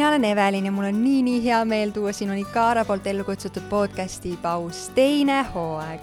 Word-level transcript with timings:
mina 0.00 0.08
olen 0.08 0.24
Evelin 0.24 0.64
ja 0.64 0.72
mul 0.72 0.84
on 0.84 1.02
nii-nii 1.04 1.44
hea 1.44 1.64
meel 1.64 1.90
tuua 1.90 2.12
sinu 2.12 2.32
Nikara 2.32 2.84
poolt 2.88 3.06
ellu 3.06 3.24
kutsutud 3.24 3.66
podcasti 3.68 4.38
Paus 4.42 4.88
teine 4.94 5.42
hooaeg. 5.54 6.00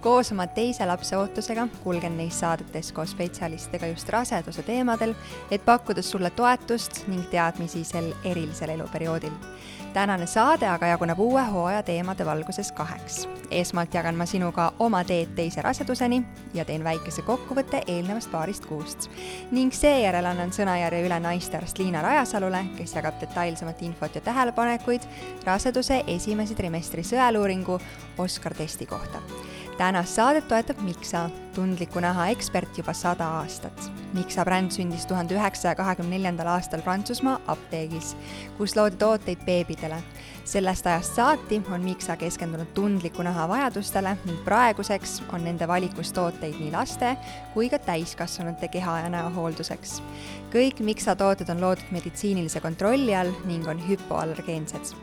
koos 0.00 0.32
oma 0.32 0.46
teise 0.46 0.86
lapse 0.86 1.16
ootusega 1.16 1.68
kulgen 1.84 2.16
neis 2.16 2.40
saadetes 2.40 2.92
koos 2.92 3.10
spetsialistidega 3.16 3.86
just 3.86 4.08
raseduse 4.08 4.62
teemadel, 4.62 5.14
et 5.50 5.64
pakkuda 5.64 6.02
sulle 6.02 6.30
toetust 6.30 7.06
ning 7.08 7.24
teadmisi 7.30 7.84
sel 7.84 8.12
erilisel 8.24 8.76
eluperioodil 8.76 9.32
tänane 9.92 10.26
saade 10.26 10.66
aga 10.68 10.86
jaguneb 10.86 11.18
uue 11.18 11.42
hooaja 11.42 11.82
teemade 11.82 12.26
valguses 12.26 12.72
kaheks. 12.72 13.28
esmalt 13.50 13.94
jagan 13.94 14.14
ma 14.14 14.26
sinuga 14.26 14.72
oma 14.78 15.04
teed 15.04 15.32
teise 15.36 15.62
raseduseni 15.62 16.22
ja 16.54 16.64
teen 16.64 16.84
väikese 16.84 17.22
kokkuvõtte 17.22 17.82
eelnevast 17.86 18.30
paarist 18.30 18.66
kuust. 18.66 19.10
ning 19.50 19.72
seejärel 19.72 20.26
annan 20.26 20.52
sõnajärje 20.52 21.04
üle 21.06 21.20
naistearst 21.20 21.78
Liina 21.78 22.02
Rajasalule, 22.02 22.64
kes 22.76 22.94
jagab 22.94 23.20
detailsemat 23.20 23.82
infot 23.82 24.14
ja 24.14 24.20
tähelepanekuid 24.20 25.02
raseduse 25.44 26.02
esimese 26.06 26.54
trimestri 26.54 27.02
sõeluuringu 27.02 27.80
Oskar 28.18 28.54
testi 28.54 28.86
kohta 28.86 29.22
tänast 29.78 30.14
saadet 30.14 30.48
toetab 30.48 30.80
Mixa, 30.82 31.28
tundliku 31.54 32.00
naha 32.02 32.26
ekspert 32.32 32.78
juba 32.78 32.92
sada 32.92 33.28
aastat. 33.38 33.90
Mixa 34.12 34.42
bränd 34.44 34.72
sündis 34.74 35.04
tuhande 35.06 35.36
üheksasaja 35.36 35.76
kahekümne 35.78 36.16
neljandal 36.16 36.50
aastal 36.56 36.82
Prantsusmaa 36.82 37.36
apteegis, 37.46 38.16
kus 38.58 38.74
loodi 38.76 38.98
tooteid 38.98 39.44
beebidele. 39.46 40.02
sellest 40.48 40.86
ajast 40.86 41.14
saati 41.14 41.62
on 41.72 41.82
Mixa 41.84 42.16
keskendunud 42.16 42.70
tundliku 42.74 43.22
naha 43.22 43.48
vajadustele 43.48 44.16
ning 44.24 44.38
praeguseks 44.44 45.22
on 45.32 45.44
nende 45.44 45.68
valikus 45.68 46.12
tooteid 46.12 46.56
nii 46.56 46.72
laste 46.72 47.16
kui 47.54 47.68
ka 47.68 47.78
täiskasvanute 47.78 48.68
keha 48.68 48.98
ja 49.00 49.08
näo 49.08 49.30
hoolduseks. 49.30 50.02
Kõik 50.52 50.80
Mixa 50.84 51.14
tooted 51.18 51.48
on 51.52 51.60
loodud 51.62 51.90
meditsiinilise 51.92 52.60
kontrolli 52.64 53.14
all 53.16 53.32
ning 53.48 53.66
on 53.68 53.80
hüpoallergeensed. 53.84 54.94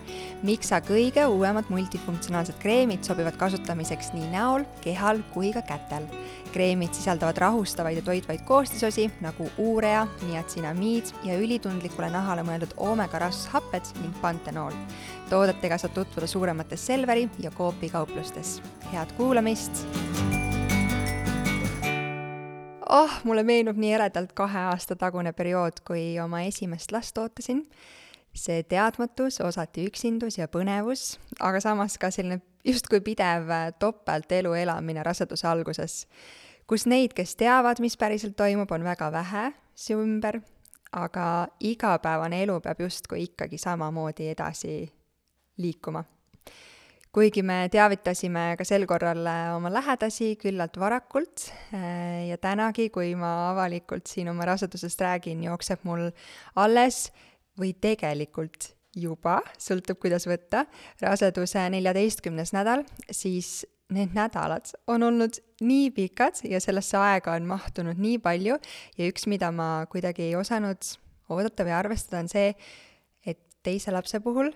Mixa 0.45 0.79
kõige 0.85 1.25
uuemad 1.29 1.69
multifunktsionaalsed 1.73 2.57
kreemid 2.61 3.05
sobivad 3.05 3.37
kasutamiseks 3.39 4.13
nii 4.15 4.31
näol, 4.33 4.65
kehal 4.83 5.21
kui 5.33 5.53
ka 5.55 5.63
kätel. 5.65 6.07
kreemid 6.55 6.93
sisaldavad 6.95 7.37
rahustavaid 7.37 7.97
ja 7.97 8.01
toitvaid 8.01 8.45
koostisosi 8.47 9.09
nagu 9.21 9.49
uurea, 9.57 10.05
niatsinamiid 10.29 11.11
ja 11.27 11.35
ülitundlikule 11.35 12.07
nahale 12.09 12.45
mõeldud 12.47 12.71
oomega 12.77 13.19
rasvhapped 13.19 13.91
ning 14.01 14.15
pantenool. 14.21 14.73
toodetega 15.29 15.77
saad 15.77 15.93
tutvuda 15.93 16.27
suuremates 16.27 16.85
Selveri 16.85 17.29
ja 17.39 17.51
Coopi 17.51 17.89
kauplustes. 17.89 18.61
head 18.93 19.11
kuulamist! 19.17 19.85
Oh, 22.89 23.19
mulle 23.23 23.43
meenub 23.43 23.77
nii 23.77 23.93
eredalt 23.97 24.33
kahe 24.37 24.65
aasta 24.71 24.95
tagune 24.95 25.33
periood, 25.33 25.81
kui 25.87 26.19
oma 26.19 26.41
esimest 26.45 26.91
last 26.91 27.17
ootasin 27.17 27.65
see 28.35 28.63
teadmatus, 28.67 29.39
osati 29.41 29.85
üksindus 29.89 30.37
ja 30.39 30.49
põnevus, 30.51 31.15
aga 31.39 31.61
samas 31.63 31.95
ka 31.99 32.11
selline 32.11 32.41
justkui 32.67 32.99
pidev 33.05 33.49
äh, 33.51 33.69
topeltelu 33.79 34.53
elamine 34.59 35.03
raseduse 35.05 35.47
alguses, 35.47 36.03
kus 36.67 36.85
neid, 36.89 37.15
kes 37.15 37.35
teavad, 37.39 37.79
mis 37.83 37.97
päriselt 37.97 38.35
toimub, 38.37 38.71
on 38.71 38.83
väga 38.83 39.11
vähe 39.13 39.45
su 39.75 39.99
ümber, 40.01 40.41
aga 40.95 41.47
igapäevane 41.59 42.41
elu 42.43 42.59
peab 42.63 42.83
justkui 42.85 43.25
ikkagi 43.29 43.59
samamoodi 43.61 44.29
edasi 44.33 44.77
liikuma. 45.57 46.03
Kuigi 47.15 47.45
me 47.47 47.69
teavitasime 47.71 48.41
ka 48.59 48.65
sel 48.67 48.83
korral 48.89 49.23
äh, 49.29 49.53
oma 49.55 49.69
lähedasi 49.71 50.33
küllalt 50.41 50.75
varakult 50.81 51.45
äh, 51.71 52.27
ja 52.27 52.37
tänagi, 52.41 52.89
kui 52.91 53.13
ma 53.15 53.51
avalikult 53.53 54.09
siin 54.11 54.27
oma 54.33 54.47
rasedusest 54.49 55.03
räägin, 55.05 55.45
jookseb 55.47 55.85
mul 55.87 56.09
alles 56.59 57.05
või 57.59 57.71
tegelikult 57.79 58.73
juba, 58.95 59.37
sõltub, 59.59 59.99
kuidas 60.03 60.27
võtta, 60.27 60.65
raseduse 61.03 61.63
neljateistkümnes 61.71 62.51
nädal, 62.55 62.83
siis 63.11 63.63
need 63.95 64.15
nädalad 64.17 64.71
on 64.91 65.07
olnud 65.07 65.39
nii 65.63 65.91
pikad 65.95 66.41
ja 66.49 66.59
sellesse 66.63 66.97
aega 66.99 67.35
on 67.37 67.47
mahtunud 67.47 67.99
nii 68.01 68.19
palju 68.23 68.59
ja 68.97 69.07
üks, 69.07 69.27
mida 69.31 69.53
ma 69.55 69.85
kuidagi 69.91 70.31
ei 70.31 70.35
osanud 70.35 70.95
oodata 71.31 71.63
või 71.63 71.77
arvestada, 71.79 72.25
on 72.25 72.31
see, 72.31 72.51
et 73.23 73.39
teise 73.63 73.93
lapse 73.95 74.19
puhul 74.25 74.51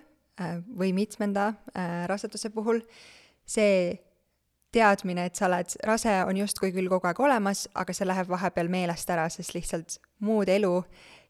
või 0.80 0.94
mitmenda 0.96 1.54
äh, 1.76 2.06
raseduse 2.10 2.50
puhul 2.54 2.82
see 3.50 3.98
teadmine, 4.72 5.26
et 5.26 5.36
sa 5.36 5.48
oled 5.48 5.74
rase, 5.88 6.12
on 6.30 6.38
justkui 6.38 6.72
küll 6.74 6.90
kogu 6.92 7.10
aeg 7.10 7.20
olemas, 7.20 7.66
aga 7.74 7.94
see 7.96 8.08
läheb 8.08 8.30
vahepeal 8.30 8.70
meelest 8.70 9.10
ära, 9.10 9.26
sest 9.34 9.56
lihtsalt 9.56 9.98
muud 10.26 10.50
elu 10.50 10.76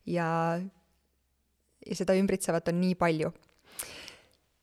ja 0.05 0.27
ja 1.85 1.95
seda 1.95 2.15
ümbritsevat 2.19 2.67
on 2.69 2.81
nii 2.81 2.95
palju. 2.99 3.31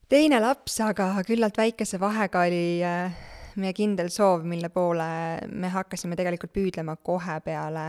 teine 0.08 0.40
laps 0.40 0.80
aga 0.84 1.08
küllalt 1.26 1.56
väikese 1.58 2.00
vahega 2.00 2.44
oli 2.46 2.82
äh, 2.84 3.16
meie 3.56 3.72
kindel 3.72 4.10
soov, 4.12 4.44
mille 4.44 4.68
poole 4.68 5.08
me 5.48 5.72
hakkasime 5.72 6.16
tegelikult 6.16 6.52
püüdlema 6.52 6.96
kohe 7.02 7.40
peale 7.44 7.88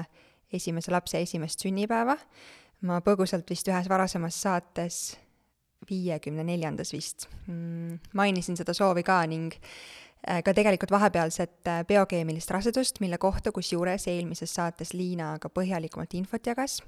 esimese 0.53 0.91
lapse 0.91 1.19
esimest 1.21 1.59
sünnipäeva. 1.59 2.17
ma 2.81 3.01
põgusalt 3.01 3.49
vist 3.49 3.67
ühes 3.67 3.89
varasemas 3.89 4.37
saates, 4.41 5.17
viiekümne 5.89 6.43
neljandas 6.43 6.93
vist, 6.93 7.29
mm, 7.47 7.99
mainisin 8.13 8.57
seda 8.59 8.73
soovi 8.73 9.03
ka 9.07 9.21
ning 9.29 9.55
äh, 9.55 10.43
ka 10.43 10.53
tegelikult 10.53 10.91
vahepealset 10.91 11.67
äh, 11.67 11.81
biokeemilist 11.87 12.51
rasedust, 12.51 12.99
mille 12.99 13.17
kohta 13.17 13.51
kusjuures 13.51 14.07
eelmises 14.07 14.53
saates 14.53 14.93
Liina 14.93 15.35
ka 15.39 15.49
põhjalikumalt 15.53 16.15
infot 16.19 16.47
jagas 16.47 16.81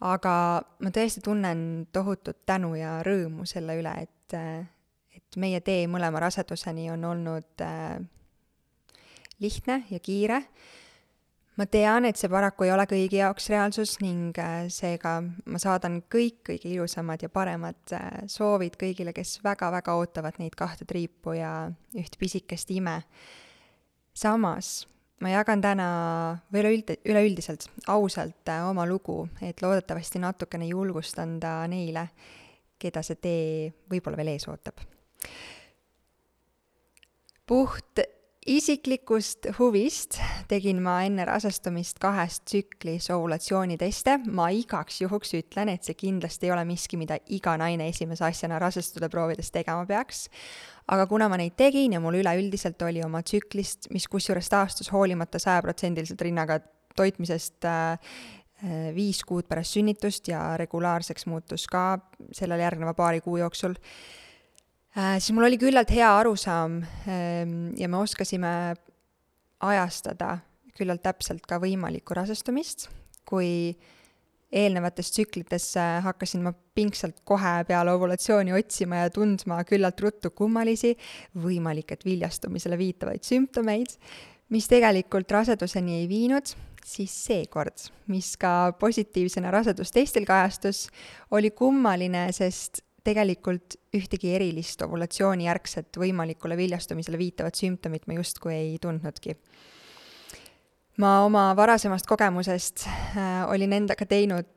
aga 0.00 0.34
ma 0.80 0.92
tõesti 0.92 1.22
tunnen 1.24 1.86
tohutut 1.92 2.44
tänu 2.48 2.72
ja 2.78 3.00
rõõmu 3.06 3.46
selle 3.48 3.76
üle, 3.80 3.92
et, 4.02 4.36
et 5.16 5.40
meie 5.40 5.60
tee 5.64 5.84
mõlema 5.90 6.22
raseduseni 6.24 6.88
on 6.92 7.04
olnud 7.12 7.64
äh, 7.64 8.00
lihtne 9.40 9.82
ja 9.90 10.00
kiire. 10.00 10.42
Ma 11.58 11.66
tean, 11.66 12.06
et 12.08 12.16
see 12.16 12.30
paraku 12.30 12.66
ei 12.66 12.72
ole 12.74 12.86
kõigi 12.88 13.18
jaoks 13.20 13.50
reaalsus 13.52 13.96
ning 14.02 14.36
äh, 14.40 14.68
seega 14.72 15.18
ma 15.22 15.60
saadan 15.60 16.00
kõik 16.12 16.42
kõige 16.50 16.70
ilusamad 16.70 17.22
ja 17.24 17.30
paremad 17.32 17.96
äh, 17.96 18.22
soovid 18.30 18.78
kõigile, 18.80 19.14
kes 19.16 19.38
väga-väga 19.44 19.96
ootavad 19.98 20.38
neid 20.40 20.56
kahte 20.58 20.86
triipu 20.88 21.34
ja 21.38 21.70
üht 21.98 22.16
pisikest 22.20 22.70
ime. 22.74 23.02
samas 24.14 24.86
ma 25.20 25.32
jagan 25.34 25.60
täna 25.62 25.88
või 26.52 26.62
üleüld-, 26.62 26.94
üleüldiselt 27.04 27.68
ausalt 27.92 28.48
äh, 28.48 28.62
oma 28.68 28.86
lugu, 28.88 29.24
et 29.42 29.62
loodetavasti 29.62 30.22
natukene 30.22 30.70
julgust 30.70 31.18
anda 31.20 31.60
neile, 31.68 32.08
keda 32.80 33.02
see 33.04 33.20
tee 33.20 33.44
võib-olla 33.90 34.20
veel 34.20 34.34
ees 34.34 34.48
ootab. 34.48 34.80
puht 37.46 38.00
isiklikust 38.48 39.50
huvist 39.58 40.16
tegin 40.48 40.80
ma 40.82 41.00
enne 41.04 41.26
rasestumist 41.28 41.98
kahest 42.00 42.46
tsüklis 42.48 43.10
ovulatsiooniteste, 43.12 44.16
ma 44.32 44.48
igaks 44.56 45.02
juhuks 45.02 45.34
ütlen, 45.36 45.68
et 45.68 45.84
see 45.84 45.96
kindlasti 45.98 46.48
ei 46.48 46.54
ole 46.54 46.64
miski, 46.68 46.96
mida 47.00 47.18
iga 47.36 47.56
naine 47.60 47.90
esimese 47.92 48.24
asjana 48.30 48.58
rasestuda 48.62 49.10
proovides 49.12 49.52
tegema 49.52 49.84
peaks, 49.88 50.28
aga 50.88 51.04
kuna 51.10 51.28
ma 51.28 51.36
neid 51.40 51.58
tegin 51.60 51.98
ja 51.98 52.00
mul 52.00 52.16
üleüldiselt 52.22 52.80
oli 52.88 53.04
oma 53.04 53.20
tsüklist, 53.22 53.90
mis 53.92 54.08
kusjuures 54.08 54.48
taastus 54.48 54.88
hoolimata 54.92 55.38
sajaprotsendiliselt 55.42 56.24
rinnaga 56.24 56.62
toitmisest 56.96 57.68
äh, 57.68 57.92
äh, 57.92 58.88
viis 58.96 59.20
kuud 59.28 59.50
pärast 59.52 59.76
sünnitust 59.76 60.32
ja 60.32 60.56
regulaarseks 60.60 61.28
muutus 61.28 61.68
ka 61.68 61.92
sellele 62.32 62.64
järgneva 62.64 62.96
paari 62.96 63.20
kuu 63.20 63.36
jooksul 63.42 63.76
siis 64.94 65.30
mul 65.36 65.46
oli 65.46 65.58
küllalt 65.60 65.92
hea 65.94 66.10
arusaam 66.18 66.80
äh, 66.82 67.44
ja 67.78 67.88
me 67.88 68.00
oskasime 68.02 68.74
ajastada 69.60 70.38
küllalt 70.76 71.02
täpselt 71.04 71.44
ka 71.46 71.58
võimalikku 71.60 72.16
rasestumist, 72.16 72.88
kui 73.28 73.50
äh, 73.74 73.88
eelnevates 74.52 75.10
tsüklites 75.14 75.66
hakkasin 76.04 76.42
ma 76.42 76.52
pingsalt 76.74 77.22
kohe 77.24 77.60
peale 77.68 77.92
ovulatsiooni 77.94 78.54
otsima 78.56 79.04
ja 79.04 79.12
tundma 79.14 79.62
küllalt 79.68 80.00
ruttu 80.02 80.32
kummalisi, 80.34 80.96
võimalik, 81.38 81.94
et 81.94 82.04
viljastumisele 82.06 82.78
viitavaid 82.80 83.26
sümptomeid, 83.26 83.94
mis 84.50 84.66
tegelikult 84.70 85.30
raseduseni 85.30 86.00
ei 86.00 86.08
viinud, 86.10 86.50
siis 86.86 87.14
seekord, 87.28 87.86
mis 88.10 88.32
ka 88.40 88.72
positiivsena 88.80 89.52
rasedustestil 89.54 90.26
kajastus, 90.26 90.88
oli 91.30 91.52
kummaline, 91.54 92.26
sest 92.34 92.82
tegelikult 93.04 93.76
ühtegi 93.96 94.34
erilist 94.36 94.82
ovulatsioonijärgset 94.86 95.98
võimalikule 96.00 96.56
viljastumisele 96.58 97.18
viitavat 97.18 97.58
sümptomit 97.58 98.06
ma 98.06 98.18
justkui 98.20 98.54
ei 98.54 98.78
tundnudki 98.82 99.36
ma 101.00 101.20
oma 101.24 101.50
varasemast 101.56 102.08
kogemusest 102.08 102.86
äh, 102.86 103.44
olin 103.48 103.72
endaga 103.72 104.06
teinud 104.06 104.48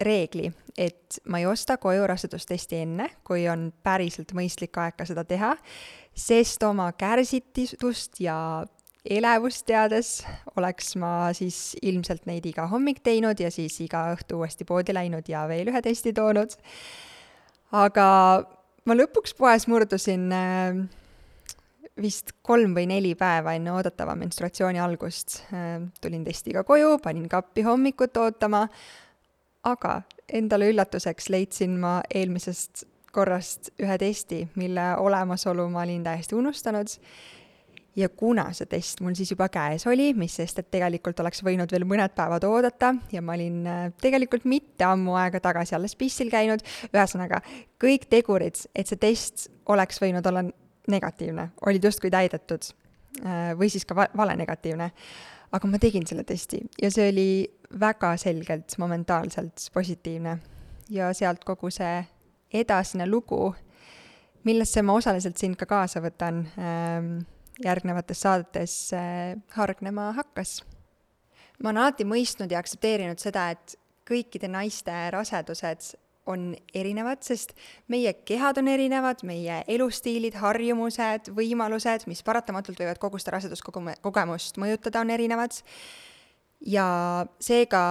reegli, 0.00 0.46
et 0.78 1.18
ma 1.26 1.40
ei 1.40 1.46
osta 1.50 1.76
koju 1.82 2.06
rasedustesti 2.06 2.82
enne, 2.84 3.08
kui 3.26 3.48
on 3.50 3.68
päriselt 3.82 4.34
mõistlik 4.36 4.76
aeg 4.78 4.94
ka 4.98 5.06
seda 5.08 5.24
teha, 5.26 5.54
sest 6.14 6.62
oma 6.66 6.90
kärsitust 6.98 8.20
ja 8.22 8.38
elevust 9.08 9.64
teades 9.66 10.20
oleks 10.58 10.94
ma 11.00 11.32
siis 11.34 11.74
ilmselt 11.82 12.28
neid 12.30 12.46
iga 12.46 12.68
hommik 12.70 13.00
teinud 13.02 13.40
ja 13.40 13.50
siis 13.54 13.78
iga 13.82 14.08
õhtu 14.14 14.38
uuesti 14.42 14.66
poodi 14.68 14.94
läinud 14.94 15.28
ja 15.30 15.46
veel 15.50 15.72
ühe 15.72 15.82
testi 15.82 16.12
toonud. 16.14 16.54
Aga 17.72 18.06
ma 18.88 18.96
lõpuks 18.96 19.34
poes 19.36 19.66
murdusin 19.68 20.28
äh, 20.32 20.78
vist 22.00 22.32
kolm 22.46 22.74
või 22.76 22.86
neli 22.88 23.14
päeva 23.18 23.54
enne 23.58 23.72
oodatava 23.74 24.14
menstruatsiooni 24.18 24.80
algust. 24.80 25.42
Äh, 25.52 25.80
tulin 26.00 26.24
testiga 26.26 26.64
koju, 26.64 26.96
panin 27.04 27.28
kappi 27.28 27.64
hommikut 27.66 28.16
ootama, 28.16 28.66
aga 29.68 30.02
endale 30.32 30.70
üllatuseks 30.72 31.28
leidsin 31.32 31.78
ma 31.80 31.98
eelmisest 32.14 32.86
korrast 33.12 33.72
ühe 33.80 33.96
testi, 33.98 34.44
mille 34.60 34.92
olemasolu 35.00 35.64
ma 35.72 35.82
olin 35.86 36.04
täiesti 36.04 36.36
unustanud 36.36 36.92
ja 37.98 38.08
kuna 38.08 38.48
see 38.56 38.68
test 38.70 39.00
mul 39.02 39.16
siis 39.18 39.32
juba 39.32 39.48
käes 39.52 39.86
oli, 39.90 40.12
mis 40.18 40.36
sest, 40.38 40.60
et 40.62 40.70
tegelikult 40.70 41.18
oleks 41.22 41.42
võinud 41.46 41.70
veel 41.74 41.86
mõned 41.88 42.14
päevad 42.16 42.44
oodata 42.46 42.92
ja 43.12 43.22
ma 43.24 43.34
olin 43.34 43.60
äh, 43.66 43.86
tegelikult 44.02 44.46
mitte 44.48 44.86
ammu 44.86 45.16
aega 45.18 45.40
tagasi 45.42 45.74
alles 45.78 45.96
pissil 45.98 46.30
käinud, 46.32 46.62
ühesõnaga 46.92 47.40
kõik 47.82 48.06
tegurid, 48.10 48.60
et 48.74 48.90
see 48.90 49.00
test 49.00 49.48
oleks 49.72 50.02
võinud 50.02 50.26
olla 50.30 50.44
negatiivne, 50.88 51.50
olid 51.66 51.88
justkui 51.90 52.12
täidetud 52.14 52.70
äh, 53.24 53.54
või 53.58 53.70
siis 53.72 53.86
ka 53.88 53.96
va-, 53.98 54.10
valenegatiivne. 54.16 54.90
aga 55.52 55.68
ma 55.68 55.78
tegin 55.80 56.06
selle 56.06 56.24
testi 56.28 56.60
ja 56.82 56.90
see 56.92 57.08
oli 57.08 57.30
väga 57.80 58.16
selgelt 58.16 58.76
momentaalselt 58.78 59.70
positiivne 59.72 60.38
ja 60.90 61.12
sealt 61.12 61.44
kogu 61.44 61.70
see 61.70 62.04
edasine 62.52 63.06
lugu, 63.08 63.54
millesse 64.44 64.82
ma 64.82 64.94
osaliselt 64.96 65.36
sind 65.36 65.56
ka 65.56 65.66
kaasa 65.66 66.00
võtan 66.00 66.46
ähm, 66.56 67.18
järgnevates 67.64 68.20
saadetes 68.20 68.74
äh, 68.94 69.36
hargnema 69.56 70.12
hakkas. 70.16 70.62
ma 71.62 71.70
olen 71.70 71.82
alati 71.82 72.04
mõistnud 72.06 72.52
ja 72.52 72.60
aktsepteerinud 72.62 73.18
seda, 73.18 73.50
et 73.50 73.74
kõikide 74.08 74.48
naiste 74.48 74.94
rasedused 75.10 75.94
on 76.28 76.52
erinevad, 76.76 77.22
sest 77.24 77.54
meie 77.88 78.12
kehad 78.28 78.60
on 78.60 78.68
erinevad, 78.68 79.22
meie 79.26 79.62
elustiilid, 79.68 80.36
harjumused, 80.38 81.32
võimalused, 81.34 82.04
mis 82.10 82.20
paratamatult 82.24 82.80
võivad 82.82 83.00
kogu 83.00 83.20
seda 83.20 83.38
raseduskogemust 83.38 84.60
mõjutada, 84.60 85.00
on 85.00 85.10
erinevad. 85.14 85.56
ja 86.60 86.84
seega 87.40 87.82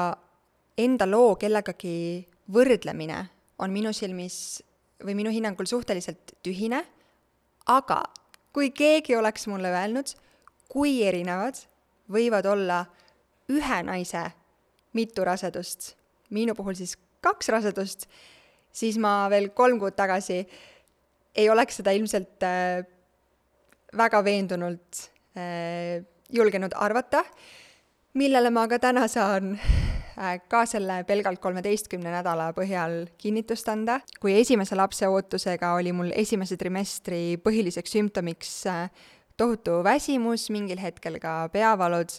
enda 0.77 1.07
loo 1.07 1.35
kellegagi 1.39 2.27
võrdlemine 2.53 3.25
on 3.57 3.71
minu 3.73 3.93
silmis 3.93 4.61
või 5.03 5.15
minu 5.15 5.31
hinnangul 5.33 5.65
suhteliselt 5.65 6.35
tühine, 6.43 6.83
aga 7.65 8.03
kui 8.53 8.71
keegi 8.75 9.15
oleks 9.15 9.47
mulle 9.47 9.71
öelnud, 9.73 10.13
kui 10.67 11.01
erinevad 11.05 11.59
võivad 12.11 12.47
olla 12.49 12.83
ühe 13.51 13.79
naise 13.87 14.23
mitu 14.97 15.23
rasedust, 15.27 15.93
minu 16.33 16.55
puhul 16.57 16.75
siis 16.77 16.95
kaks 17.23 17.49
rasedust, 17.53 18.07
siis 18.71 18.97
ma 19.01 19.27
veel 19.31 19.51
kolm 19.55 19.79
kuud 19.81 19.95
tagasi 19.97 20.41
ei 21.37 21.49
oleks 21.53 21.79
seda 21.79 21.93
ilmselt 21.93 22.43
äh, 22.45 22.81
väga 23.97 24.23
veendunult 24.25 25.03
äh, 25.37 26.03
julgenud 26.33 26.73
arvata, 26.75 27.23
millele 28.17 28.51
ma 28.51 28.65
ka 28.67 28.79
täna 28.81 29.05
saan 29.11 29.55
ka 30.49 30.63
selle 30.65 31.03
pelgalt 31.07 31.39
kolmeteistkümne 31.41 32.09
nädala 32.09 32.49
põhjal 32.57 33.05
kinnitust 33.21 33.69
anda. 33.69 33.99
kui 34.19 34.33
esimese 34.39 34.75
lapse 34.75 35.07
ootusega 35.07 35.73
oli 35.77 35.93
mul 35.93 36.11
esimese 36.15 36.57
trimestri 36.57 37.37
põhiliseks 37.43 37.93
sümptomiks 37.93 38.53
äh, 38.67 38.89
tohutu 39.37 39.83
väsimus, 39.83 40.49
mingil 40.49 40.81
hetkel 40.81 41.19
ka 41.21 41.49
peavalud, 41.53 42.09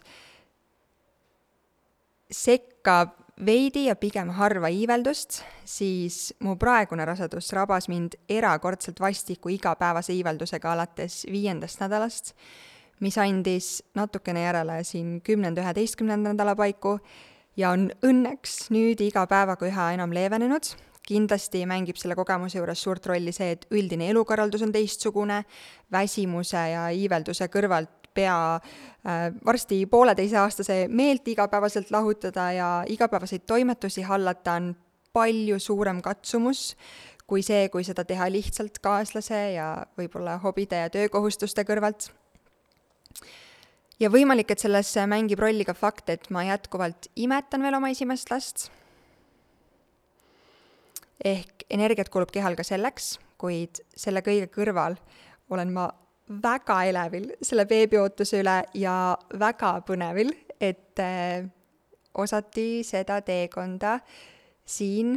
sekka 2.31 3.01
veidi 3.47 3.87
ja 3.87 3.97
pigem 3.97 4.31
harva 4.35 4.71
iiveldust, 4.71 5.43
siis 5.65 6.35
mu 6.43 6.57
praegune 6.59 7.05
rasedus 7.07 7.53
rabas 7.57 7.89
mind 7.89 8.19
erakordselt 8.29 9.01
vastiku 9.01 9.53
igapäevase 9.55 10.15
iiveldusega 10.15 10.73
alates 10.73 11.25
viiendast 11.31 11.81
nädalast, 11.83 12.35
mis 13.01 13.19
andis 13.19 13.83
natukene 13.95 14.43
järele 14.43 14.83
siin 14.85 15.19
kümnenda-üheteistkümnenda 15.27 16.35
nädala 16.35 16.57
paiku 16.59 16.99
ja 17.59 17.73
on 17.75 17.89
õnneks 18.07 18.69
nüüd 18.75 19.01
iga 19.03 19.27
päevaga 19.31 19.67
üha 19.69 19.91
enam 19.97 20.15
leevenenud. 20.15 20.75
kindlasti 21.09 21.63
mängib 21.65 21.97
selle 21.97 22.13
kogemuse 22.13 22.59
juures 22.59 22.83
suurt 22.85 23.07
rolli 23.09 23.33
see, 23.33 23.55
et 23.55 23.63
üldine 23.73 24.11
elukorraldus 24.13 24.61
on 24.67 24.73
teistsugune, 24.75 25.39
väsimuse 25.93 26.65
ja 26.75 26.83
iivelduse 26.93 27.49
kõrvalt 27.49 28.11
pea 28.15 28.35
äh, 28.57 29.31
varsti 29.45 29.87
pooleteiseaastase 29.87 30.83
meelt 30.89 31.29
igapäevaselt 31.29 31.91
lahutada 31.91 32.51
ja 32.53 32.69
igapäevaseid 32.89 33.47
toimetusi 33.47 34.05
hallata 34.05 34.59
on 34.61 34.75
palju 35.13 35.59
suurem 35.59 36.03
katsumus 36.05 36.75
kui 37.29 37.45
see, 37.45 37.69
kui 37.73 37.85
seda 37.85 38.05
teha 38.09 38.29
lihtsalt 38.33 38.81
kaaslase 38.85 39.41
ja 39.57 39.69
võib-olla 39.99 40.39
hobide 40.45 40.85
ja 40.85 40.93
töökohustuste 40.93 41.65
kõrvalt 41.69 42.11
ja 44.01 44.11
võimalik, 44.11 44.51
et 44.53 44.63
selles 44.63 44.91
mängib 45.11 45.41
rolli 45.43 45.67
ka 45.67 45.75
fakt, 45.75 46.11
et 46.13 46.29
ma 46.35 46.45
jätkuvalt 46.47 47.11
imetan 47.17 47.63
veel 47.63 47.79
oma 47.79 47.91
esimest 47.95 48.31
last. 48.31 48.69
ehk 51.25 51.65
energiat 51.71 52.09
kulub 52.09 52.31
kehal 52.31 52.55
ka 52.55 52.63
selleks, 52.63 53.19
kuid 53.39 53.81
selle 53.97 54.23
kõige 54.23 54.47
kõrval 54.55 54.95
olen 55.51 55.73
ma 55.75 55.89
väga 56.43 56.83
elevil 56.85 57.33
selle 57.43 57.65
beebiootuse 57.67 58.43
üle 58.43 58.61
ja 58.75 59.17
väga 59.41 59.81
põnevil, 59.87 60.31
et 60.61 61.01
äh, 61.03 61.49
osati 62.15 62.85
seda 62.85 63.21
teekonda 63.23 63.99
siin 64.67 65.17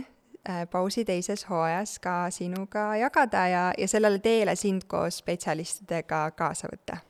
äh, 0.49 0.65
pausi 0.71 1.05
teises 1.05 1.45
hooajas 1.49 1.99
ka 1.99 2.15
sinuga 2.33 2.95
jagada 2.97 3.45
ja, 3.47 3.63
ja 3.77 3.87
sellele 3.87 4.19
teele 4.19 4.55
sind 4.55 4.87
koos 4.87 5.21
spetsialistidega 5.21 6.31
kaasa 6.37 6.71
võtta 6.71 7.01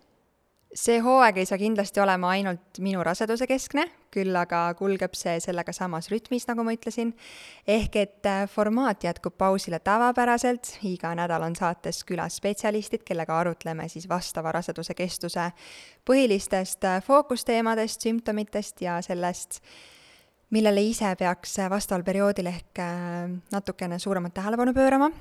see 0.74 1.00
hooaeg 1.04 1.42
ei 1.42 1.48
saa 1.48 1.60
kindlasti 1.60 2.00
olema 2.00 2.32
ainult 2.36 2.80
minu 2.84 3.04
raseduse 3.04 3.48
keskne, 3.50 3.86
küll 4.12 4.36
aga 4.38 4.64
kulgeb 4.80 5.16
see 5.18 5.38
sellega 5.44 5.74
samas 5.76 6.08
rütmis, 6.12 6.46
nagu 6.48 6.64
ma 6.64 6.74
ütlesin, 6.76 7.12
ehk 7.68 7.98
et 8.00 8.30
äh, 8.30 8.44
formaat 8.52 9.04
jätkub 9.04 9.36
pausile 9.40 9.82
tavapäraselt, 9.84 10.78
iga 10.88 11.14
nädal 11.18 11.44
on 11.48 11.56
saates 11.60 12.04
külas 12.08 12.40
spetsialistid, 12.40 13.04
kellega 13.08 13.40
arutleme 13.42 13.88
siis 13.92 14.08
vastava 14.10 14.54
raseduse 14.56 14.96
kestuse 14.98 15.50
põhilistest 16.08 16.88
äh, 16.88 17.02
fookusteemadest, 17.04 18.08
sümptomitest 18.08 18.86
ja 18.88 19.00
sellest, 19.04 19.60
millele 20.56 20.84
ise 20.88 21.12
peaks 21.20 21.60
äh, 21.60 21.72
vastaval 21.72 22.08
perioodil 22.08 22.52
ehk 22.52 22.84
natukene 23.52 24.00
suuremat 24.00 24.40
tähelepanu 24.40 24.74
pöörama. 24.74 25.12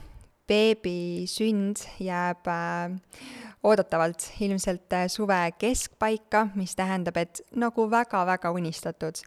beebi 0.51 1.27
sünd 1.31 1.79
jääb 2.03 2.47
äh, 2.51 3.50
oodatavalt 3.63 4.33
ilmselt 4.41 4.93
äh, 4.93 5.07
suve 5.09 5.53
keskpaika, 5.59 6.49
mis 6.55 6.77
tähendab, 6.77 7.17
et 7.17 7.43
nagu 7.57 7.87
väga-väga 7.91 8.51
unistatud, 8.57 9.21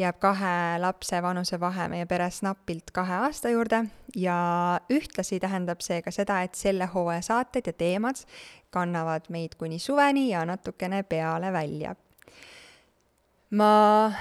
jääb 0.00 0.16
kahe 0.22 0.78
lapse 0.80 1.20
vanusevahe 1.22 1.88
meie 1.92 2.06
peres 2.08 2.40
napilt 2.46 2.90
kahe 2.96 3.18
aasta 3.26 3.52
juurde 3.52 3.82
ja 4.16 4.36
ühtlasi 4.92 5.40
tähendab 5.42 5.82
see 5.84 6.00
ka 6.02 6.12
seda, 6.14 6.40
et 6.46 6.54
selle 6.56 6.88
hooaja 6.94 7.22
saated 7.26 7.68
ja 7.68 7.72
teemad 7.76 8.22
kannavad 8.70 9.28
meid 9.28 9.58
kuni 9.60 9.78
suveni 9.78 10.30
ja 10.30 10.44
natukene 10.46 11.02
peale 11.02 11.52
välja. 11.52 11.94
ma 13.50 14.12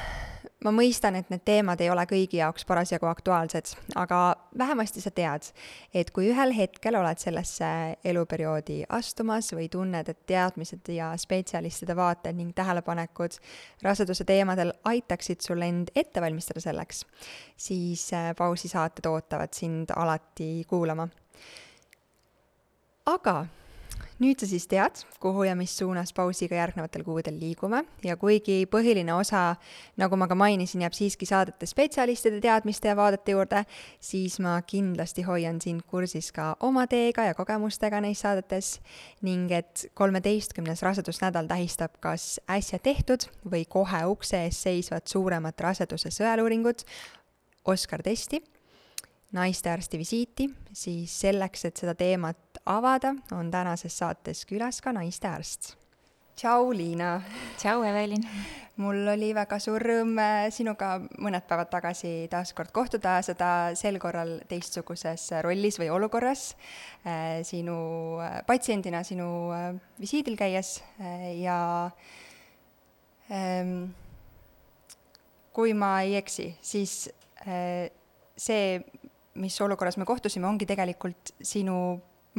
ma 0.65 0.71
mõistan, 0.75 1.15
et 1.15 1.29
need 1.31 1.43
teemad 1.47 1.79
ei 1.81 1.89
ole 1.91 2.03
kõigi 2.09 2.39
jaoks 2.41 2.65
parasjagu 2.67 3.07
aktuaalsed, 3.09 3.71
aga 3.99 4.19
vähemasti 4.57 5.01
sa 5.03 5.11
tead, 5.15 5.47
et 5.95 6.11
kui 6.15 6.29
ühel 6.33 6.51
hetkel 6.55 6.97
oled 6.99 7.21
sellesse 7.21 7.69
eluperioodi 8.11 8.81
astumas 8.95 9.53
või 9.55 9.69
tunned, 9.71 10.11
et 10.11 10.25
teadmised 10.29 10.91
ja 10.93 11.13
spetsialistide 11.19 11.95
vaated 11.95 12.35
ning 12.39 12.51
tähelepanekud 12.57 13.39
raseduse 13.85 14.27
teemadel 14.27 14.73
aitaksid 14.89 15.45
sul 15.45 15.63
end 15.63 15.93
ette 15.95 16.21
valmistada 16.21 16.63
selleks, 16.63 17.05
siis 17.57 18.09
äh, 18.13 18.33
pausisaated 18.37 19.07
ootavad 19.07 19.55
sind 19.55 19.95
alati 19.95 20.65
kuulama. 20.67 21.07
aga 23.09 23.45
nüüd 24.19 24.41
sa 24.41 24.47
siis 24.49 24.65
tead, 24.69 25.01
kuhu 25.23 25.45
ja 25.47 25.55
mis 25.57 25.71
suunas 25.77 26.11
pausiga 26.15 26.57
järgnevatel 26.57 27.03
kuudel 27.07 27.37
liigume. 27.39 27.83
Ja 28.03 28.17
kuigi 28.19 28.63
põhiline 28.71 29.13
osa, 29.15 29.55
nagu 29.99 30.19
ma 30.19 30.27
ka 30.29 30.37
mainisin, 30.39 30.83
jääb 30.85 30.95
siiski 30.97 31.27
saadete 31.29 31.69
spetsialistide 31.69 32.41
teadmiste 32.43 32.91
ja 32.91 32.97
vaadete 32.99 33.35
juurde, 33.35 33.63
siis 34.03 34.39
ma 34.43 34.57
kindlasti 34.67 35.25
hoian 35.27 35.61
sind 35.63 35.85
kursis 35.87 36.31
ka 36.35 36.51
oma 36.65 36.85
teega 36.91 37.29
ja 37.29 37.37
kogemustega 37.37 38.01
neis 38.03 38.23
saadetes. 38.25 38.77
Ning 39.25 39.51
et 39.55 39.87
kolmeteistkümnes 39.97 40.83
rasedusnädal 40.85 41.49
tähistab 41.49 41.97
kas 42.03 42.37
äsja 42.49 42.79
tehtud 42.83 43.29
või 43.45 43.65
kohe 43.69 44.05
ukse 44.11 44.45
ees 44.45 44.61
seisvat 44.67 45.07
suuremat 45.07 45.59
raseduse 45.69 46.13
sõeluuringut, 46.13 46.85
Oskar 47.69 48.01
testi 48.01 48.39
naistearsti 49.35 49.99
visiiti, 50.01 50.47
siis 50.73 51.13
selleks, 51.21 51.65
et 51.69 51.77
seda 51.77 51.93
teemat 51.97 52.61
avada, 52.65 53.13
on 53.35 53.51
tänases 53.51 53.97
saates 53.97 54.45
külas 54.49 54.81
ka 54.81 54.93
naistearst. 54.95 55.75
tšau, 56.35 56.71
Liina! 56.73 57.21
tšau, 57.57 57.83
Evelin! 57.83 58.25
mul 58.79 59.07
oli 59.11 59.33
väga 59.35 59.57
suur 59.59 59.83
rõõm 59.83 60.13
äh, 60.23 60.47
sinuga 60.55 60.93
mõned 61.19 61.43
päevad 61.47 61.69
tagasi 61.71 62.29
taas 62.31 62.53
kord 62.55 62.71
kohtuda, 62.75 63.17
seda 63.25 63.75
sel 63.79 63.99
korral 63.99 64.37
teistsuguses 64.49 65.27
rollis 65.43 65.79
või 65.81 65.89
olukorras, 65.91 66.53
äh, 67.03 67.41
sinu 67.47 67.75
äh, 68.23 68.39
patsiendina 68.47 69.03
sinu 69.03 69.27
visiidil 69.99 70.37
käies 70.39 70.77
ja 71.41 71.59
ähm, 73.31 73.91
kui 75.53 75.75
ma 75.75 75.97
ei 76.05 76.15
eksi, 76.21 76.53
siis 76.63 77.09
see, 78.39 78.79
mis 79.35 79.61
olukorras 79.61 79.97
me 79.97 80.05
kohtusime, 80.05 80.47
ongi 80.47 80.65
tegelikult 80.69 81.33
sinu, 81.41 81.75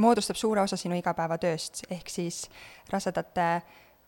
moodustab 0.00 0.38
suure 0.38 0.62
osa 0.64 0.76
sinu 0.80 0.98
igapäevatööst, 0.98 1.84
ehk 1.90 2.10
siis 2.10 2.44
rasedate 2.90 3.62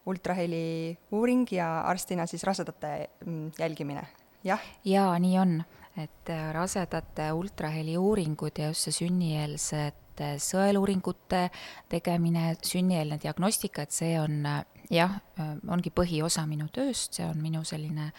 ultraheli 0.06 0.98
uuring 1.14 1.46
ja 1.52 1.82
arstina 1.86 2.26
siis 2.26 2.44
rasedate 2.44 3.10
mm, 3.26 3.52
jälgimine, 3.58 4.02
jah? 4.44 4.62
jaa, 4.84 5.18
nii 5.18 5.38
on, 5.38 5.58
et 5.96 6.30
äh, 6.30 6.50
rasedate 6.54 7.32
ultraheli 7.32 7.96
uuringud 7.98 8.58
ja 8.58 8.72
just 8.72 8.88
see 8.88 8.98
sünnieelsete 9.04 10.34
sõeluuringute 10.42 11.46
tegemine, 11.90 12.56
sünnieelne 12.66 13.18
diagnostika, 13.22 13.86
et 13.86 13.94
see 13.94 14.16
on 14.20 14.42
äh, 14.46 14.64
jah, 14.90 15.18
äh, 15.38 15.54
ongi 15.70 15.92
põhiosa 15.94 16.44
minu 16.50 16.68
tööst, 16.72 17.18
see 17.18 17.26
on 17.26 17.38
minu 17.42 17.62
selline 17.68 18.10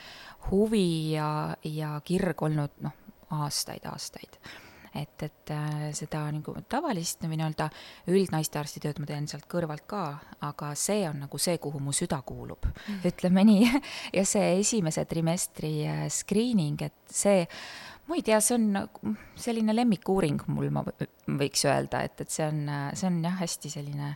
huvi 0.49 1.13
ja, 1.13 1.55
ja 1.63 1.95
kirg 2.05 2.41
olnud 2.47 2.79
noh, 2.85 3.02
aastaid, 3.33 3.85
aastaid 3.89 4.39
et, 4.95 5.23
et 5.23 5.51
äh, 5.51 5.87
seda 5.95 6.23
nagu 6.33 6.53
tavalist 6.69 7.23
või 7.25 7.39
nii-öelda 7.39 7.69
üldnaistearsti 8.13 8.83
tööd 8.83 8.99
ma 9.01 9.09
teen 9.09 9.27
sealt 9.29 9.47
kõrvalt 9.49 9.87
ka, 9.89 10.03
aga 10.45 10.73
see 10.79 11.07
on 11.09 11.23
nagu 11.25 11.39
see, 11.41 11.57
kuhu 11.61 11.81
mu 11.83 11.93
süda 11.95 12.21
kuulub 12.25 12.67
mm., 12.69 13.01
ütleme 13.09 13.45
nii. 13.49 13.71
ja 14.17 14.25
see 14.27 14.59
esimese 14.59 15.05
trimestri 15.09 15.73
äh, 15.87 16.05
screening, 16.13 16.85
et 16.85 16.97
see 17.09 17.41
ma 18.09 18.19
ei 18.19 18.25
tea, 18.25 18.39
see 18.43 18.57
on 18.59 18.69
nagu 18.77 19.15
selline 19.39 19.75
lemmikuuring 19.75 20.45
mul, 20.53 20.69
ma 20.75 20.85
võiks 20.85 21.65
öelda, 21.69 22.03
et, 22.05 22.19
et 22.21 22.33
see 22.33 22.45
on, 22.45 22.65
see 22.93 23.09
on 23.09 23.21
jah, 23.23 23.37
hästi 23.39 23.71
selline 23.71 24.11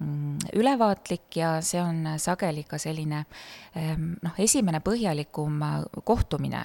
mm, 0.00 0.56
ülevaatlik 0.56 1.38
ja 1.38 1.58
see 1.64 1.82
on 1.84 2.16
sageli 2.22 2.64
ka 2.66 2.80
selline 2.80 3.22
noh, 3.76 4.40
esimene 4.40 4.80
põhjalikum 4.84 5.60
kohtumine 6.08 6.64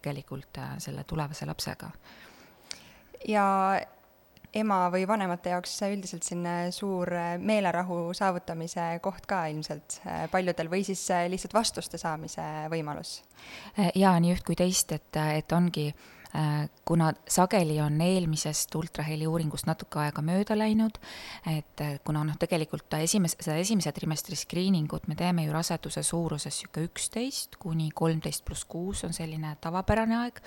tegelikult 0.00 0.58
äh, 0.58 0.74
selle 0.82 1.04
tulevase 1.04 1.46
lapsega 1.46 1.92
ja 3.28 3.46
ema 4.56 4.78
või 4.92 5.04
vanemate 5.08 5.52
jaoks 5.52 5.74
üldiselt 5.88 6.26
selline 6.26 6.72
suur 6.72 7.10
äh, 7.12 7.32
meelerahu 7.40 8.14
saavutamise 8.16 8.86
koht 9.04 9.26
ka 9.28 9.44
ilmselt 9.52 10.00
äh, 10.06 10.24
paljudel 10.32 10.70
või 10.72 10.84
siis 10.86 11.02
äh, 11.12 11.26
lihtsalt 11.30 11.56
vastuste 11.56 12.00
saamise 12.00 12.44
võimalus? 12.72 13.18
jaa, 13.94 14.16
nii 14.20 14.34
üht 14.34 14.46
kui 14.46 14.56
teist, 14.58 14.92
et, 14.96 15.20
et 15.38 15.52
ongi 15.52 15.90
kuna 16.84 17.12
sageli 17.28 17.78
on 17.80 18.00
eelmisest 18.04 18.74
ultraheli 18.74 19.26
uuringust 19.26 19.66
natuke 19.66 20.00
aega 20.02 20.22
mööda 20.22 20.56
läinud, 20.58 20.98
et 21.48 21.84
kuna 22.04 22.24
noh, 22.28 22.36
tegelikult 22.40 22.98
esimese, 23.00 23.38
seda 23.40 23.56
esimese 23.62 23.92
trimestri 23.96 24.36
screening 24.36 24.92
ut 24.92 25.08
me 25.08 25.16
teeme 25.18 25.46
ju 25.46 25.54
raseduse 25.56 26.02
suuruses 26.02 26.52
niisugune 26.58 26.90
üksteist 26.90 27.58
kuni 27.62 27.90
kolmteist 27.94 28.44
pluss 28.44 28.68
kuus 28.68 29.04
on 29.08 29.16
selline 29.16 29.56
tavapärane 29.60 30.18
aeg 30.24 30.42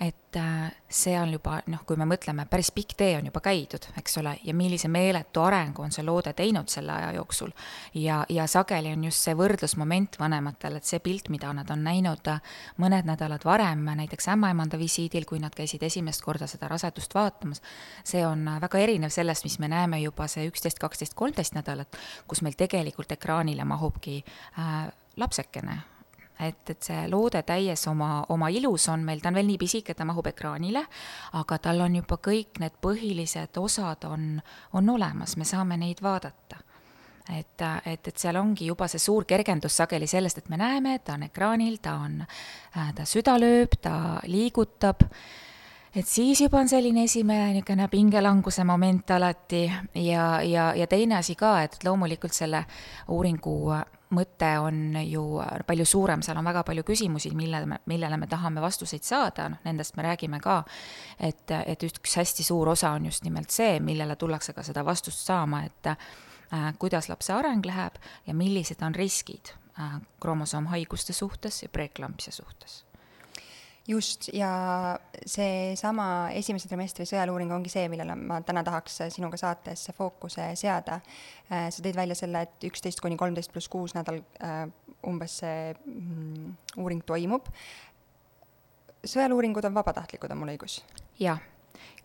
et 0.00 0.36
äh, 0.36 0.70
see 0.88 1.20
on 1.20 1.32
juba 1.32 1.58
noh, 1.66 1.80
kui 1.86 1.98
me 1.98 2.06
mõtleme, 2.06 2.44
päris 2.50 2.70
pikk 2.74 2.94
tee 2.98 3.16
on 3.18 3.26
juba 3.26 3.40
käidud, 3.42 3.88
eks 3.98 4.18
ole, 4.20 4.36
ja 4.46 4.54
millise 4.54 4.88
meeletu 4.88 5.42
arengu 5.42 5.82
on 5.82 5.94
see 5.94 6.04
loode 6.06 6.32
teinud 6.38 6.70
selle 6.70 6.92
aja 6.94 7.10
jooksul. 7.16 7.50
ja, 7.94 8.20
ja 8.28 8.46
sageli 8.46 8.92
on 8.94 9.04
just 9.08 9.26
see 9.26 9.34
võrdlusmoment 9.34 10.20
vanematel, 10.20 10.78
et 10.78 10.86
see 10.86 11.02
pilt, 11.02 11.28
mida 11.34 11.50
nad 11.52 11.70
on 11.74 11.82
näinud 11.84 12.30
äh, 12.30 12.40
mõned 12.78 13.10
nädalad 13.10 13.44
varem, 13.44 13.84
näiteks 13.98 14.30
ämmaemanda 14.36 14.78
visiidil, 14.78 15.26
kui 15.26 15.42
nad 15.42 15.54
käisid 15.54 15.82
esimest 15.82 16.22
korda 16.22 16.46
seda 16.46 16.70
rasedust 16.70 17.14
vaatamas, 17.18 17.62
see 18.06 18.22
on 18.26 18.46
äh, 18.46 18.62
väga 18.62 18.86
erinev 18.86 19.14
sellest, 19.14 19.48
mis 19.48 19.58
me 19.58 19.68
näeme 19.68 20.00
juba 20.04 20.30
see 20.30 20.46
üksteist, 20.46 20.78
kaksteist, 20.78 21.18
kolmteist 21.18 21.58
nädalat, 21.58 21.98
kus 22.30 22.42
meil 22.46 22.54
tegelikult 22.54 23.18
ekraanile 23.18 23.66
mahubki 23.66 24.20
äh, 24.22 24.82
lapsekene 25.18 25.80
et, 26.40 26.70
et 26.70 26.82
see 26.82 27.08
loode 27.10 27.42
täies 27.46 27.86
oma, 27.90 28.24
oma 28.34 28.48
ilus 28.54 28.88
on 28.92 29.04
meil, 29.06 29.20
ta 29.22 29.32
on 29.32 29.38
veel 29.38 29.48
nii 29.50 29.58
pisike, 29.60 29.92
et 29.92 29.98
ta 29.98 30.06
mahub 30.08 30.26
ekraanile, 30.30 30.84
aga 31.40 31.58
tal 31.62 31.82
on 31.84 31.98
juba 31.98 32.20
kõik 32.22 32.60
need 32.62 32.78
põhilised 32.82 33.58
osad 33.58 34.06
on, 34.08 34.30
on 34.78 34.94
olemas, 34.94 35.36
me 35.36 35.48
saame 35.48 35.78
neid 35.80 36.02
vaadata. 36.04 36.62
Et, 37.28 37.60
et, 37.84 38.08
et 38.08 38.16
seal 38.16 38.38
ongi 38.40 38.70
juba 38.70 38.86
see 38.88 39.02
suur 39.02 39.26
kergendus 39.28 39.74
sageli 39.76 40.06
sellest, 40.08 40.38
et 40.40 40.48
me 40.48 40.56
näeme, 40.56 40.94
ta 41.04 41.18
on 41.18 41.26
ekraanil, 41.26 41.76
ta 41.84 41.98
on, 42.06 42.22
ta 42.72 43.04
süda 43.04 43.34
lööb, 43.36 43.76
ta 43.84 44.16
liigutab, 44.24 45.04
et 45.92 46.08
siis 46.08 46.40
juba 46.40 46.62
on 46.62 46.72
selline 46.72 47.04
esimene 47.04 47.50
niisugune 47.58 47.90
pingelanguse 47.92 48.64
moment 48.64 49.12
alati 49.12 49.66
ja, 49.66 50.40
ja, 50.40 50.70
ja 50.76 50.88
teine 50.88 51.18
asi 51.18 51.36
ka, 51.36 51.58
et 51.66 51.76
loomulikult 51.84 52.32
selle 52.32 52.64
uuringu 53.12 53.58
mõte 54.14 54.50
on 54.62 54.96
ju 55.04 55.22
palju 55.66 55.84
suurem, 55.88 56.22
seal 56.24 56.38
on 56.40 56.48
väga 56.48 56.62
palju 56.66 56.84
küsimusi, 56.86 57.32
mille 57.36 57.60
me, 57.68 57.80
millele 57.90 58.16
me 58.20 58.28
tahame 58.30 58.62
vastuseid 58.64 59.04
saada, 59.04 59.48
noh, 59.52 59.62
nendest 59.68 59.96
me 59.96 60.06
räägime 60.06 60.40
ka. 60.40 60.62
et, 61.18 61.50
et 61.50 61.86
üks 61.88 62.16
hästi 62.16 62.46
suur 62.46 62.68
osa 62.68 62.94
on 62.96 63.06
just 63.10 63.24
nimelt 63.24 63.50
see, 63.50 63.80
millele 63.80 64.16
tullakse 64.16 64.52
ka 64.56 64.64
seda 64.66 64.84
vastust 64.84 65.26
saama, 65.26 65.64
et 65.68 65.92
äh, 65.92 66.74
kuidas 66.78 67.08
lapse 67.08 67.32
areng 67.32 67.64
läheb 67.66 68.00
ja 68.26 68.34
millised 68.34 68.82
on 68.82 68.94
riskid 68.94 69.52
äh, 69.78 70.00
kromosoomhaiguste 70.20 71.12
suhtes 71.12 71.62
ja 71.62 71.68
preeklampsia 71.68 72.32
suhtes 72.32 72.87
just, 73.88 74.28
ja 74.36 74.50
seesama 75.26 76.28
esimese 76.36 76.68
trimestri 76.68 77.06
sõeluuring 77.08 77.52
ongi 77.54 77.72
see, 77.72 77.86
millele 77.90 78.16
ma 78.20 78.40
täna 78.46 78.62
tahaks 78.66 79.00
sinuga 79.14 79.40
saates 79.40 79.88
fookuse 79.96 80.50
seada. 80.60 81.00
Äh, 81.48 81.68
sa 81.72 81.84
tõid 81.84 81.96
välja 81.96 82.16
selle, 82.18 82.44
et 82.46 82.68
üksteist 82.68 83.00
kuni 83.04 83.18
kolmteist 83.20 83.52
pluss 83.54 83.70
kuus 83.72 83.96
nädal 83.96 84.20
äh, 84.44 84.64
umbes 85.08 85.38
see 85.42 85.72
mm, 85.74 86.56
uuring 86.82 87.04
toimub. 87.06 87.48
sõeluuringud 89.08 89.64
on 89.64 89.78
vabatahtlikud, 89.78 90.32
on 90.34 90.42
mul 90.42 90.56
õigus? 90.56 90.82
jah 91.18 91.40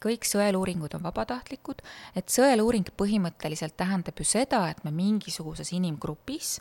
kõik 0.04 0.26
sõeluuringud 0.28 0.94
on 0.98 1.04
vabatahtlikud, 1.06 1.80
et 2.20 2.30
sõeluuring 2.30 2.90
põhimõtteliselt 3.00 3.78
tähendab 3.80 4.20
ju 4.20 4.26
seda, 4.28 4.66
et 4.70 4.84
me 4.84 4.92
mingisuguses 4.92 5.72
inimgrupis 5.74 6.58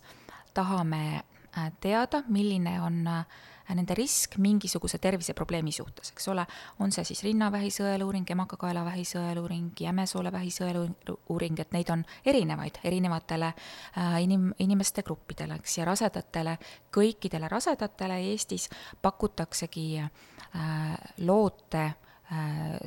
tahame 0.54 1.02
äh, 1.18 1.72
teada, 1.82 2.22
milline 2.28 2.78
on 2.80 3.02
äh, 3.10 3.40
nende 3.68 3.94
risk 3.94 4.36
mingisuguse 4.42 4.98
terviseprobleemi 4.98 5.72
suhtes, 5.72 6.12
eks 6.12 6.28
ole, 6.32 6.44
on 6.82 6.92
see 6.92 7.04
siis 7.08 7.22
rinnavähi 7.26 7.70
sõeluuring, 7.72 8.28
emakakaelavähi 8.34 9.04
sõeluuring, 9.08 9.72
jämesoolevähi 9.86 10.52
sõeluuring, 10.54 11.62
et 11.62 11.72
neid 11.76 11.90
on 11.94 12.04
erinevaid 12.26 12.82
erinevatele 12.84 13.52
äh, 13.52 14.18
inim-, 14.24 14.52
inimeste 14.58 15.04
gruppidele, 15.06 15.60
eks, 15.62 15.78
ja 15.78 15.88
rasedatele, 15.88 16.58
kõikidele 16.94 17.50
rasedatele 17.52 18.20
Eestis 18.32 18.68
pakutaksegi 19.02 19.88
äh, 20.02 20.08
loote 21.26 21.84
äh, 21.84 21.92
Äh, 21.92 22.01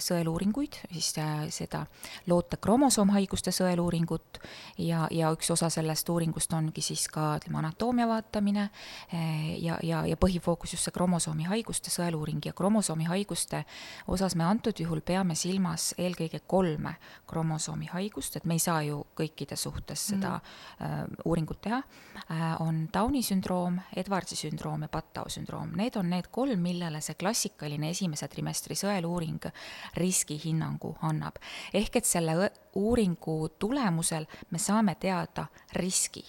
sõeluuringuid, 0.02 0.78
siis 0.92 1.12
äh, 1.22 1.46
seda 1.54 1.84
loote 2.30 2.58
kromosoomhaiguste 2.62 3.52
sõeluuringut. 3.54 4.40
Ja, 4.82 5.06
ja 5.12 5.30
üks 5.36 5.52
osa 5.54 5.70
sellest 5.74 6.10
uuringust 6.10 6.54
ongi 6.54 6.82
siis 6.82 7.06
ka 7.12 7.36
ütleme, 7.40 7.60
anatoomia 7.62 8.08
vaatamine 8.10 8.64
äh, 8.66 9.54
ja, 9.62 9.78
ja, 9.84 10.04
ja 10.10 10.18
põhifookus 10.18 10.76
just 10.76 10.88
see 10.88 10.96
kromosoomihaiguste 10.96 11.94
sõeluuring. 11.94 12.42
Ja 12.46 12.54
kromosoomihaiguste 12.58 13.64
osas 14.12 14.36
me 14.36 14.48
antud 14.48 14.80
juhul 14.82 15.04
peame 15.06 15.38
silmas 15.38 15.94
eelkõige 15.98 16.42
kolme 16.48 16.96
kromosoomihaigust, 17.30 18.40
et 18.40 18.50
me 18.50 18.58
ei 18.58 18.64
saa 18.64 18.82
ju 18.88 19.04
kõikide 19.18 19.58
suhtes 19.60 20.08
seda 20.12 20.40
mm. 20.40 20.86
äh, 20.88 21.26
uuringut 21.26 21.62
teha. 21.68 21.82
Äh,, 22.26 22.46
on 22.66 22.86
Downi 22.94 23.22
sündroom, 23.24 23.80
Edwardsi 23.96 24.40
sündroom 24.40 24.88
ja 24.88 24.92
Pattau 24.92 25.30
sündroom, 25.30 25.76
need 25.78 26.02
on 26.02 26.10
need 26.10 26.32
kolm, 26.34 26.60
millele 26.66 27.02
see 27.04 27.18
klassikaline 27.20 27.94
esimese 27.94 28.28
trimestri 28.32 28.78
sõeluuring 28.80 29.35
uuring 29.36 29.52
riskihinnangu 29.96 30.98
annab. 31.02 31.36
ehk 31.74 31.96
et 31.96 32.06
selle 32.06 32.52
uuringu 32.76 33.50
tulemusel 33.60 34.26
me 34.52 34.58
saame 34.58 34.96
teada 34.96 35.48
riski. 35.74 36.26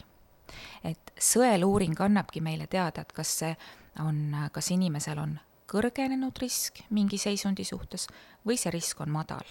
et 0.84 1.12
sõeluuring 1.18 2.00
annabki 2.00 2.40
meile 2.40 2.66
teada, 2.66 3.00
et 3.00 3.12
kas 3.12 3.38
see 3.38 3.56
on, 3.98 4.48
kas 4.52 4.70
inimesel 4.70 5.18
on 5.18 5.38
kõrgenenud 5.66 6.38
risk 6.38 6.84
mingi 6.90 7.18
seisundi 7.18 7.64
suhtes 7.64 8.06
või 8.46 8.56
see 8.56 8.70
risk 8.70 9.00
on 9.00 9.10
madal 9.10 9.44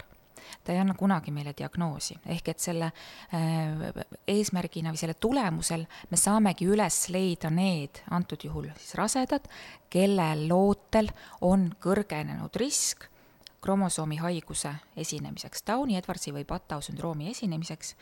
ta 0.63 0.71
ei 0.71 0.79
anna 0.79 0.93
kunagi 0.93 1.31
meile 1.31 1.53
diagnoosi, 1.57 2.19
ehk 2.25 2.49
et 2.49 2.59
selle 2.59 2.85
äh, 2.85 4.05
eesmärgina 4.27 4.93
või 4.93 5.01
selle 5.01 5.15
tulemusel 5.19 5.85
me 6.09 6.17
saamegi 6.17 6.67
üles 6.69 7.09
leida 7.09 7.49
need, 7.49 8.03
antud 8.11 8.45
juhul 8.45 8.69
siis 8.77 8.95
rasedad, 8.95 9.49
kellel 9.89 10.47
lootel 10.47 11.09
on 11.41 11.71
kõrgenenud 11.81 12.55
risk 12.61 13.09
kromosoomihaiguse 13.65 14.73
esinemiseks, 15.01 15.63
Downi, 15.67 15.97
Edwardsi 15.97 16.33
või 16.35 16.45
Pattau 16.45 16.83
sündroomi 16.85 17.31
esinemiseks. 17.31 17.95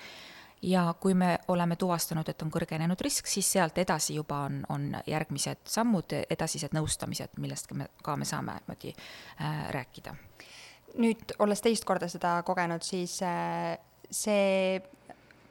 Ja 0.63 0.85
kui 0.99 1.13
me 1.13 1.37
oleme 1.51 1.75
tuvastanud, 1.75 2.27
et 2.31 2.41
on 2.43 2.51
kõrgenenud 2.51 2.99
risk, 3.03 3.27
siis 3.27 3.49
sealt 3.51 3.77
edasi 3.83 4.15
juba 4.15 4.45
on, 4.47 4.61
on 4.71 4.85
järgmised 5.07 5.65
sammud, 5.67 6.15
edasised 6.31 6.71
nõustamised, 6.75 7.35
millest 7.43 7.73
me, 7.75 7.89
ka 8.03 8.15
me 8.15 8.27
saame 8.27 8.55
niimoodi 8.61 8.93
äh, 8.93 9.65
rääkida. 9.75 10.15
nüüd, 11.03 11.35
olles 11.43 11.61
teist 11.61 11.83
korda 11.89 12.07
seda 12.07 12.37
kogenud, 12.47 12.83
siis 12.85 13.17
äh, 13.27 13.75
see 14.07 14.79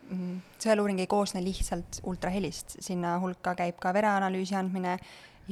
mm, 0.08 0.38
sõeluuring 0.64 1.04
ei 1.04 1.10
koosne 1.10 1.44
lihtsalt 1.44 2.00
ultrahelist, 2.08 2.78
sinna 2.80 3.18
hulka 3.20 3.52
käib 3.58 3.80
ka 3.82 3.92
vereanalüüsi 3.92 4.56
andmine 4.56 4.96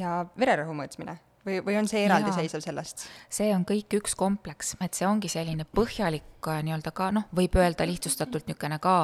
ja 0.01 0.23
vererõhu 0.41 0.79
mõõtmine 0.79 1.19
või, 1.47 1.61
või 1.65 1.79
on 1.81 1.89
see 1.91 2.05
eraldiseisev 2.07 2.63
sellest? 2.65 3.07
see 3.33 3.51
on 3.55 3.65
kõik 3.69 3.99
üks 4.01 4.17
kompleks, 4.19 4.75
et 4.85 4.97
see 4.97 5.09
ongi 5.09 5.31
selline 5.33 5.67
põhjalik 5.77 6.51
äh, 6.51 6.63
nii-öelda 6.67 6.93
ka 6.97 7.11
noh, 7.17 7.29
võib 7.37 7.57
öelda 7.61 7.87
lihtsustatult 7.89 8.49
niisugune 8.51 8.81
ka 8.83 8.97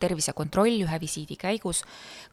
tervisekontroll 0.00 0.84
ühe 0.86 1.00
visiidi 1.02 1.38
käigus, 1.40 1.84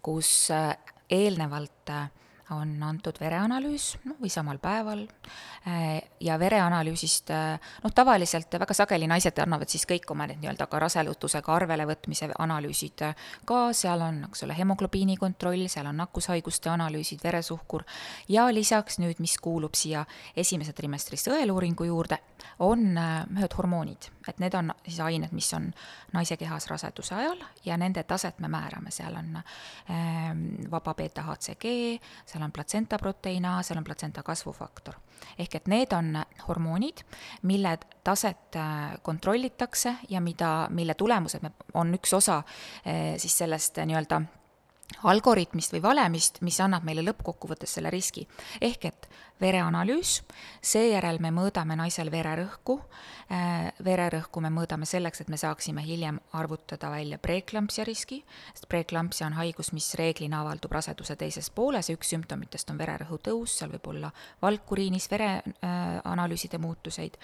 kus 0.04 0.32
äh, 0.56 0.74
eelnevalt 1.12 1.94
äh, 1.94 2.10
on 2.52 2.74
antud 2.84 3.18
vereanalüüs, 3.22 3.96
noh, 4.08 4.18
või 4.22 4.32
samal 4.32 4.60
päeval, 4.62 5.04
äh, 5.68 6.02
ja 6.24 6.38
vereanalüüsist 6.40 7.32
äh, 7.34 7.74
noh, 7.84 7.94
tavaliselt 7.96 8.54
väga 8.60 8.76
sageli 8.78 9.08
naised 9.10 9.40
annavad 9.44 9.72
siis 9.72 9.86
kõik 9.90 10.10
oma 10.14 10.28
need 10.30 10.42
nii-öelda 10.42 10.68
ka 10.72 10.82
raselutusega 10.84 11.54
arvele 11.56 11.88
võtmise 11.90 12.32
analüüsid 12.40 13.06
äh, 13.08 13.26
ka, 13.48 13.62
seal 13.78 14.04
on, 14.06 14.24
eks 14.30 14.46
ole, 14.48 14.58
hemoglobiini 14.58 15.18
kontroll, 15.22 15.68
seal 15.72 15.90
on 15.92 16.02
nakkushaiguste 16.04 16.72
analüüsid, 16.74 17.24
veresuhkur, 17.24 17.86
ja 18.30 18.48
lisaks 18.54 19.00
nüüd, 19.02 19.22
mis 19.24 19.38
kuulub 19.42 19.78
siia 19.80 20.06
esimese 20.36 20.76
trimestri 20.78 21.20
sõeluuringu 21.22 21.88
juurde, 21.90 22.20
on 22.62 22.94
ühed 22.98 23.54
hormoonid, 23.58 24.10
et 24.28 24.40
need 24.40 24.54
on 24.54 24.74
siis 24.86 25.00
ained, 25.00 25.32
mis 25.32 25.50
on 25.54 25.70
naise 26.14 26.38
kehas 26.38 26.68
raseduse 26.70 27.16
ajal 27.16 27.42
ja 27.66 27.78
nende 27.78 28.04
taset 28.04 28.40
me 28.40 28.50
määrame, 28.52 28.92
seal 28.92 29.16
on 29.18 29.38
ähm, 29.38 30.44
vaba 30.72 30.94
beeta-HCG, 30.98 31.72
seal 32.26 32.44
on 32.44 32.52
platsenta 32.52 33.00
proteiina, 33.02 33.58
seal 33.64 33.82
on 33.82 33.88
platsenta 33.88 34.24
kasvufaktor. 34.24 35.00
ehk 35.40 35.56
et 35.56 35.68
need 35.68 35.94
on 35.94 36.18
hormoonid, 36.48 37.04
mille 37.42 37.78
taset 38.04 38.56
äh, 38.56 38.98
kontrollitakse 39.02 39.96
ja 40.10 40.22
mida, 40.22 40.68
mille 40.70 40.94
tulemused 40.94 41.46
on 41.74 41.94
üks 41.94 42.14
osa 42.14 42.38
äh, 42.38 43.18
siis 43.18 43.38
sellest 43.38 43.78
nii-öelda 43.86 44.22
algoritmist 45.04 45.74
või 45.76 45.82
valemist, 45.84 46.42
mis 46.46 46.60
annab 46.62 46.86
meile 46.88 47.04
lõppkokkuvõttes 47.06 47.78
selle 47.78 47.90
riski. 47.90 48.28
ehk 48.62 48.86
et 48.86 49.10
vereanalüüs, 49.42 50.22
seejärel 50.62 51.20
me 51.20 51.32
mõõdame 51.34 51.76
naisel 51.76 52.12
vererõhku, 52.12 52.78
äh, 53.32 53.72
vererõhku 53.84 54.42
me 54.42 54.50
mõõdame 54.50 54.86
selleks, 54.86 55.22
et 55.22 55.30
me 55.30 55.38
saaksime 55.38 55.82
hiljem 55.86 56.20
arvutada 56.34 56.92
välja 56.92 57.18
preeklampsia 57.18 57.84
riski, 57.84 58.24
sest 58.54 58.70
preeklampsia 58.70 59.28
on 59.28 59.34
haigus, 59.34 59.72
mis 59.74 59.94
reeglina 59.96 60.42
avaldub 60.42 60.72
raseduse 60.72 61.16
teises 61.16 61.50
pooles 61.50 61.90
ja 61.90 61.96
üks 61.96 62.14
sümptomitest 62.14 62.70
on 62.70 62.78
vererõhu 62.78 63.18
tõus, 63.18 63.58
seal 63.58 63.72
võib 63.72 63.88
olla 63.88 64.12
valkuriinis 64.42 65.10
vereanalüüside 65.12 66.58
muutuseid 66.58 67.18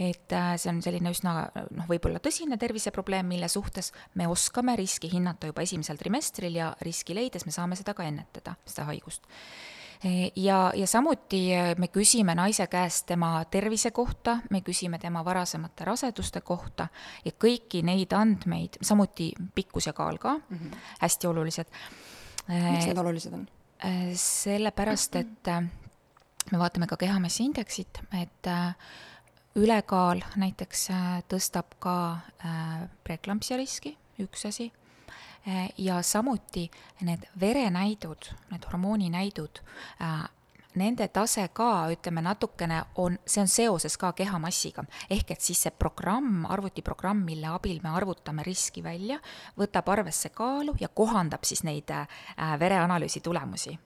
et 0.00 0.32
äh, 0.32 0.54
see 0.56 0.70
on 0.72 0.80
selline 0.84 1.12
üsna 1.12 1.34
noh, 1.76 1.88
võib-olla 1.90 2.22
tõsine 2.24 2.56
terviseprobleem, 2.60 3.26
mille 3.28 3.50
suhtes 3.52 3.92
me 4.16 4.28
oskame 4.30 4.72
riski 4.80 5.10
hinnata 5.12 5.50
juba 5.50 5.64
esimesel 5.66 6.00
trimestril 6.00 6.56
ja 6.56 6.70
riski 6.86 7.16
leides 7.16 7.44
me 7.46 7.52
saame 7.52 7.76
seda 7.76 7.92
ka 7.96 8.06
ennetada, 8.08 8.54
seda 8.64 8.86
haigust 8.88 9.28
e, 10.00 10.30
ja, 10.40 10.62
ja 10.76 10.88
samuti 10.88 11.42
äh, 11.52 11.74
me 11.80 11.90
küsime 11.92 12.34
naise 12.38 12.64
käest 12.72 13.10
tema 13.10 13.34
tervise 13.52 13.92
kohta, 13.92 14.38
me 14.50 14.62
küsime 14.64 14.98
tema 15.02 15.24
varasemate 15.26 15.84
raseduste 15.90 16.40
kohta 16.40 16.88
ja 17.26 17.34
kõiki 17.36 17.84
neid 17.84 18.16
andmeid, 18.16 18.80
samuti 18.80 19.34
pikkus 19.54 19.90
ja 19.90 19.94
kaal 19.96 20.16
ka 20.22 20.38
mm, 20.38 20.56
-hmm. 20.56 20.88
hästi 21.04 21.28
olulised. 21.28 21.76
miks 22.48 22.88
need 22.88 22.98
olulised 23.04 23.36
on? 23.36 23.46
Äh, 23.84 24.10
sellepärast, 24.16 25.16
et 25.16 25.54
me 26.50 26.58
vaatame 26.58 26.86
ka 26.86 26.96
kehamassiindeksit, 26.96 28.00
et 28.22 28.48
äh, 28.48 28.74
ülekaal 29.60 30.22
näiteks 30.40 30.88
äh, 30.94 31.06
tõstab 31.28 31.76
ka 31.82 31.94
äh, 32.44 32.88
preeklampsia 33.04 33.58
riski, 33.60 33.94
üks 34.22 34.46
asi, 34.48 34.70
äh, 35.48 35.70
ja 35.78 36.00
samuti 36.06 36.68
need 37.06 37.26
verenäidud, 37.40 38.30
need 38.52 38.68
hormooninäidud, 38.70 39.62
nende 40.80 41.08
tase 41.10 41.48
ka, 41.52 41.88
ütleme 41.90 42.22
natukene 42.22 42.84
on, 43.02 43.16
see 43.26 43.42
on 43.42 43.50
seoses 43.50 43.96
ka 43.98 44.12
kehamassiga. 44.16 44.84
ehk 45.10 45.32
et 45.34 45.40
siis 45.42 45.62
see 45.66 45.72
programm, 45.74 46.44
arvutiprogramm, 46.46 47.24
mille 47.26 47.50
abil 47.50 47.80
me 47.82 47.90
arvutame 47.90 48.46
riski 48.46 48.82
välja, 48.82 49.18
võtab 49.58 49.90
arvesse 49.90 50.30
kaalu 50.30 50.76
ja 50.80 50.88
kohandab 50.88 51.44
siis 51.44 51.64
neid 51.66 51.90
vereanalüüsi 52.58 53.20
tulemusi. 53.20 53.78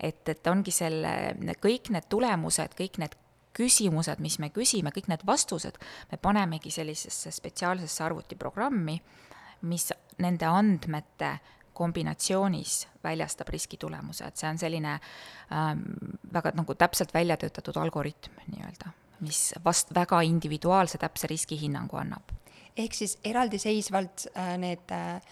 et, 0.00 0.28
et 0.28 0.46
ongi 0.46 0.72
selle, 0.72 1.36
kõik 1.60 1.92
need 1.92 2.08
tulemused, 2.08 2.74
kõik 2.78 2.98
need 2.98 3.20
küsimused, 3.56 4.20
mis 4.22 4.38
me 4.38 4.50
küsime, 4.54 4.92
kõik 4.94 5.08
need 5.10 5.24
vastused, 5.26 5.78
me 6.10 6.18
panemegi 6.22 6.70
sellisesse 6.74 7.32
spetsiaalsesse 7.34 8.04
arvutiprogrammi, 8.06 8.96
mis 9.70 9.90
nende 10.22 10.46
andmete 10.48 11.34
kombinatsioonis 11.80 12.88
väljastab 13.04 13.48
riskitulemuse, 13.48 14.26
et 14.26 14.40
see 14.40 14.48
on 14.50 14.58
selline 14.60 14.96
ähm, 14.96 15.84
väga 16.32 16.52
nagu 16.58 16.76
täpselt 16.76 17.14
välja 17.14 17.38
töötatud 17.40 17.78
algoritm 17.80 18.36
nii-öelda, 18.52 18.92
mis 19.24 19.54
vast 19.64 19.94
väga 19.96 20.20
individuaalse 20.28 21.00
täpse 21.00 21.30
riskihinnangu 21.30 21.96
annab. 21.96 22.36
ehk 22.76 22.94
siis 22.94 23.18
eraldiseisvalt 23.24 24.26
äh, 24.36 24.56
need 24.58 24.92
äh, 24.92 25.22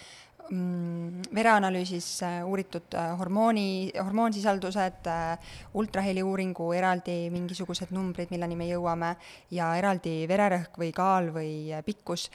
vereanalüüsis 0.51 2.23
äh, 2.23 2.39
uuritud 2.47 2.95
äh, 2.95 3.11
hormooni, 3.19 3.93
hormoonsisaldused, 3.99 5.07
äh, 5.07 5.39
ultraheliuuringu 5.75 6.71
eraldi 6.73 7.29
mingisugused 7.35 7.93
numbrid, 7.93 8.33
milleni 8.33 8.57
me 8.57 8.69
jõuame, 8.71 9.15
ja 9.53 9.75
eraldi 9.77 10.23
vererõhk 10.29 10.79
või 10.81 10.93
kaal 10.97 11.33
või 11.35 11.51
pikkus, 11.85 12.29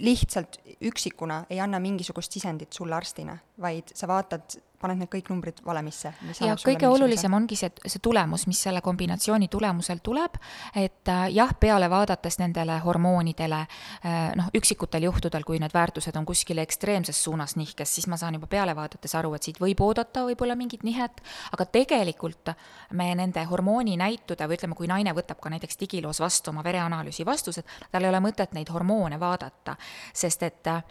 lihtsalt 0.00 0.60
üksikuna 0.86 1.42
ei 1.50 1.58
anna 1.60 1.80
mingisugust 1.82 2.32
sisendit 2.32 2.72
sulle 2.72 2.94
arstina, 2.94 3.34
vaid 3.60 3.92
sa 3.94 4.08
vaatad 4.08 4.58
paned 4.80 5.00
need 5.00 5.10
kõik 5.10 5.30
numbrid 5.32 5.60
valemisse. 5.64 6.12
ja 6.40 6.54
kõige 6.60 6.88
olulisem 6.88 7.32
ongi 7.34 7.56
see, 7.58 7.70
see 7.86 8.02
tulemus, 8.02 8.46
mis 8.48 8.60
selle 8.66 8.82
kombinatsiooni 8.84 9.48
tulemusel 9.52 10.02
tuleb, 10.04 10.36
et 10.76 11.10
äh, 11.12 11.26
jah, 11.34 11.52
peale 11.60 11.88
vaadates 11.90 12.38
nendele 12.42 12.78
hormoonidele 12.84 13.60
äh, 13.62 14.18
noh, 14.38 14.50
üksikutel 14.56 15.08
juhtudel, 15.08 15.46
kui 15.48 15.60
need 15.62 15.74
väärtused 15.74 16.16
on 16.18 16.26
kuskile 16.28 16.64
ekstreemses 16.66 17.22
suunas 17.24 17.56
nihkes, 17.56 17.94
siis 17.98 18.08
ma 18.12 18.18
saan 18.20 18.36
juba 18.38 18.50
peale 18.52 18.76
vaadates 18.76 19.16
aru, 19.18 19.34
et 19.36 19.48
siit 19.48 19.60
võib 19.62 19.80
oodata 19.86 20.26
võib-olla 20.28 20.58
mingit 20.58 20.84
nihet, 20.86 21.22
aga 21.56 21.68
tegelikult 21.78 22.52
me 22.98 23.08
nende 23.18 23.44
hormooninäitude 23.48 24.46
või 24.46 24.60
ütleme, 24.60 24.76
kui 24.78 24.90
naine 24.90 25.14
võtab 25.16 25.40
ka 25.40 25.52
näiteks 25.52 25.80
digiloos 25.80 26.20
vastu 26.20 26.52
oma 26.52 26.64
vereanalüüsi 26.66 27.26
vastused, 27.26 27.64
tal 27.90 28.04
ei 28.04 28.12
ole 28.12 28.20
mõtet 28.24 28.52
neid 28.56 28.70
hormoone 28.72 29.20
vaadata, 29.20 29.76
sest 30.12 30.44
et 30.46 30.72
äh, 30.72 30.84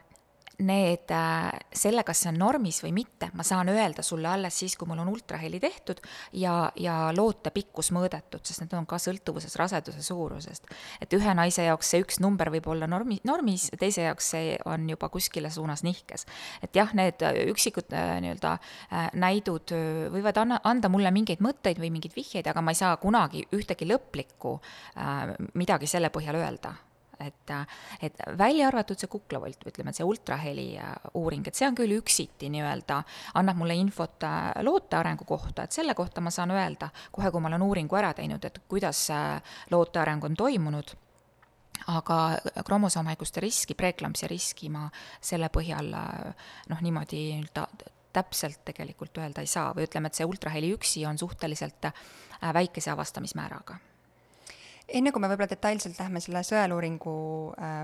need, 0.59 1.11
äh, 1.11 1.51
selle, 1.73 2.03
kas 2.03 2.21
see 2.23 2.31
on 2.31 2.39
normis 2.39 2.79
või 2.83 2.93
mitte, 2.95 3.29
ma 3.35 3.43
saan 3.43 3.69
öelda 3.73 4.03
sulle 4.05 4.29
alles 4.29 4.55
siis, 4.61 4.75
kui 4.79 4.87
mul 4.87 5.01
on 5.03 5.11
ultraheli 5.11 5.59
tehtud 5.59 5.99
ja, 6.39 6.71
ja 6.79 7.11
loote 7.15 7.51
pikkus 7.55 7.91
mõõdetud, 7.95 8.43
sest 8.45 8.63
need 8.63 8.75
on 8.77 8.87
ka 8.89 8.99
sõltuvuses 9.01 9.55
raseduse 9.59 10.03
suurusest. 10.05 10.71
et 11.01 11.13
ühe 11.13 11.35
naise 11.35 11.67
jaoks 11.67 11.91
see 11.91 12.03
üks 12.05 12.21
number 12.23 12.51
võib 12.53 12.69
olla 12.71 12.87
normi, 12.87 13.19
normis, 13.27 13.69
teise 13.79 14.07
jaoks 14.07 14.31
see 14.35 14.55
on 14.65 14.87
juba 14.89 15.09
kuskile 15.09 15.51
suunas 15.51 15.83
nihkes. 15.83 16.25
et 16.63 16.75
jah, 16.75 16.93
need 16.95 17.21
üksikud 17.51 17.91
äh, 17.93 18.15
nii-öelda 18.23 18.55
äh, 18.55 19.09
näidud 19.13 19.75
võivad 20.15 20.39
anna, 20.41 20.59
anda 20.63 20.89
mulle 20.89 21.11
mingeid 21.11 21.43
mõtteid 21.43 21.79
või 21.81 21.91
mingeid 21.91 22.15
vihjeid, 22.15 22.47
aga 22.47 22.61
ma 22.61 22.71
ei 22.71 22.79
saa 22.79 22.95
kunagi 22.97 23.45
ühtegi 23.55 23.87
lõplikku 23.89 24.59
midagi 25.55 25.87
selle 25.89 26.09
põhjal 26.13 26.37
öelda 26.39 26.75
et, 27.19 27.53
et 28.01 28.21
välja 28.37 28.67
arvatud 28.67 28.99
see 28.99 29.09
kuklavolt 29.11 29.65
ütleme, 29.69 29.91
et 29.91 29.99
see 29.99 30.07
ultraheli 30.07 30.67
äh, 30.81 30.91
uuring, 31.19 31.45
et 31.47 31.57
see 31.57 31.67
on 31.67 31.77
küll 31.77 31.95
üksiti 31.97 32.49
nii-öelda, 32.53 33.01
annab 33.39 33.59
mulle 33.61 33.77
infot 33.79 34.25
äh, 34.27 34.51
loote 34.65 34.99
arengu 34.99 35.27
kohta, 35.27 35.65
et 35.65 35.75
selle 35.75 35.95
kohta 35.97 36.23
ma 36.23 36.33
saan 36.33 36.53
öelda, 36.55 36.89
kohe 37.15 37.31
kui 37.31 37.43
ma 37.43 37.51
olen 37.51 37.65
uuringu 37.65 37.99
ära 37.99 38.13
teinud, 38.17 38.45
et 38.45 38.61
kuidas 38.71 39.07
äh, 39.13 39.57
loote 39.71 40.01
areng 40.01 40.23
on 40.27 40.37
toimunud. 40.37 40.95
Aga 41.91 42.17
kromosoomhaiguste 42.65 43.41
riski, 43.43 43.75
preeklampsia 43.77 44.29
riski 44.31 44.69
ma 44.71 44.85
selle 45.21 45.49
põhjal 45.53 45.89
noh, 45.91 46.79
niimoodi 46.81 47.19
nii-öelda 47.35 47.65
täpselt 48.15 48.61
tegelikult 48.65 49.19
öelda 49.19 49.43
ei 49.43 49.51
saa. 49.51 49.73
Või 49.75 49.83
ütleme, 49.89 50.07
et 50.07 50.15
see 50.15 50.25
ultraheli 50.25 50.71
üksi 50.73 51.03
on 51.05 51.19
suhteliselt 51.19 51.91
väikese 52.55 52.93
avastamismääraga 52.95 53.75
enne 54.87 55.11
kui 55.11 55.21
me 55.21 55.29
võib-olla 55.31 55.49
detailselt 55.49 55.99
lähme 55.99 56.21
selle 56.23 56.43
sõeluuringu 56.45 57.15
äh, 57.57 57.81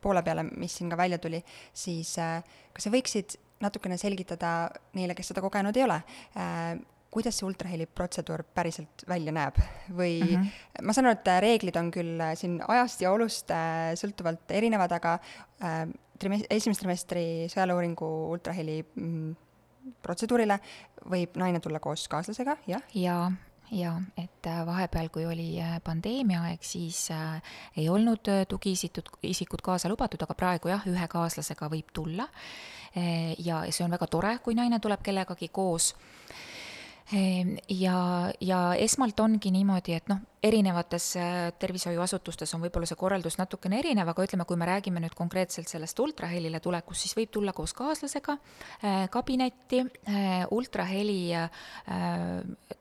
poole 0.00 0.22
peale, 0.22 0.46
mis 0.56 0.74
siin 0.78 0.90
ka 0.90 0.98
välja 0.98 1.18
tuli, 1.22 1.42
siis 1.74 2.16
äh, 2.22 2.42
kas 2.72 2.88
sa 2.88 2.94
võiksid 2.94 3.38
natukene 3.62 3.96
selgitada 4.00 4.68
neile, 4.96 5.16
kes 5.16 5.32
seda 5.32 5.44
kogenud 5.44 5.76
ei 5.76 5.86
ole 5.86 6.02
äh,, 6.36 6.76
kuidas 7.16 7.38
see 7.38 7.46
ultraheli 7.48 7.86
protseduur 7.88 8.42
päriselt 8.54 9.04
välja 9.08 9.32
näeb 9.32 9.56
või 9.88 10.18
mm 10.20 10.42
-hmm. 10.42 10.82
ma 10.84 10.92
saan 10.92 11.08
aru, 11.08 11.16
et 11.16 11.30
reeglid 11.44 11.76
on 11.80 11.90
küll 11.94 12.20
äh, 12.20 12.34
siin 12.36 12.58
ajast 12.68 13.00
ja 13.00 13.12
olust 13.12 13.50
äh, 13.50 13.94
sõltuvalt 13.96 14.52
erinevad, 14.52 14.92
aga 14.92 15.18
äh, 15.62 15.86
trime-, 16.18 16.44
esimese 16.50 16.80
trimestri 16.80 17.24
sõeluuringu 17.52 18.10
ultraheli 18.34 18.82
mm, 18.82 19.34
protseduurile 20.02 20.58
võib 21.10 21.38
naine 21.40 21.60
tulla 21.60 21.80
koos 21.80 22.08
kaaslasega, 22.08 22.56
jah? 22.66 22.82
jaa, 22.94 23.30
jaa, 23.74 23.96
et 24.18 24.46
äh, 24.46 24.60
vahepeal, 24.66 25.08
kui 25.12 25.26
oli 25.26 25.48
äh, 25.60 25.76
pandeemia 25.84 26.42
aeg, 26.48 26.62
siis 26.66 27.08
äh, 27.14 27.42
ei 27.76 27.88
olnud 27.90 28.28
tugiisikud, 28.48 29.10
isikud 29.26 29.62
kaasa 29.64 29.90
lubatud, 29.90 30.22
aga 30.22 30.36
praegu 30.38 30.70
jah, 30.70 30.86
ühe 30.86 31.08
kaaslasega 31.10 31.70
võib 31.72 31.92
tulla. 31.94 32.28
Ja 33.44 33.58
see 33.68 33.84
on 33.84 33.92
väga 33.92 34.06
tore, 34.08 34.30
kui 34.40 34.54
naine 34.56 34.78
tuleb 34.80 35.02
kellegagi 35.04 35.50
koos 35.52 35.90
ja, 37.12 37.98
ja 38.40 38.60
esmalt 38.82 39.20
ongi 39.20 39.52
niimoodi, 39.54 39.94
et 39.94 40.08
noh, 40.10 40.24
erinevates 40.46 41.08
äh, 41.20 41.34
tervishoiuasutustes 41.58 42.54
on 42.56 42.64
võib-olla 42.64 42.88
see 42.88 42.98
korraldus 42.98 43.38
natukene 43.38 43.78
erinev, 43.80 44.10
aga 44.10 44.26
ütleme, 44.26 44.46
kui 44.48 44.58
me 44.58 44.68
räägime 44.68 45.02
nüüd 45.02 45.14
konkreetselt 45.18 45.70
sellest 45.70 45.98
ultrahelile 46.02 46.60
tulekust, 46.62 47.06
siis 47.06 47.16
võib 47.18 47.30
tulla 47.34 47.54
koos 47.56 47.74
kaaslasega 47.78 48.36
äh, 48.36 49.04
kabinetti. 49.12 49.84
Äh, 50.06 50.46
ultraheli 50.50 51.34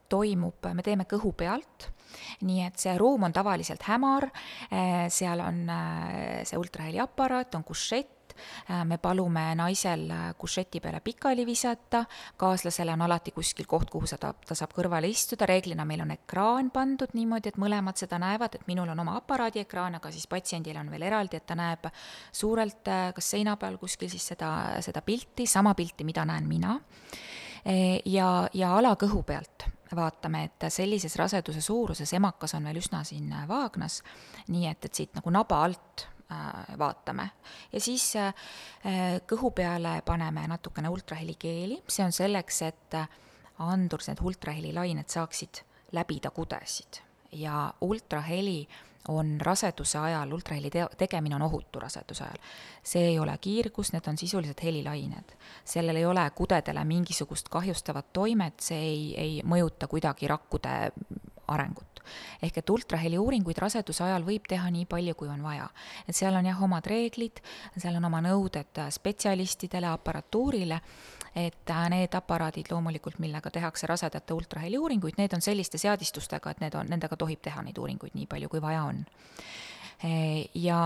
toimub, 0.10 0.68
me 0.76 0.84
teeme 0.86 1.06
kõhu 1.10 1.32
pealt 1.38 1.90
nii 2.46 2.62
et 2.64 2.80
see 2.80 2.94
ruum 3.00 3.26
on 3.28 3.34
tavaliselt 3.34 3.84
hämar, 3.90 4.28
seal 5.12 5.42
on 5.44 5.58
see 6.48 6.60
ultraheliaparaat, 6.60 7.58
on 7.58 7.66
kušett, 7.68 8.15
me 8.86 8.98
palume 8.98 9.46
naisel 9.56 10.10
äh, 10.12 10.34
kušeti 10.38 10.80
peale 10.80 11.00
pikali 11.00 11.46
visata, 11.46 12.06
kaaslasele 12.38 12.94
on 12.94 13.02
alati 13.06 13.32
kuskil 13.32 13.66
koht, 13.68 13.90
kuhu 13.90 14.08
sa 14.08 14.18
ta, 14.22 14.34
ta 14.34 14.56
saab 14.58 14.74
kõrvale 14.76 15.10
istuda, 15.12 15.48
reeglina 15.50 15.86
meil 15.86 16.04
on 16.06 16.14
ekraan 16.16 16.72
pandud 16.74 17.14
niimoodi, 17.14 17.54
et 17.54 17.60
mõlemad 17.62 18.00
seda 18.00 18.20
näevad, 18.22 18.58
et 18.58 18.68
minul 18.68 18.90
on 18.94 19.04
oma 19.06 19.18
aparaadi 19.20 19.64
ekraan, 19.66 20.00
aga 20.00 20.12
siis 20.12 20.28
patsiendil 20.32 20.78
on 20.82 20.92
veel 20.92 21.08
eraldi, 21.10 21.40
et 21.40 21.48
ta 21.48 21.58
näeb 21.60 21.90
suurelt 22.32 22.92
äh, 22.92 23.08
kas 23.16 23.32
seina 23.36 23.56
peal 23.62 23.80
kuskil 23.82 24.12
siis 24.12 24.28
seda, 24.34 24.52
seda 24.86 25.02
pilti, 25.06 25.48
sama 25.48 25.76
pilti, 25.76 26.08
mida 26.08 26.26
näen 26.26 26.48
mina. 26.50 26.80
Ja, 27.66 28.28
ja 28.54 28.68
alakõhu 28.78 29.24
pealt 29.26 29.64
vaatame, 29.98 30.44
et 30.46 30.68
sellises 30.70 31.16
raseduse 31.18 31.64
suuruses 31.66 32.12
emakas 32.14 32.54
on 32.54 32.68
veel 32.70 32.78
üsna 32.78 33.00
siin 33.08 33.32
vaagnas, 33.50 34.04
nii 34.54 34.68
et, 34.70 34.86
et 34.86 35.02
siit 35.02 35.18
nagu 35.18 35.34
naba 35.34 35.64
alt 35.66 36.06
Äh, 36.06 36.15
vaatame. 36.78 37.30
ja 37.72 37.80
siis 37.80 38.16
äh, 38.16 38.34
kõhu 39.30 39.52
peale 39.52 40.02
paneme 40.06 40.48
natukene 40.48 40.90
ultrahelikeeli, 40.90 41.84
see 41.88 42.06
on 42.06 42.12
selleks, 42.12 42.62
et 42.66 42.98
äh, 42.98 43.10
andurs, 43.60 44.10
need 44.10 44.22
ultrahelilained 44.22 45.10
saaksid 45.10 45.62
läbida 45.94 46.32
kudesid 46.32 47.02
ja 47.32 47.74
ultraheli 47.82 48.68
on 49.08 49.42
raseduse 49.42 50.00
ajal, 50.00 50.32
ultraheli 50.34 50.70
te-, 50.70 50.88
tegemine 50.98 51.36
on 51.36 51.42
ohutu 51.42 51.80
raseduse 51.80 52.24
ajal. 52.24 52.38
see 52.84 53.08
ei 53.08 53.20
ole 53.20 53.38
kiirgus, 53.38 53.94
need 53.94 54.08
on 54.08 54.18
sisuliselt 54.18 54.64
helilained. 54.64 55.36
sellel 55.66 55.96
ei 55.96 56.06
ole 56.06 56.30
kudedele 56.36 56.84
mingisugust 56.86 57.50
kahjustavat 57.50 58.14
toimet, 58.14 58.60
see 58.60 58.80
ei, 58.80 59.14
ei 59.18 59.42
mõjuta 59.44 59.88
kuidagi 59.88 60.28
rakkude 60.28 60.92
arengut 61.48 61.95
ehk 62.42 62.58
et 62.62 62.70
ultraheli 62.70 63.18
uuringuid 63.22 63.58
raseduse 63.62 64.04
ajal 64.04 64.26
võib 64.28 64.48
teha 64.50 64.70
nii 64.72 64.86
palju, 64.90 65.16
kui 65.16 65.30
on 65.32 65.44
vaja. 65.44 65.68
et 66.08 66.16
seal 66.16 66.36
on 66.36 66.46
jah, 66.46 66.62
omad 66.64 66.86
reeglid, 66.88 67.42
seal 67.78 67.96
on 68.00 68.06
oma 68.06 68.22
nõuded 68.26 68.82
spetsialistidele, 68.92 69.88
aparatuurile, 69.88 70.80
et 71.36 71.72
äh, 71.72 71.90
need 71.90 72.16
aparaadid 72.16 72.72
loomulikult, 72.72 73.20
millega 73.20 73.52
tehakse 73.52 73.88
rasedate 73.88 74.34
ultraheli 74.34 74.78
uuringuid, 74.78 75.18
need 75.18 75.34
on 75.34 75.42
selliste 75.42 75.78
seadistustega, 75.82 76.52
et 76.52 76.64
need 76.64 76.76
on, 76.76 76.88
nendega 76.90 77.18
tohib 77.18 77.42
teha 77.42 77.64
neid 77.66 77.78
uuringuid 77.78 78.16
nii 78.16 78.30
palju, 78.32 78.50
kui 78.50 78.62
vaja 78.62 78.84
on. 78.84 79.06
ja 80.54 80.80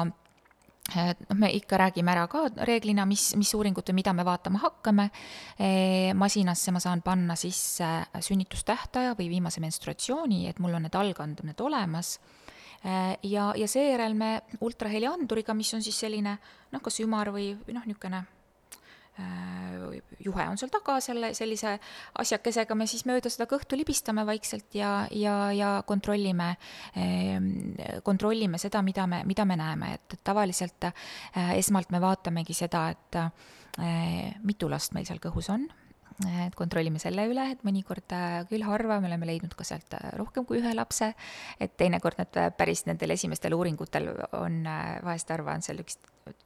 me 1.34 1.52
ikka 1.54 1.78
räägime 1.78 2.12
ära 2.12 2.28
ka 2.32 2.46
reeglina, 2.68 3.06
mis, 3.10 3.34
mis 3.40 3.54
uuringut 3.54 3.92
või 3.92 4.00
mida 4.02 4.14
me 4.14 4.26
vaatama 4.26 4.62
hakkame. 4.64 5.10
masinasse 6.16 6.72
ma 6.72 6.80
saan 6.80 7.04
panna 7.06 7.36
sisse 7.36 7.88
sünnitustähtaja 8.20 9.14
või 9.20 9.30
viimase 9.30 9.62
menstruatsiooni, 9.62 10.48
et 10.50 10.60
mul 10.60 10.74
on 10.74 10.88
need 10.88 10.96
algandmed 10.96 11.62
olemas. 11.62 12.18
ja, 13.24 13.54
ja 13.56 13.68
seejärel 13.68 14.14
me 14.14 14.42
ultrahelianduriga, 14.62 15.54
mis 15.54 15.74
on 15.74 15.84
siis 15.84 16.00
selline 16.00 16.38
noh, 16.72 16.82
kas 16.82 17.00
ümar 17.04 17.34
või, 17.36 17.54
või 17.68 17.78
noh, 17.78 17.86
niisugune 17.86 18.24
Äh, 18.24 18.39
juhe 20.20 20.46
on 20.50 20.58
seal 20.60 20.72
taga, 20.74 20.98
selle, 21.04 21.32
sellise 21.38 21.76
asjakesega 22.22 22.76
me 22.78 22.88
siis 22.90 23.06
mööda 23.10 23.32
seda 23.32 23.48
kõhtu 23.50 23.78
libistame 23.80 24.26
vaikselt 24.28 24.76
ja, 24.78 24.94
ja, 25.16 25.36
ja 25.56 25.72
kontrollime, 25.88 26.52
ähm, 27.00 27.50
kontrollime 28.04 28.60
seda, 28.62 28.84
mida 28.86 29.08
me, 29.10 29.24
mida 29.30 29.46
me 29.50 29.60
näeme, 29.60 29.94
et 30.00 30.20
tavaliselt 30.24 30.90
äh, 30.90 31.54
esmalt 31.58 31.92
me 31.96 32.02
vaatamegi 32.04 32.58
seda, 32.58 32.88
et 32.96 33.20
äh, 33.20 34.34
mitu 34.44 34.70
last 34.72 34.96
meil 34.96 35.08
seal 35.08 35.22
kõhus 35.24 35.52
on 35.54 35.70
et 36.28 36.56
kontrollime 36.58 37.00
selle 37.00 37.24
üle, 37.32 37.46
et 37.54 37.62
mõnikord 37.64 38.16
küll 38.50 38.66
harva 38.68 39.00
me 39.00 39.08
oleme 39.08 39.30
leidnud 39.30 39.54
ka 39.56 39.64
sealt 39.68 39.96
rohkem 40.20 40.46
kui 40.48 40.60
ühe 40.60 40.74
lapse, 40.76 41.14
et 41.60 41.76
teinekord 41.80 42.20
need 42.20 42.40
päris 42.60 42.86
nendel 42.90 43.16
esimestel 43.16 43.56
uuringutel 43.56 44.12
on 44.40 44.64
vahest 45.06 45.32
harva 45.32 45.56
on 45.56 45.64
seal 45.66 45.80
üks 45.84 46.00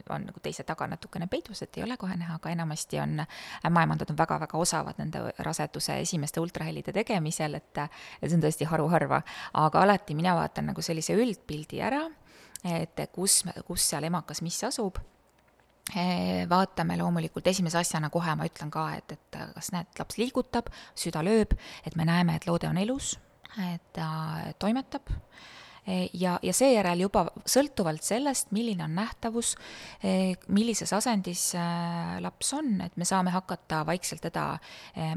on 0.10 0.26
nagu 0.28 0.40
teise 0.44 0.64
taga 0.64 0.88
natukene 0.88 1.28
peidus, 1.28 1.62
et 1.66 1.78
ei 1.78 1.84
ole 1.84 1.98
kohe 2.00 2.16
näha, 2.16 2.38
aga 2.40 2.52
enamasti 2.54 3.00
on 3.04 3.24
ämmaemandad 3.68 4.14
on 4.14 4.20
väga-väga 4.20 4.58
osavad 4.58 5.00
nende 5.02 5.24
raseduse 5.44 5.98
esimeste 6.04 6.40
ultrahelide 6.40 6.94
tegemisel, 6.96 7.60
et, 7.60 7.82
et 8.22 8.30
see 8.30 8.38
on 8.38 8.46
tõesti 8.46 8.68
haruharva. 8.70 9.24
aga 9.60 9.82
alati 9.84 10.16
mina 10.16 10.36
vaatan 10.40 10.72
nagu 10.72 10.82
sellise 10.82 11.18
üldpildi 11.20 11.82
ära, 11.84 12.04
et 12.64 13.04
kus, 13.12 13.44
kus 13.68 13.90
seal 13.90 14.08
emakas 14.08 14.42
mis 14.46 14.62
asub 14.64 15.02
vaatame 16.50 16.96
loomulikult 16.98 17.48
esimese 17.52 17.78
asjana 17.78 18.08
kohe, 18.10 18.36
ma 18.40 18.48
ütlen 18.48 18.70
ka, 18.72 18.86
et, 18.96 19.18
et 19.18 19.40
kas 19.56 19.74
näed, 19.76 19.90
laps 20.00 20.16
liigutab, 20.18 20.70
süda 20.96 21.20
lööb, 21.26 21.58
et 21.84 21.98
me 22.00 22.06
näeme, 22.08 22.38
et 22.40 22.48
loode 22.48 22.70
on 22.70 22.80
elus, 22.80 23.18
et 23.68 23.84
ta 23.94 24.08
toimetab. 24.64 25.12
Eh, 25.84 26.08
ja, 26.16 26.38
ja 26.40 26.54
seejärel 26.56 27.02
juba 27.04 27.26
sõltuvalt 27.44 28.06
sellest, 28.08 28.54
milline 28.56 28.86
on 28.86 28.94
nähtavus, 28.96 29.50
eh, 30.00 30.32
millises 30.48 30.94
asendis 30.96 31.50
eh, 31.60 32.14
laps 32.24 32.54
on, 32.56 32.78
et 32.86 32.96
me 32.96 33.08
saame 33.08 33.34
hakata 33.36 33.82
vaikselt 33.88 34.24
teda 34.24 34.46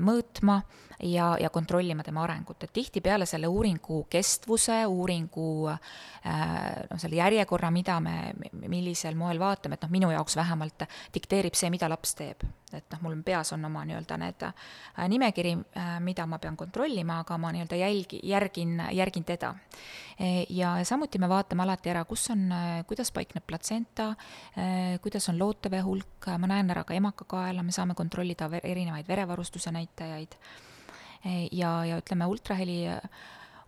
mõõtma 0.03 0.59
ja, 1.03 1.37
ja 1.41 1.51
kontrollima 1.51 2.03
tema 2.03 2.25
arengut, 2.25 2.63
et 2.63 2.73
tihtipeale 2.73 3.27
selle 3.27 3.47
uuringu 3.47 4.05
kestvuse, 4.11 4.85
uuringu 4.87 5.49
noh, 5.69 6.99
selle 6.99 7.17
järjekorra, 7.17 7.71
mida 7.71 7.99
me, 8.01 8.33
millisel 8.67 9.19
moel 9.19 9.41
vaatame, 9.43 9.77
et 9.77 9.87
noh, 9.87 9.93
minu 9.93 10.13
jaoks 10.15 10.37
vähemalt 10.37 10.87
dikteerib 11.15 11.55
see, 11.55 11.71
mida 11.71 11.91
laps 11.93 12.17
teeb 12.19 12.47
et 12.75 12.85
noh, 12.93 13.03
mul 13.07 13.17
peas 13.25 13.53
on 13.55 13.65
oma 13.69 13.85
nii-öelda 13.87 14.19
need 14.21 14.45
äh, 14.49 15.07
nimekiri, 15.09 15.53
äh, 15.79 15.93
mida 16.05 16.27
ma 16.27 16.39
pean 16.43 16.57
kontrollima, 16.59 17.21
aga 17.23 17.39
ma 17.39 17.53
nii-öelda 17.55 17.79
jälgi, 17.79 18.21
järgin, 18.27 18.81
järgin 18.97 19.25
teda. 19.25 19.53
E, 20.19 20.47
ja 20.51 20.77
samuti 20.85 21.21
me 21.23 21.29
vaatame 21.31 21.63
alati 21.63 21.93
ära, 21.93 22.05
kus 22.09 22.31
on, 22.35 22.49
kuidas 22.89 23.13
paikneb 23.13 23.45
platsenta, 23.47 24.15
kuidas 25.05 25.29
on 25.29 25.39
lootevee 25.39 25.83
hulk, 25.85 26.31
ma 26.41 26.49
näen 26.51 26.73
ära 26.73 26.87
ka 26.89 26.97
emakakaela, 26.97 27.63
me 27.63 27.75
saame 27.75 27.95
kontrollida 27.95 28.49
erinevaid 28.63 29.09
verevarustuse 29.09 29.73
näitajaid. 29.77 30.39
Ja, 31.53 31.71
ja 31.89 31.97
ütleme, 31.99 32.29
ultraheli 32.31 32.85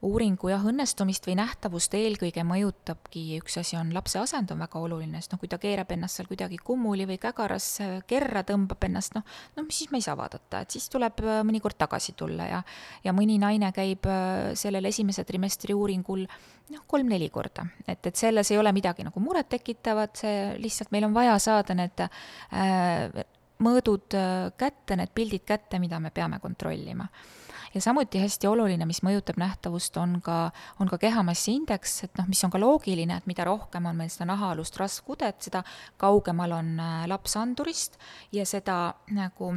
uuringu 0.06 0.50
jah, 0.52 0.62
õnnestumist 0.62 1.26
või 1.26 1.34
nähtavust 1.40 1.94
eelkõige 1.98 2.44
mõjutabki, 2.46 3.22
üks 3.40 3.58
asi 3.58 3.74
on 3.78 3.90
lapse 3.94 4.20
asend 4.20 4.52
on 4.54 4.60
väga 4.62 4.78
oluline, 4.78 5.18
sest 5.18 5.32
noh, 5.32 5.40
kui 5.42 5.50
ta 5.50 5.58
keerab 5.58 5.90
ennast 5.94 6.20
seal 6.20 6.28
kuidagi 6.30 6.60
kummuli 6.62 7.06
või 7.08 7.16
kägaras 7.18 7.66
kerra, 8.10 8.44
tõmbab 8.46 8.86
ennast, 8.86 9.16
noh, 9.18 9.24
no 9.56 9.64
siis 9.74 9.90
me 9.90 9.98
ei 9.98 10.06
saa 10.06 10.14
vaadata, 10.18 10.62
et 10.62 10.76
siis 10.76 10.86
tuleb 10.92 11.18
äh, 11.24 11.40
mõnikord 11.46 11.78
tagasi 11.80 12.14
tulla 12.18 12.46
ja 12.46 12.60
ja 13.04 13.14
mõni 13.16 13.40
naine 13.42 13.72
käib 13.74 14.06
äh, 14.06 14.52
sellel 14.58 14.86
esimese 14.86 15.24
trimestri 15.26 15.74
uuringul 15.74 16.22
noh, 16.28 16.84
kolm-neli 16.86 17.30
korda, 17.34 17.66
et, 17.86 17.98
et 18.06 18.14
selles 18.14 18.52
ei 18.54 18.60
ole 18.60 18.70
midagi 18.76 19.06
nagu 19.06 19.22
murettekitavat, 19.24 20.22
see 20.22 20.38
lihtsalt 20.62 20.94
meil 20.94 21.08
on 21.08 21.16
vaja 21.16 21.34
saada 21.42 21.74
need 21.74 22.06
äh, 22.06 23.26
mõõdud 23.66 24.14
äh, 24.14 24.54
kätte, 24.54 24.94
need 24.94 25.10
pildid 25.10 25.42
kätte, 25.48 25.82
mida 25.82 25.98
me 25.98 26.14
peame 26.14 26.38
kontrollima 26.38 27.10
ja 27.74 27.80
samuti 27.80 28.20
hästi 28.22 28.46
oluline, 28.46 28.86
mis 28.88 29.00
mõjutab 29.06 29.38
nähtavust, 29.40 29.96
on 30.00 30.18
ka, 30.24 30.50
on 30.80 30.90
ka 30.90 30.98
kehamassi 30.98 31.54
indeks, 31.58 32.02
et 32.06 32.20
noh, 32.20 32.28
mis 32.30 32.42
on 32.44 32.52
ka 32.52 32.60
loogiline, 32.60 33.18
et 33.18 33.26
mida 33.30 33.46
rohkem 33.48 33.86
on 33.90 33.96
meil 33.96 34.12
seda 34.12 34.28
nahaalust 34.32 34.76
rasvkudet, 34.80 35.40
seda 35.48 35.62
kaugemal 36.00 36.56
on 36.58 36.76
äh, 36.80 37.02
laps 37.10 37.36
andurist 37.40 37.98
ja 38.32 38.46
seda 38.48 38.78
nagu 39.16 39.52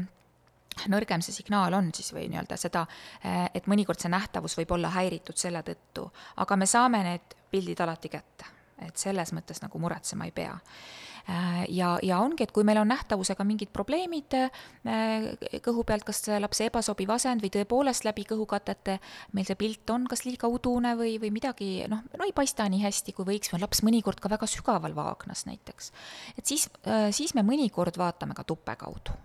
nõrgem 0.91 1.24
see 1.24 1.36
signaal 1.36 1.74
on 1.78 1.91
siis 1.95 2.13
või 2.15 2.28
nii-öelda 2.32 2.58
seda, 2.60 2.86
äh, 3.26 3.45
et 3.54 3.67
mõnikord 3.71 4.02
see 4.02 4.12
nähtavus 4.12 4.58
võib 4.60 4.76
olla 4.78 4.91
häiritud 4.95 5.38
selle 5.38 5.63
tõttu, 5.67 6.08
aga 6.43 6.58
me 6.60 6.67
saame 6.69 7.04
need 7.08 7.38
pildid 7.52 7.84
alati 7.84 8.12
kätte, 8.12 8.47
et 8.82 8.97
selles 8.97 9.34
mõttes 9.36 9.62
nagu 9.63 9.80
muretsema 9.80 10.28
ei 10.28 10.36
pea 10.36 10.56
ja, 11.70 11.92
ja 12.04 12.20
ongi, 12.20 12.46
et 12.46 12.52
kui 12.56 12.66
meil 12.68 12.82
on 12.82 12.90
nähtavusega 12.92 13.46
mingid 13.48 13.72
probleemid 13.74 14.38
kõhu 15.64 15.86
pealt, 15.88 16.06
kas 16.08 16.24
lapse 16.42 16.68
ebasobiv 16.68 17.14
asend 17.16 17.44
või 17.44 17.54
tõepoolest 17.54 18.06
läbi 18.08 18.26
kõhukatete 18.30 18.98
meil 19.38 19.48
see 19.48 19.60
pilt 19.60 19.94
on 19.94 20.08
kas 20.10 20.26
liiga 20.26 20.50
udune 20.52 20.96
või, 21.00 21.18
või 21.22 21.34
midagi 21.34 21.72
noh, 21.92 22.04
no 22.18 22.28
ei 22.28 22.36
paista 22.36 22.68
nii 22.72 22.84
hästi, 22.84 23.16
kui 23.18 23.28
võiks, 23.28 23.52
või 23.54 23.64
laps 23.64 23.84
mõnikord 23.86 24.22
ka 24.22 24.32
väga 24.32 24.50
sügaval 24.50 24.96
vaagnas 24.98 25.46
näiteks. 25.50 25.92
et 26.38 26.46
siis, 26.46 26.70
siis 27.16 27.36
me 27.38 27.46
mõnikord 27.48 27.98
vaatame 28.02 28.38
ka 28.38 28.46
tuppe 28.48 28.76
kaudu 28.80 29.18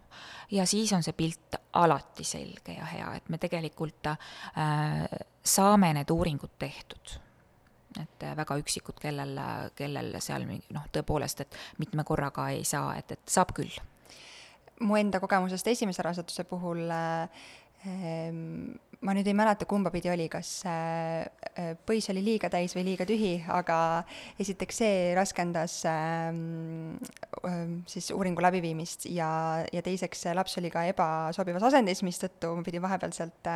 ja 0.50 0.66
siis 0.66 0.92
on 0.92 1.02
see 1.02 1.16
pilt 1.16 1.58
alati 1.76 2.24
selge 2.24 2.76
ja 2.76 2.86
hea, 2.90 3.12
et 3.18 3.30
me 3.32 3.38
tegelikult 3.42 4.10
äh, 4.12 4.18
saame 5.44 5.92
need 5.96 6.10
uuringud 6.12 6.58
tehtud 6.58 7.16
et 8.02 8.26
äh, 8.26 8.36
väga 8.38 8.58
üksikud, 8.62 8.98
kellel, 9.02 9.36
kellel 9.78 10.16
seal 10.24 10.46
mingi 10.48 10.74
noh, 10.76 10.86
tõepoolest, 10.92 11.44
et 11.44 11.60
mitme 11.82 12.04
korraga 12.04 12.48
ei 12.54 12.64
saa, 12.64 12.96
et, 12.98 13.16
et 13.16 13.36
saab 13.36 13.54
küll. 13.56 13.76
mu 14.80 14.96
enda 14.96 15.20
kogemusest 15.20 15.68
esimese 15.72 16.04
raseduse 16.04 16.44
puhul 16.44 16.84
äh, 16.92 17.46
ma 19.04 19.14
nüüd 19.14 19.28
ei 19.28 19.34
mäleta, 19.36 19.66
kumba 19.68 19.90
pidi 19.94 20.10
oli, 20.10 20.26
kas 20.32 20.50
äh, 20.68 21.74
põis 21.86 22.08
oli 22.12 22.22
liiga 22.24 22.48
täis 22.52 22.74
või 22.76 22.86
liiga 22.88 23.06
tühi, 23.08 23.34
aga 23.52 23.78
esiteks 24.42 24.80
see 24.82 24.96
raskendas 25.16 25.78
ähm, 25.90 26.96
ähm, 27.46 27.80
siis 27.90 28.10
uuringu 28.14 28.44
läbiviimist 28.44 29.08
ja, 29.12 29.30
ja 29.72 29.84
teiseks 29.84 30.26
laps 30.36 30.58
oli 30.60 30.72
ka 30.72 30.86
ebasobivas 30.90 31.68
asendis, 31.70 32.02
mistõttu 32.06 32.54
ma 32.56 32.66
pidin 32.66 32.84
vahepeal 32.84 33.14
sealt 33.16 33.52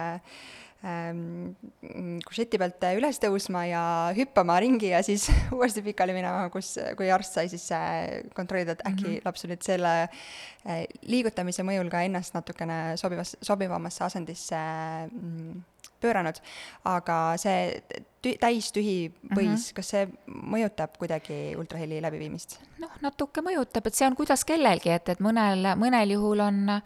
kušeti 0.80 2.58
pealt 2.60 2.86
üles 2.96 3.18
tõusma 3.20 3.66
ja 3.68 3.82
hüppama 4.16 4.56
ringi 4.64 4.94
ja 4.94 5.02
siis 5.04 5.26
uuesti 5.56 5.82
pikali 5.84 6.14
minema, 6.16 6.46
kus, 6.52 6.72
kui 6.96 7.10
arst 7.12 7.36
sai 7.36 7.50
siis 7.52 7.66
äh, 7.76 8.22
kontrollida, 8.36 8.72
et 8.72 8.86
äkki 8.86 9.04
mm 9.04 9.10
-hmm. 9.16 9.26
laps 9.28 9.44
nüüd 9.44 9.66
selle 9.66 9.92
äh, 10.02 10.86
liigutamise 11.02 11.62
mõjul 11.62 11.90
ka 11.92 12.00
ennast 12.02 12.34
natukene 12.34 12.96
sobivas, 12.96 13.36
sobivamasse 13.42 14.04
asendisse 14.04 14.56
äh, 14.56 15.60
pööranud, 16.00 16.40
aga 16.88 17.18
see 17.40 17.80
tü-, 18.24 18.36
täistühi 18.40 19.12
põis 19.28 19.46
mm, 19.46 19.54
-hmm. 19.54 19.74
kas 19.76 19.92
see 19.94 20.08
mõjutab 20.26 20.96
kuidagi 20.98 21.56
ultraheli 21.60 22.00
läbiviimist? 22.02 22.58
noh, 22.80 22.96
natuke 23.04 23.44
mõjutab, 23.44 23.86
et 23.86 23.94
see 23.94 24.08
on 24.08 24.16
kuidas 24.16 24.44
kellelgi, 24.48 24.94
et, 24.96 25.08
et 25.08 25.20
mõnel, 25.20 25.74
mõnel 25.76 26.16
juhul 26.16 26.40
on 26.40 26.80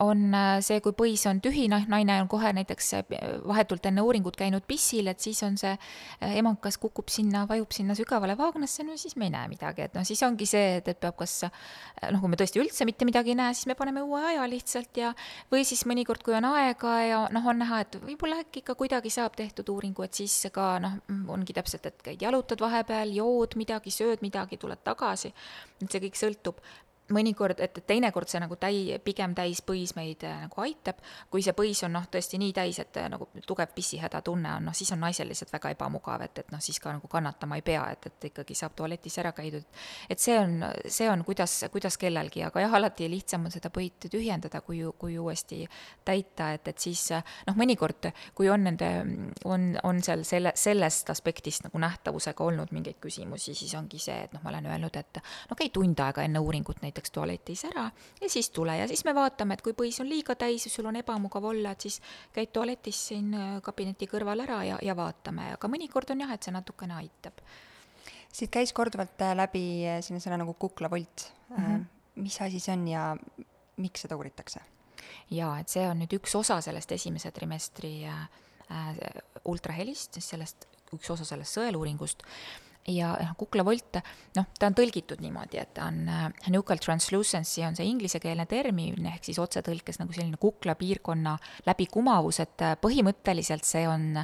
on 0.00 0.32
äh, 0.34 0.58
see, 0.64 0.80
kui 0.84 0.94
põis 0.96 1.24
on 1.28 1.40
tühi, 1.44 1.66
noh, 1.70 1.82
naine 1.90 2.16
on 2.22 2.28
kohe 2.30 2.52
näiteks 2.56 2.88
äh, 2.96 3.02
vahetult 3.48 3.84
enne 3.88 4.04
uuringut 4.04 4.36
käinud 4.38 4.64
pissil, 4.68 5.10
et 5.12 5.20
siis 5.20 5.42
on 5.44 5.58
see 5.60 5.72
äh, 5.74 6.36
emakas 6.40 6.78
kukub 6.80 7.12
sinna, 7.12 7.44
vajub 7.48 7.74
sinna 7.74 7.96
sügavale 7.98 8.36
vaagnasse, 8.38 8.86
no 8.88 8.96
siis 9.00 9.16
me 9.20 9.28
ei 9.28 9.34
näe 9.34 9.50
midagi, 9.52 9.86
et 9.86 9.96
noh, 9.98 10.06
siis 10.08 10.22
ongi 10.24 10.48
see, 10.48 10.78
et, 10.78 10.88
et 10.88 11.00
peab 11.00 11.18
kas 11.20 11.42
noh, 11.44 12.20
kui 12.22 12.32
me 12.32 12.38
tõesti 12.40 12.62
üldse 12.62 12.86
mitte 12.88 13.08
midagi 13.08 13.34
ei 13.34 13.38
näe, 13.38 13.56
siis 13.56 13.68
me 13.70 13.76
paneme 13.78 14.04
uue 14.06 14.22
aja 14.32 14.46
lihtsalt 14.48 15.02
ja 15.02 15.12
või 15.52 15.66
siis 15.68 15.84
mõnikord, 15.88 16.24
kui 16.24 16.36
on 16.38 16.48
aega 16.52 16.94
ja 17.04 17.24
noh, 17.34 17.50
on 17.52 17.60
näha, 17.62 17.82
et 17.84 17.98
võib-olla 18.00 18.40
äkki 18.44 18.62
ikka 18.62 18.76
kuidagi 18.78 19.12
saab 19.12 19.36
tehtud 19.38 19.68
uuringu, 19.74 20.06
et 20.06 20.22
siis 20.22 20.38
ka 20.54 20.76
noh, 20.82 20.96
ongi 21.32 21.56
täpselt, 21.56 21.90
et 21.90 22.06
käid 22.06 22.24
jalutad 22.24 22.62
vahepeal, 22.64 23.12
jood 23.18 23.58
midagi, 23.60 23.92
sööd 23.92 24.24
midagi, 24.24 24.56
tuled 24.62 24.80
tagasi, 24.84 25.34
et 25.82 25.90
see 25.90 26.06
kõik 26.06 26.18
sõltub 26.18 26.64
mõnikord, 27.12 27.60
et 27.62 27.82
teinekord 27.86 28.30
see 28.30 28.40
nagu 28.42 28.56
täi-, 28.60 28.98
pigem 29.04 29.34
täispõis 29.36 29.94
meid 29.98 30.24
äh, 30.26 30.44
nagu 30.46 30.64
aitab, 30.64 31.00
kui 31.30 31.44
see 31.44 31.54
põis 31.56 31.82
on 31.86 31.94
noh, 31.96 32.06
tõesti 32.12 32.40
nii 32.42 32.52
täis, 32.56 32.80
et 32.82 32.98
äh, 33.00 33.08
nagu 33.12 33.28
tugev 33.46 33.72
pissihäda 33.76 34.22
tunne 34.24 34.56
on, 34.56 34.68
noh 34.68 34.76
siis 34.76 34.92
on 34.94 35.02
naisel 35.02 35.30
lihtsalt 35.30 35.52
väga 35.52 35.72
ebamugav, 35.76 36.24
et, 36.26 36.42
et 36.44 36.52
noh, 36.54 36.62
siis 36.62 36.80
ka 36.82 36.94
nagu 36.96 37.10
kannatama 37.10 37.58
ei 37.60 37.66
pea, 37.66 37.84
et, 37.94 38.08
et 38.10 38.28
ikkagi 38.32 38.56
saab 38.58 38.76
tualetis 38.78 39.18
ära 39.22 39.32
käidud. 39.36 39.64
et 40.10 40.20
see 40.20 40.38
on, 40.38 40.58
see 40.86 41.08
on, 41.10 41.24
kuidas, 41.24 41.58
kuidas 41.72 41.98
kellelgi, 42.00 42.44
aga 42.48 42.64
jah, 42.64 42.76
alati 42.80 43.08
lihtsam 43.10 43.46
on 43.46 43.54
seda 43.54 43.70
põitu 43.74 44.10
tühjendada, 44.12 44.62
kui, 44.64 44.82
kui 44.98 45.18
uuesti 45.18 45.62
täita, 46.04 46.52
et, 46.56 46.68
et 46.68 46.78
siis 46.78 47.04
noh, 47.12 47.56
mõnikord, 47.58 48.10
kui 48.34 48.50
on 48.52 48.66
nende, 48.68 48.90
on, 49.44 49.72
on 49.82 50.02
seal 50.04 50.24
selle, 50.28 50.54
sellest 50.58 51.10
aspektist 51.12 51.66
nagu 51.66 51.80
nähtavusega 51.82 52.44
olnud 52.44 52.72
mingeid 52.74 52.98
küsimusi, 53.02 53.54
siis 53.58 53.74
ongi 53.78 54.00
see, 54.02 54.18
et 54.26 54.34
noh, 54.34 54.42
ma 54.44 54.52
olen 54.52 54.68
öelnud, 54.70 54.96
et 54.98 55.20
no 55.50 55.58
käi 55.58 55.70
tund 55.74 55.98
aega 56.02 56.24
enne 56.26 56.42
uuringut 56.42 56.82
näiteks, 56.82 57.01
näiteks 57.02 57.10
tualetis 57.10 57.64
ära 57.64 57.90
ja 58.20 58.28
siis 58.28 58.50
tule 58.50 58.76
ja 58.76 58.86
siis 58.88 59.04
me 59.04 59.14
vaatame, 59.14 59.54
et 59.54 59.62
kui 59.62 59.72
põis 59.72 60.00
on 60.00 60.08
liiga 60.08 60.34
täis 60.34 60.66
ja 60.66 60.70
sul 60.70 60.86
on 60.86 60.96
ebamugav 60.96 61.44
olla, 61.44 61.72
et 61.72 61.80
siis 61.80 62.00
käid 62.32 62.52
tualetis 62.52 63.08
siin 63.08 63.34
äh, 63.34 63.60
kabineti 63.62 64.06
kõrval 64.06 64.40
ära 64.44 64.62
ja, 64.64 64.78
ja 64.82 64.94
vaatame, 64.96 65.52
aga 65.56 65.68
mõnikord 65.68 66.10
on 66.12 66.20
jah, 66.20 66.32
et 66.32 66.42
see 66.42 66.52
natukene 66.52 66.94
aitab. 66.94 67.40
siit 68.32 68.50
käis 68.50 68.72
korduvalt 68.72 69.20
äh, 69.20 69.34
läbi 69.34 69.84
äh, 69.86 70.00
selline 70.00 70.22
sõna 70.22 70.38
nagu 70.38 70.54
kuklavolt 70.54 71.32
mm. 71.50 71.56
-hmm. 71.56 71.84
mis 72.14 72.40
asi 72.40 72.60
see 72.60 72.72
on 72.72 72.88
ja 72.88 73.16
miks 73.76 74.02
seda 74.02 74.16
uuritakse? 74.16 74.60
jaa, 75.30 75.58
et 75.58 75.68
see 75.68 75.88
on 75.88 75.98
nüüd 75.98 76.12
üks 76.20 76.34
osa 76.36 76.60
sellest 76.60 76.92
esimese 76.92 77.30
trimestri 77.30 78.04
äh, 78.06 78.28
ultrahelist, 79.44 80.20
sellest, 80.20 80.68
üks 80.94 81.10
osa 81.10 81.24
sellest 81.24 81.58
sõeluuringust 81.58 82.22
ja 82.88 83.12
noh, 83.14 83.34
kuklavolt, 83.38 84.00
noh, 84.36 84.48
ta 84.58 84.68
on 84.68 84.76
tõlgitud 84.76 85.20
niimoodi, 85.22 85.60
et 85.62 85.72
ta 85.76 85.86
on 85.90 86.00
äh, 86.10 86.24
nuchal 86.54 86.80
translucency 86.82 87.62
on 87.66 87.76
see 87.78 87.86
inglisekeelne 87.90 88.46
termin, 88.50 89.06
ehk 89.12 89.28
siis 89.28 89.38
otsetõlkes 89.42 90.00
nagu 90.00 90.14
selline 90.16 90.40
kuklapiirkonna 90.42 91.36
läbikumavus, 91.68 92.42
et 92.42 92.66
äh, 92.66 92.74
põhimõtteliselt 92.82 93.68
see 93.68 93.86
on 93.90 94.18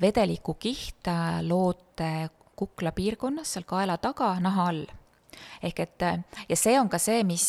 vedelikukiht 0.00 1.10
äh, 1.12 1.40
loote 1.44 2.30
kuklapiirkonnas, 2.60 3.56
seal 3.56 3.68
kaela 3.68 3.98
taga, 4.00 4.34
naha 4.40 4.70
all. 4.72 4.86
ehk 5.62 5.78
et 5.80 6.02
ja 6.48 6.56
see 6.58 6.74
on 6.80 6.88
ka 6.90 6.98
see, 6.98 7.22
mis 7.24 7.46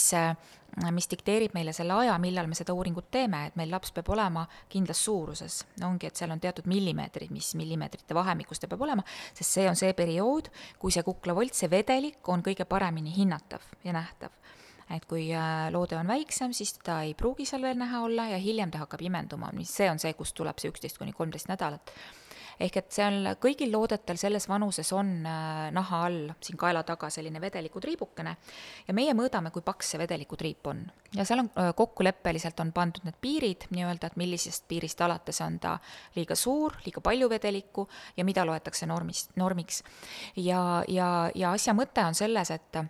mis 0.91 1.09
dikteerib 1.11 1.55
meile 1.55 1.73
selle 1.75 1.95
aja, 1.99 2.15
millal 2.21 2.47
me 2.47 2.55
seda 2.55 2.73
uuringut 2.75 3.09
teeme, 3.11 3.45
et 3.49 3.57
meil 3.59 3.71
laps 3.73 3.91
peab 3.95 4.09
olema 4.13 4.45
kindlas 4.71 5.03
suuruses. 5.05 5.61
ongi, 5.83 6.07
et 6.07 6.15
seal 6.15 6.31
on 6.31 6.39
teatud 6.39 6.67
millimeetrid, 6.71 7.31
mis 7.31 7.53
millimeetrite 7.59 8.15
vahemikus 8.15 8.59
ta 8.59 8.69
peab 8.71 8.85
olema, 8.87 9.03
sest 9.33 9.57
see 9.57 9.67
on 9.69 9.75
see 9.75 9.93
periood, 9.97 10.47
kui 10.79 10.91
see 10.91 11.03
kuklavolt, 11.03 11.53
see 11.57 11.69
vedelik 11.71 12.29
on 12.29 12.43
kõige 12.43 12.65
paremini 12.65 13.13
hinnatav 13.15 13.65
ja 13.83 13.95
nähtav. 13.97 14.31
Et 14.91 15.05
kui 15.07 15.29
äh, 15.31 15.69
loode 15.71 15.95
on 15.95 16.07
väiksem, 16.07 16.51
siis 16.51 16.73
teda 16.79 17.01
ei 17.07 17.13
pruugi 17.15 17.45
seal 17.47 17.63
veel 17.63 17.77
näha 17.79 18.01
olla 18.03 18.25
ja 18.33 18.39
hiljem 18.41 18.71
ta 18.71 18.81
hakkab 18.81 19.03
imenduma, 19.07 19.51
mis 19.55 19.71
see 19.71 19.87
on 19.91 19.99
see, 20.03 20.11
kust 20.19 20.35
tuleb 20.35 20.59
see 20.59 20.71
üksteist 20.71 20.99
kuni 20.99 21.15
kolmteist 21.15 21.47
nädalat 21.51 21.93
ehk 22.61 22.77
et 22.81 22.93
seal 22.93 23.31
kõigil 23.41 23.71
loodetel 23.73 24.19
selles 24.21 24.47
vanuses 24.49 24.91
on 24.95 25.11
äh, 25.25 25.69
naha 25.73 26.01
all, 26.07 26.19
siin 26.43 26.59
kaela 26.59 26.83
taga 26.87 27.09
selline 27.13 27.41
vedelikutriibukene 27.41 28.35
ja 28.87 28.95
meie 28.97 29.15
mõõdame, 29.17 29.51
kui 29.53 29.65
paks 29.65 29.93
see 29.93 30.01
vedelikutriip 30.01 30.71
on. 30.71 30.83
ja 31.15 31.25
seal 31.27 31.43
on 31.43 31.51
äh, 31.57 31.71
kokkuleppeliselt 31.77 32.59
on 32.63 32.71
pandud 32.75 33.05
need 33.07 33.17
piirid 33.21 33.67
nii-öelda, 33.73 34.11
et 34.11 34.19
millisest 34.21 34.67
piirist 34.69 35.01
alates 35.01 35.41
on 35.45 35.59
ta 35.59 35.77
liiga 36.15 36.37
suur, 36.37 36.77
liiga 36.85 37.01
palju 37.01 37.29
vedelikku 37.29 37.87
ja 38.17 38.25
mida 38.27 38.45
loetakse 38.45 38.89
normist, 38.89 39.35
normiks. 39.35 39.83
ja, 40.35 40.83
ja, 40.87 41.11
ja 41.35 41.53
asja 41.57 41.75
mõte 41.77 42.05
on 42.05 42.17
selles, 42.17 42.51
et 42.51 42.83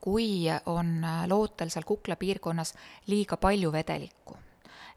kui 0.00 0.46
on 0.66 0.96
äh, 1.04 1.26
lootel 1.30 1.70
seal 1.72 1.86
kukla 1.86 2.16
piirkonnas 2.16 2.74
liiga 3.12 3.36
palju 3.40 3.72
vedelikku, 3.72 4.36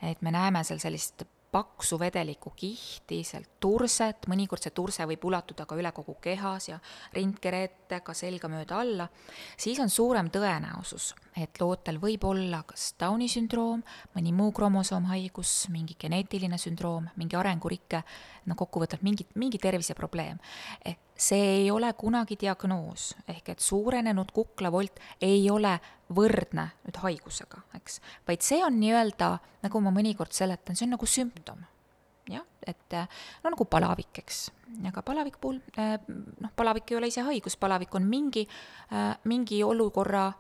et 0.02 0.22
me 0.22 0.32
näeme 0.36 0.64
seal 0.68 0.82
sellist 0.82 1.28
paksu 1.52 1.98
vedeliku 2.00 2.52
kihti, 2.56 3.24
sealt 3.26 3.58
turset, 3.60 4.28
mõnikord 4.30 4.64
see 4.64 4.74
turse 4.76 5.06
võib 5.10 5.24
ulatuda 5.30 5.66
ka 5.66 5.78
üle 5.80 5.92
kogu 5.96 6.16
kehas 6.22 6.70
ja 6.70 6.78
rindkere 7.16 7.64
ette, 7.66 8.02
ka 8.06 8.14
selga 8.14 8.50
mööda 8.52 8.80
alla, 8.84 9.08
siis 9.58 9.80
on 9.82 9.90
suurem 9.90 10.30
tõenäosus, 10.34 11.14
et 11.38 11.62
lootel 11.62 11.98
võib 12.02 12.26
olla 12.30 12.62
kas 12.68 12.94
Downi 13.00 13.30
sündroom, 13.32 13.82
mõni 14.16 14.34
muu 14.36 14.54
kromosoomhaigus, 14.56 15.54
mingi 15.74 15.98
geneetiline 16.00 16.58
sündroom, 16.62 17.10
mingi 17.18 17.40
arengurike, 17.40 18.04
no 18.50 18.58
kokkuvõtvalt 18.60 19.06
mingi, 19.06 19.28
mingi 19.40 19.62
terviseprobleem. 19.62 20.40
ehk 20.86 21.10
see 21.20 21.48
ei 21.58 21.72
ole 21.72 21.92
kunagi 22.00 22.38
diagnoos, 22.40 23.12
ehk 23.28 23.50
et 23.54 23.64
suurenenud 23.64 24.32
kuklavolt 24.32 25.02
ei 25.22 25.44
ole 25.52 25.74
võrdne 26.16 26.70
nüüd 26.86 27.00
haigusega, 27.04 27.64
eks, 27.76 28.00
vaid 28.28 28.46
see 28.46 28.62
on 28.66 28.80
nii-öelda, 28.80 29.34
nagu 29.66 29.82
ma 29.84 29.92
mõnikord 29.94 30.34
seletan, 30.36 30.80
see 30.80 30.88
on 30.88 30.96
nagu 30.96 31.10
sümptom. 31.10 31.66
jah, 32.30 32.46
et 32.62 32.94
no 33.44 33.52
nagu 33.52 33.66
palavik, 33.66 34.22
eks, 34.22 34.44
aga 34.88 35.02
palavik 35.04 35.40
puhul, 35.42 35.60
eh, 35.78 35.98
noh, 36.08 36.52
palavik 36.56 36.92
ei 36.92 36.98
ole 36.98 37.10
ise 37.10 37.26
haigus, 37.26 37.58
palavik 37.58 37.96
on 37.96 38.06
mingi, 38.08 38.48
eh, 38.92 39.16
mingi 39.26 39.64
olukorra 39.64 40.32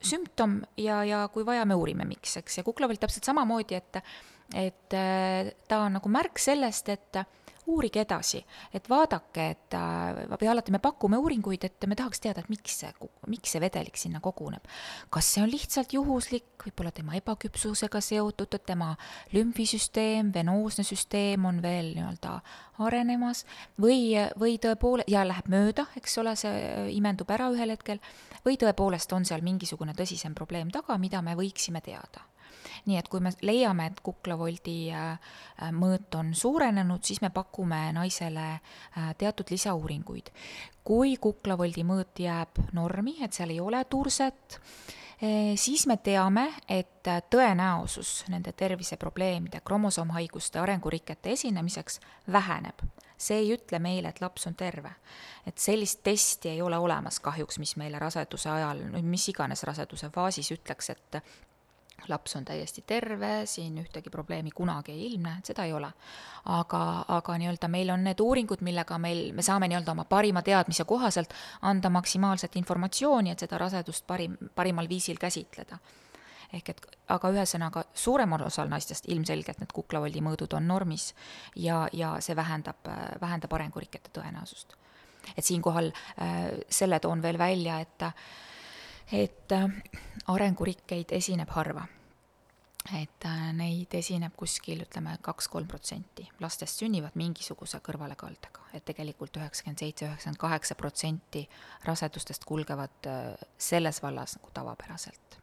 sümptom 0.00 0.62
ja, 0.76 1.02
ja 1.04 1.28
kui 1.32 1.44
vaja, 1.46 1.64
me 1.64 1.76
uurime, 1.76 2.04
miks, 2.04 2.36
eks, 2.40 2.58
ja 2.58 2.64
kuklavolt 2.64 3.00
täpselt 3.00 3.24
samamoodi, 3.24 3.76
et 3.76 4.02
et 4.54 4.94
eh, 4.94 5.54
ta 5.68 5.80
on 5.86 5.96
nagu 5.98 6.08
märk 6.08 6.38
sellest, 6.38 6.88
et 6.88 7.18
uurige 7.66 8.02
edasi, 8.04 8.40
et 8.74 8.88
vaadake, 8.90 9.46
et 9.54 9.74
äh, 9.74 10.20
või 10.30 10.50
alati 10.50 10.74
me 10.74 10.80
pakume 10.82 11.18
uuringuid, 11.18 11.64
et 11.66 11.86
me 11.90 11.98
tahaks 11.98 12.22
teada, 12.22 12.42
et 12.42 12.50
miks 12.52 12.78
see, 12.82 12.92
miks 13.32 13.54
see 13.54 13.62
vedelik 13.62 13.98
sinna 13.98 14.20
koguneb. 14.22 14.66
kas 15.10 15.32
see 15.34 15.42
on 15.42 15.50
lihtsalt 15.50 15.92
juhuslik, 15.96 16.46
võib-olla 16.62 16.92
tema 16.94 17.16
ebaküpsusega 17.18 18.00
seotud, 18.00 18.54
et 18.54 18.66
tema 18.66 18.92
lümfisüsteem, 19.34 20.30
venoosne 20.34 20.86
süsteem 20.86 21.44
on 21.48 21.60
veel 21.62 21.92
nii-öelda 21.96 22.36
arenemas 22.86 23.44
või, 23.80 24.14
või 24.38 24.60
tõepoolest, 24.62 25.10
ja 25.10 25.24
läheb 25.26 25.50
mööda, 25.50 25.88
eks 25.98 26.18
ole, 26.22 26.36
see 26.38 26.54
äh, 26.54 26.86
imendub 26.94 27.30
ära 27.34 27.50
ühel 27.54 27.74
hetkel, 27.74 28.00
või 28.46 28.60
tõepoolest 28.62 29.12
on 29.16 29.26
seal 29.26 29.42
mingisugune 29.42 29.96
tõsisem 29.96 30.38
probleem 30.38 30.70
taga, 30.70 30.98
mida 31.02 31.22
me 31.22 31.34
võiksime 31.38 31.82
teada 31.82 32.26
nii 32.86 32.98
et 32.98 33.08
kui 33.08 33.20
me 33.20 33.32
leiame, 33.46 33.88
et 33.90 34.00
kuklavoldi 34.04 34.76
äh, 34.92 35.12
äh, 35.12 35.72
mõõt 35.74 36.14
on 36.18 36.34
suurenenud, 36.34 37.04
siis 37.04 37.22
me 37.24 37.30
pakume 37.34 37.80
naisele 37.96 38.48
äh, 38.56 39.14
teatud 39.18 39.50
lisauuringuid. 39.50 40.30
kui 40.86 41.16
kuklavoldi 41.16 41.82
mõõt 41.82 42.20
jääb 42.22 42.60
normi, 42.72 43.16
et 43.24 43.34
seal 43.34 43.50
ei 43.50 43.60
ole 43.60 43.80
turset, 43.90 44.60
siis 45.58 45.86
me 45.90 45.96
teame, 45.96 46.44
et 46.68 47.08
tõenäosus 47.32 48.28
nende 48.30 48.52
terviseprobleemide, 48.52 49.64
kromosoomhaiguste, 49.66 50.60
arengurikete 50.62 51.32
esinemiseks 51.34 51.98
väheneb 52.30 52.84
see 53.16 53.38
ei 53.40 53.52
ütle 53.54 53.80
meile, 53.82 54.12
et 54.12 54.20
laps 54.20 54.46
on 54.46 54.54
terve. 54.54 54.92
et 55.46 55.58
sellist 55.58 56.00
testi 56.02 56.48
ei 56.48 56.62
ole 56.62 56.78
olemas 56.78 57.20
kahjuks, 57.20 57.58
mis 57.62 57.76
meile 57.76 57.98
raseduse 58.02 58.50
ajal, 58.50 58.80
mis 59.02 59.28
iganes 59.30 59.62
raseduse 59.62 60.10
faasis 60.10 60.50
ütleks, 60.52 60.90
et 60.90 61.20
laps 62.08 62.36
on 62.36 62.44
täiesti 62.44 62.84
terve, 62.86 63.46
siin 63.46 63.78
ühtegi 63.80 64.10
probleemi 64.10 64.50
kunagi 64.54 64.92
ei 64.92 65.06
ilmne, 65.06 65.38
seda 65.44 65.64
ei 65.64 65.72
ole. 65.72 65.90
aga, 66.46 66.80
aga 67.08 67.38
nii-öelda 67.42 67.68
meil 67.68 67.90
on 67.90 68.04
need 68.06 68.20
uuringud, 68.22 68.60
millega 68.62 68.98
meil, 69.02 69.32
me 69.34 69.42
saame 69.42 69.68
nii-öelda 69.68 69.92
oma 69.92 70.04
parima 70.04 70.42
teadmise 70.46 70.84
kohaselt 70.84 71.34
anda 71.62 71.90
maksimaalset 71.90 72.56
informatsiooni, 72.56 73.32
et 73.32 73.42
seda 73.42 73.58
rasedust 73.58 74.06
parim, 74.06 74.36
parimal 74.54 74.88
viisil 74.88 75.18
käsitleda. 75.18 75.78
ehk 76.52 76.68
et 76.70 76.86
aga 77.10 77.30
ühesõnaga, 77.34 77.82
suuremal 77.94 78.46
osal 78.46 78.68
naistest 78.70 79.08
ilmselgelt 79.10 79.58
need 79.58 79.72
kuklavoldi 79.74 80.22
mõõdud 80.22 80.54
on 80.54 80.68
normis 80.68 81.14
ja, 81.56 81.88
ja 81.92 82.16
see 82.20 82.36
vähendab, 82.36 82.86
vähendab 83.20 83.52
arengurikete 83.52 84.10
tõenäosust. 84.20 84.76
et 85.36 85.44
siinkohal 85.44 85.90
äh, 85.90 86.50
selle 86.68 87.00
toon 87.00 87.22
veel 87.22 87.38
välja, 87.38 87.80
et 87.80 88.02
et 89.12 89.52
äh, 89.52 89.68
arengurikkeid 90.26 91.12
esineb 91.12 91.50
harva. 91.54 91.86
et 92.94 93.24
äh, 93.26 93.52
neid 93.52 93.94
esineb 93.98 94.36
kuskil, 94.38 94.84
ütleme, 94.84 95.16
kaks-kolm 95.22 95.66
protsenti. 95.66 96.28
lastest 96.40 96.78
sünnivad 96.82 97.16
mingisuguse 97.18 97.80
kõrvalekaldega, 97.82 98.68
et 98.74 98.84
tegelikult 98.84 99.36
üheksakümmend 99.36 99.82
seitse, 99.82 100.06
üheksakümmend 100.06 100.38
kaheksa 100.38 100.74
protsenti 100.74 101.48
rasedustest 101.84 102.44
kulgevad 102.44 103.10
äh, 103.10 103.34
selles 103.58 104.02
vallas 104.02 104.36
nagu 104.38 104.50
tavapäraselt. 104.54 105.38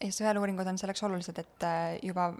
ja 0.00 0.10
sõeluuringud 0.10 0.66
on 0.66 0.78
selleks 0.78 1.02
olulised, 1.02 1.38
et 1.38 1.68
juba 2.02 2.32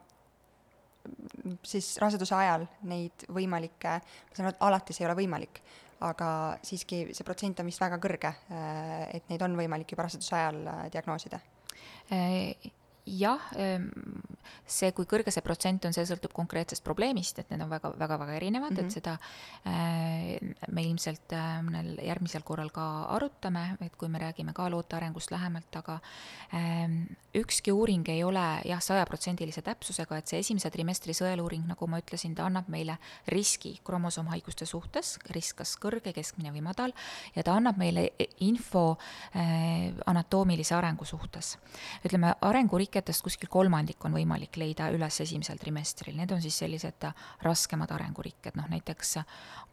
siis 1.66 1.96
raseduse 1.98 2.35
ajal 2.35 2.66
neid 2.87 3.24
võimalikke, 3.33 3.98
ma 3.98 4.37
saan 4.37 4.48
aru, 4.48 4.55
et 4.55 4.66
alati 4.68 4.94
see 4.94 5.05
ei 5.05 5.09
ole 5.11 5.18
võimalik, 5.18 5.62
aga 6.03 6.59
siiski 6.67 7.05
see 7.15 7.27
protsent 7.27 7.61
on 7.62 7.69
vist 7.71 7.83
väga 7.83 7.99
kõrge, 8.03 8.35
äh, 8.51 9.09
et 9.19 9.29
neid 9.31 9.43
on 9.47 9.57
võimalik 9.59 9.95
juba 9.95 10.07
raseduse 10.09 10.37
ajal 10.38 10.62
äh, 10.67 10.85
diagnoosida. 10.95 11.41
Äh, 12.12 12.73
jah, 13.07 13.49
see, 14.67 14.93
kui 14.95 15.09
kõrge 15.11 15.33
see 15.35 15.43
protsent 15.45 15.87
on, 15.88 15.95
see 15.95 16.05
sõltub 16.07 16.33
konkreetsest 16.37 16.85
probleemist, 16.87 17.41
et 17.43 17.51
need 17.51 17.65
on 17.65 17.71
väga, 17.73 17.93
väga, 17.99 18.19
väga 18.21 18.37
erinevad 18.38 18.71
mm, 18.71 18.77
-hmm. 18.77 18.81
et 18.81 18.85
mhm. 18.85 18.95
seda 18.95 19.19
äh, 19.67 20.69
me 20.71 20.85
ilmselt 20.87 21.35
mõnel 21.67 21.97
järgmisel 22.05 22.43
korral 22.47 22.71
ka 22.71 22.87
arutame, 23.17 23.77
et 23.81 23.97
kui 23.97 24.09
me 24.09 24.19
räägime 24.23 24.53
ka 24.55 24.69
loote 24.71 24.97
arengust 24.97 25.31
lähemalt, 25.31 25.77
aga 25.77 26.01
ükski 27.35 27.73
uuring 27.73 28.09
ei 28.09 28.23
ole 28.25 28.61
jah, 28.69 28.81
sajaprotsendilise 28.81 29.62
täpsusega, 29.62 30.19
et 30.19 30.29
see 30.29 30.38
esimese 30.43 30.71
trimestri 30.71 31.15
sõeluuring, 31.17 31.65
nagu 31.67 31.87
ma 31.88 32.01
ütlesin, 32.03 32.35
ta 32.37 32.45
annab 32.47 32.69
meile 32.69 32.99
riski 33.33 33.79
kromosoomhaiguste 33.85 34.67
suhtes, 34.69 35.19
risk 35.33 35.62
kas 35.62 35.75
kõrge, 35.81 36.12
keskmine 36.12 36.53
või 36.53 36.62
madal, 36.65 36.93
ja 37.35 37.43
ta 37.43 37.57
annab 37.57 37.81
meile 37.81 38.11
info 38.45 38.99
äh, 39.35 39.91
anatoomilise 40.07 40.75
arengu 40.77 41.09
suhtes. 41.09 41.57
ütleme, 42.05 42.35
arenguriik 42.41 42.91
riketest 42.92 43.24
kuskil 43.24 43.48
kolmandik 43.48 44.05
on 44.05 44.12
võimalik 44.12 44.57
leida 44.61 44.90
üles 44.92 45.16
esimesel 45.24 45.57
trimestril, 45.61 46.12
need 46.18 46.33
on 46.35 46.42
siis 46.44 46.59
sellised 46.61 47.07
raskemad 47.42 47.90
arengurikked, 47.94 48.59
noh 48.59 48.68
näiteks 48.68 49.16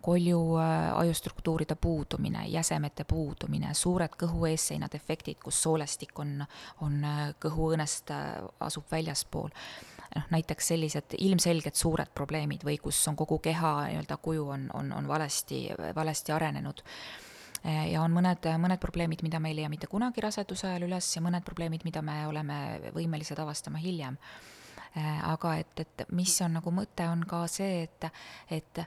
kolju 0.01 0.39
äh, 0.61 0.97
ajustruktuuride 1.01 1.75
puudumine, 1.75 2.45
jäsemete 2.47 3.03
puudumine, 3.03 3.73
suured 3.75 4.15
kõhu-eesseina 4.15 4.87
defektid, 4.91 5.41
kus 5.43 5.59
soolestik 5.65 6.15
on, 6.23 6.37
on 6.85 6.99
äh, 7.03 7.23
kõhuõõnest, 7.43 8.13
äh, 8.15 8.35
asub 8.59 8.87
väljaspool. 8.91 9.51
noh, 10.15 10.23
näiteks 10.31 10.71
sellised 10.71 11.13
ilmselged 11.19 11.75
suured 11.75 12.09
probleemid 12.15 12.63
või 12.65 12.79
kus 12.81 13.07
on 13.07 13.15
kogu 13.15 13.37
keha 13.39 13.73
nii-öelda 13.91 14.17
kuju 14.17 14.47
on, 14.49 14.69
on, 14.73 14.93
on 14.93 15.07
valesti, 15.07 15.67
valesti 15.95 16.31
arenenud 16.31 16.81
ja 17.63 18.01
on 18.01 18.13
mõned, 18.15 18.45
mõned 18.61 18.79
probleemid, 18.79 19.23
mida 19.25 19.39
me 19.39 19.51
ei 19.51 19.57
leia 19.57 19.69
mitte 19.69 19.89
kunagi 19.91 20.21
raseduse 20.23 20.69
ajal 20.69 20.87
üles 20.87 21.09
ja 21.15 21.21
mõned 21.21 21.43
probleemid, 21.43 21.83
mida 21.83 22.01
me 22.05 22.21
oleme 22.27 22.91
võimelised 22.95 23.39
avastama 23.39 23.81
hiljem. 23.83 24.15
Eh, 24.95 25.29
aga 25.29 25.57
et, 25.61 25.79
et 25.83 26.05
mis 26.17 26.31
on 26.41 26.55
nagu 26.57 26.71
mõte, 26.73 27.05
on 27.05 27.21
ka 27.29 27.43
see, 27.51 27.83
et, 27.85 28.07
et 28.49 28.81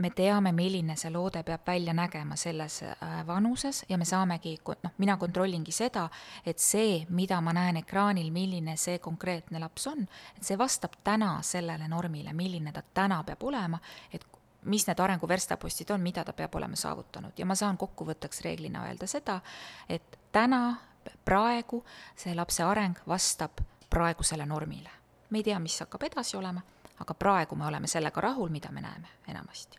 me 0.00 0.10
teame, 0.14 0.52
milline 0.54 0.94
see 0.96 1.10
loode 1.10 1.42
peab 1.44 1.66
välja 1.66 1.94
nägema 1.96 2.36
selles 2.38 2.80
äh, 2.86 3.16
vanuses 3.26 3.82
ja 3.88 3.98
me 3.98 4.06
saamegi, 4.06 4.54
noh, 4.84 4.94
mina 5.02 5.16
kontrollingi 5.18 5.74
seda, 5.74 6.06
et 6.46 6.62
see, 6.62 7.04
mida 7.10 7.40
ma 7.42 7.52
näen 7.56 7.80
ekraanil, 7.82 8.30
milline 8.32 8.76
see 8.78 8.98
konkreetne 9.02 9.58
laps 9.60 9.90
on, 9.90 10.06
et 10.36 10.46
see 10.46 10.58
vastab 10.58 11.00
täna 11.04 11.40
sellele 11.42 11.88
normile, 11.88 12.32
milline 12.32 12.72
ta 12.72 12.82
täna 12.94 13.24
peab 13.26 13.42
olema, 13.50 13.80
et 14.12 14.24
mis 14.64 14.86
need 14.86 15.00
arenguverstapostid 15.00 15.90
on, 15.90 16.02
mida 16.04 16.24
ta 16.24 16.32
peab 16.36 16.54
olema 16.54 16.76
saavutanud 16.76 17.38
ja 17.38 17.46
ma 17.46 17.54
saan 17.54 17.78
kokkuvõtteks 17.80 18.44
reeglina 18.44 18.84
öelda 18.88 19.08
seda, 19.10 19.40
et 19.88 20.18
täna, 20.32 20.76
praegu 21.24 21.82
see 22.16 22.34
lapse 22.36 22.62
areng 22.62 22.98
vastab 23.08 23.62
praegusele 23.90 24.46
normile. 24.46 24.90
me 25.30 25.38
ei 25.38 25.44
tea, 25.44 25.58
mis 25.58 25.78
hakkab 25.80 26.02
edasi 26.02 26.36
olema, 26.36 26.62
aga 26.98 27.14
praegu 27.14 27.56
me 27.56 27.66
oleme 27.66 27.86
sellega 27.86 28.20
rahul, 28.20 28.50
mida 28.50 28.72
me 28.72 28.80
näeme 28.80 29.08
enamasti 29.28 29.78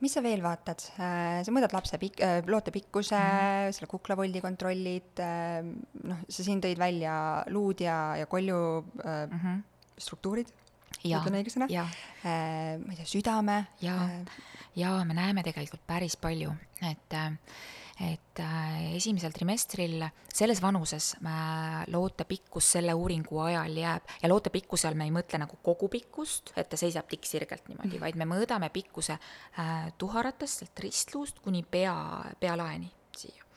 mis 0.00 0.12
sa 0.12 0.20
veel 0.20 0.42
vaatad, 0.44 0.82
äh, 1.00 1.40
sa 1.44 1.52
mõõdad 1.54 1.72
lapse 1.72 1.96
pik-, 2.00 2.20
äh, 2.20 2.42
loote 2.46 2.70
pikkuse 2.74 3.16
mm, 3.16 3.30
-hmm. 3.30 3.72
selle 3.72 3.88
kuklavoldi 3.88 4.42
kontrollid, 4.44 5.22
äh, 5.24 5.64
noh, 6.04 6.20
sa 6.28 6.44
siin 6.44 6.60
tõid 6.60 6.78
välja 6.78 7.44
luud 7.48 7.80
ja, 7.80 8.16
ja 8.20 8.26
kolju 8.26 8.58
mm 8.82 9.40
-hmm. 9.40 9.62
struktuurid 9.98 10.52
ütlen 11.22 11.40
õige 11.40 11.54
sõna? 11.54 11.70
Äh, 12.22 12.76
ma 12.82 12.92
ei 12.92 13.00
tea, 13.00 13.08
südame. 13.16 13.62
ja 13.84 13.96
äh,, 14.04 14.44
ja 14.76 14.92
me 15.04 15.16
näeme 15.16 15.42
tegelikult 15.46 15.86
päris 15.86 16.16
palju, 16.20 16.52
et 16.84 17.18
et 17.96 18.40
äh, 18.44 18.96
esimesel 18.98 19.32
trimestril 19.32 20.02
selles 20.28 20.60
vanuses 20.60 21.14
äh, 21.16 21.86
loote 21.88 22.26
pikkus 22.28 22.68
selle 22.74 22.92
uuringu 22.92 23.40
ajal 23.40 23.72
jääb 23.72 24.12
ja 24.20 24.28
loote 24.28 24.52
pikkuse 24.52 24.90
all 24.90 24.98
me 25.00 25.06
ei 25.08 25.14
mõtle 25.14 25.40
nagu 25.40 25.56
kogu 25.64 25.88
pikkust, 25.88 26.52
et 26.60 26.68
ta 26.68 26.76
seisab 26.76 27.08
tikksirgelt 27.08 27.70
niimoodi, 27.70 27.96
vaid 28.02 28.20
me 28.20 28.28
mõõdame 28.28 28.68
pikkuse 28.74 29.16
äh, 29.16 29.88
tuharatest, 29.96 30.60
sealt 30.60 30.84
ristluust 30.84 31.40
kuni 31.40 31.64
pea, 31.64 31.96
pealaeni 32.40 32.92
siia. 33.16 33.48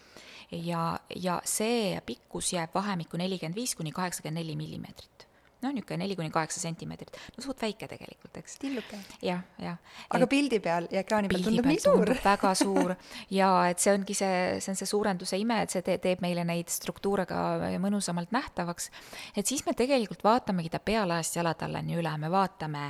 Ja, 0.55 0.83
ja 1.15 1.41
see 1.45 1.99
pikkus 2.07 2.53
jääb 2.55 2.71
vahemikku 2.73 3.19
nelikümmend 3.19 3.59
viis 3.59 3.75
kuni 3.75 3.91
kaheksakümmend 3.91 4.39
neli 4.39 4.55
millimeetrit 4.55 5.28
noh, 5.63 5.73
niisugune 5.75 6.03
neli 6.03 6.15
kuni 6.15 6.31
kaheksa 6.31 6.61
sentimeetrit, 6.61 7.15
no 7.35 7.43
suht 7.43 7.61
väike 7.61 7.87
tegelikult, 7.91 8.37
eks. 8.39 8.55
tilluke. 8.61 8.99
jah, 9.25 9.41
jah. 9.59 9.77
aga 10.07 10.25
et, 10.25 10.31
pildi 10.31 10.59
peal 10.63 10.87
ja 10.93 11.03
ekraani 11.03 11.31
peal 11.31 11.43
tundub 11.43 11.67
nii 11.67 11.81
suur. 11.83 12.13
väga 12.23 12.53
suur 12.55 12.93
ja 13.39 13.49
et 13.71 13.83
see 13.83 13.93
ongi 13.93 14.15
see, 14.17 14.59
see 14.63 14.73
on 14.73 14.79
see 14.79 14.89
suurenduse 14.89 15.39
ime, 15.39 15.61
et 15.65 15.73
see 15.73 15.83
te, 15.85 15.97
teeb 16.01 16.23
meile 16.23 16.45
neid 16.47 16.71
struktuure 16.71 17.25
ka 17.29 17.41
mõnusamalt 17.81 18.31
nähtavaks. 18.35 18.89
et 19.35 19.47
siis 19.47 19.65
me 19.67 19.75
tegelikult 19.77 20.23
vaatamegi 20.23 20.71
ta 20.73 20.79
pealaest 20.83 21.39
jalatallani 21.39 21.97
üle, 21.99 22.15
me 22.21 22.31
vaatame, 22.31 22.85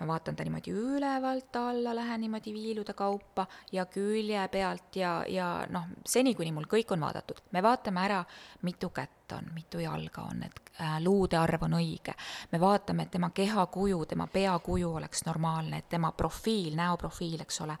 ma 0.00 0.10
vaatan 0.12 0.38
ta 0.38 0.46
niimoodi 0.46 0.76
ülevalt 0.76 1.58
alla, 1.58 1.96
lähen 1.98 2.22
niimoodi 2.26 2.54
viilude 2.54 2.94
kaupa 2.98 3.48
ja 3.72 3.86
külje 3.90 4.46
pealt 4.52 5.00
ja, 5.00 5.16
ja 5.28 5.50
noh, 5.70 5.90
seni, 6.06 6.36
kuni 6.38 6.54
mul 6.54 6.70
kõik 6.70 6.94
on 6.94 7.02
vaadatud, 7.08 7.42
me 7.50 7.64
vaatame 7.64 8.06
ära, 8.06 8.22
mitu 8.62 8.92
kätt 8.94 9.21
ta 9.32 9.38
on, 9.40 9.48
mitu 9.54 9.80
jalga 9.80 10.26
on, 10.28 10.42
et 10.44 10.60
äh, 10.80 10.98
luude 11.00 11.38
arv 11.40 11.62
on 11.64 11.78
õige. 11.78 12.12
me 12.52 12.60
vaatame, 12.60 13.06
et 13.06 13.10
tema 13.10 13.30
kehakuju, 13.30 14.04
tema 14.06 14.26
peakuju 14.26 14.90
oleks 14.98 15.24
normaalne, 15.24 15.78
et 15.80 15.88
tema 15.88 16.12
profiil, 16.12 16.76
näoprofiil, 16.76 17.40
eks 17.40 17.60
ole, 17.64 17.76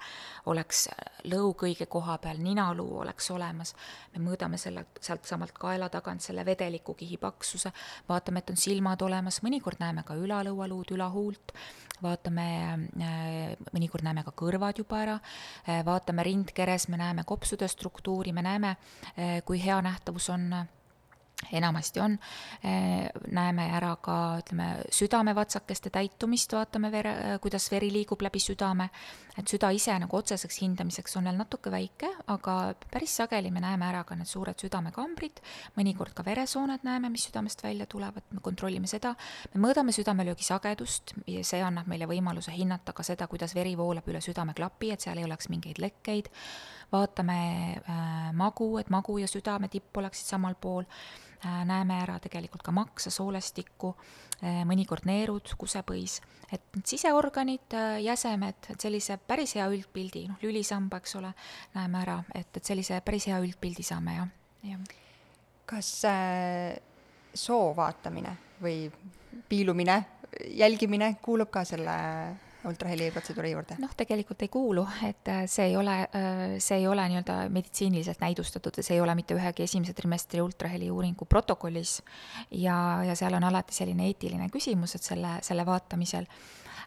oleks 0.46 0.86
lõug 1.28 1.66
õige 1.68 1.86
koha 1.92 2.16
peal, 2.18 2.40
ninaluu 2.40 2.98
oleks 3.04 3.30
olemas. 3.30 3.74
me 4.14 4.24
mõõdame 4.24 4.58
selle, 4.58 4.86
sealtsamalt 5.00 5.52
kaela 5.52 5.88
tagant 5.92 6.24
selle 6.24 6.44
vedelikukihi 6.46 7.20
paksuse, 7.20 7.72
vaatame, 8.08 8.40
et 8.40 8.50
on 8.50 8.56
silmad 8.56 9.02
olemas, 9.02 9.42
mõnikord 9.44 9.80
näeme 9.80 10.06
ka 10.08 10.16
ülalõualuud, 10.16 10.96
ülahuult, 10.96 11.56
vaatame, 12.02 12.46
mõnikord 13.72 14.02
näeme 14.02 14.24
ka 14.24 14.32
kõrvad 14.34 14.80
juba 14.80 15.02
ära, 15.04 15.18
vaatame 15.84 16.24
rindkeres, 16.26 16.88
me 16.88 16.98
näeme 16.98 17.24
kopsude 17.28 17.68
struktuuri, 17.68 18.32
me 18.32 18.42
näeme, 18.42 18.76
kui 19.46 19.60
hea 19.62 19.78
nähtavus 19.84 20.30
on 20.32 20.48
enamasti 21.52 22.00
on, 22.00 22.18
eh, 22.62 23.08
näeme 23.30 23.68
ära 23.76 23.96
ka 24.02 24.38
ütleme, 24.42 24.68
südamevatsakeste 24.90 25.90
täitumist, 25.90 26.52
vaatame 26.52 26.92
vere, 26.92 27.38
kuidas 27.42 27.70
veri 27.72 27.90
liigub 27.92 28.22
läbi 28.22 28.40
südame, 28.40 28.88
et 29.38 29.48
süda 29.48 29.70
ise 29.72 29.94
nagu 29.98 30.16
otseseks 30.16 30.60
hindamiseks 30.62 31.16
on 31.16 31.24
veel 31.24 31.38
natuke 31.40 31.70
väike, 31.72 32.10
aga 32.32 32.74
päris 32.92 33.16
sageli 33.16 33.50
me 33.50 33.62
näeme 33.64 33.86
ära 33.88 34.04
ka 34.04 34.16
need 34.18 34.28
suured 34.28 34.60
südamekambrid, 34.60 35.40
mõnikord 35.78 36.14
ka 36.14 36.24
veresooned 36.26 36.84
näeme, 36.84 37.10
mis 37.12 37.26
südamest 37.28 37.64
välja 37.64 37.86
tulevad, 37.86 38.22
me 38.30 38.40
kontrollime 38.44 38.90
seda, 38.90 39.14
me 39.54 39.64
mõõdame 39.66 39.94
südamelöögi 39.96 40.44
sagedust 40.44 41.14
ja 41.26 41.44
see 41.44 41.62
annab 41.64 41.88
meile 41.90 42.06
võimaluse 42.10 42.52
hinnata 42.52 42.92
ka 42.92 43.02
seda, 43.06 43.26
kuidas 43.26 43.56
veri 43.56 43.74
voolab 43.78 44.08
üle 44.08 44.20
südameklapi, 44.20 44.92
et 44.92 45.00
seal 45.00 45.18
ei 45.18 45.28
oleks 45.28 45.48
mingeid 45.52 45.80
lekkeid, 45.82 46.28
vaatame 46.92 47.38
äh, 47.80 48.30
magu, 48.36 48.76
et 48.80 48.90
magu 48.92 49.18
ja 49.20 49.28
südame 49.30 49.68
tipp 49.72 49.96
oleksid 49.96 50.34
samal 50.34 50.56
pool. 50.60 50.86
Äh, 51.42 51.62
näeme 51.66 51.96
ära 52.04 52.18
tegelikult 52.22 52.62
ka 52.62 52.74
maksa, 52.74 53.10
soolestikku, 53.10 53.94
äh, 54.42 54.62
mõnikord 54.68 55.08
neerud, 55.08 55.54
kusepõis, 55.58 56.20
et 56.52 56.78
siseorganid, 56.84 57.74
jäsemed, 58.04 58.68
et 58.70 58.84
sellise 58.86 59.16
päris 59.26 59.56
hea 59.58 59.66
üldpildi, 59.72 60.26
noh, 60.30 60.38
lülisamba, 60.44 61.00
eks 61.02 61.16
ole, 61.18 61.32
näeme 61.74 61.98
ära, 62.04 62.20
et, 62.38 62.52
et 62.60 62.62
sellise 62.62 63.00
päris 63.02 63.26
hea 63.30 63.40
üldpildi 63.42 63.86
saame, 63.86 64.14
jah, 64.20 64.30
jah. 64.70 64.86
kas 65.66 65.90
äh, 66.06 66.78
soo 67.34 67.72
vaatamine 67.74 68.36
või 68.62 68.86
piilumine, 69.48 69.98
jälgimine 70.54 71.16
kuulub 71.24 71.50
ka 71.52 71.64
selle 71.66 71.96
ultraheli 72.68 73.10
protseduuri 73.10 73.52
juurde? 73.52 73.76
noh, 73.82 73.92
tegelikult 73.96 74.42
ei 74.44 74.50
kuulu, 74.52 74.84
et 75.08 75.28
äh, 75.32 75.42
see 75.50 75.68
ei 75.70 75.76
ole, 75.76 75.96
äh, 76.06 76.42
see 76.62 76.80
ei 76.80 76.86
ole 76.88 77.06
nii-öelda 77.10 77.38
meditsiiniliselt 77.52 78.22
näidustatud 78.22 78.78
ja 78.78 78.86
see 78.86 78.96
ei 78.98 79.04
ole 79.04 79.14
mitte 79.18 79.36
ühegi 79.38 79.66
esimese 79.66 79.94
trimestri 79.98 80.42
ultraheli 80.44 80.90
uuringu 80.90 81.26
protokollis 81.28 82.00
ja, 82.50 82.76
ja 83.06 83.16
seal 83.18 83.38
on 83.38 83.48
alati 83.50 83.74
selline 83.76 84.06
eetiline 84.10 84.48
küsimus, 84.52 84.96
et 84.96 85.06
selle, 85.12 85.38
selle 85.42 85.66
vaatamisel 85.66 86.28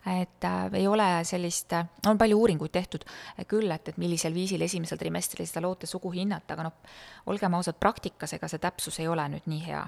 et 0.06 0.44
äh, 0.44 0.70
ei 0.74 0.88
ole 0.88 1.08
sellist, 1.24 1.74
äh, 1.74 1.88
on 2.08 2.18
palju 2.18 2.38
uuringuid 2.40 2.72
tehtud 2.72 3.06
äh, 3.08 3.46
küll, 3.50 3.72
et, 3.72 3.90
et 3.90 3.98
millisel 3.98 4.34
viisil 4.34 4.62
esimesel 4.62 5.00
trimestril 5.02 5.48
seda 5.50 5.64
loote 5.66 5.90
sugu 5.90 6.12
hinnata, 6.14 6.54
aga 6.54 6.68
noh, 6.68 6.96
olgem 7.32 7.58
ausad, 7.58 7.80
praktikas 7.82 8.36
ega 8.38 8.50
see 8.52 8.62
täpsus 8.62 9.00
ei 9.02 9.10
ole 9.10 9.26
nüüd 9.34 9.50
nii 9.50 9.64
hea. 9.66 9.84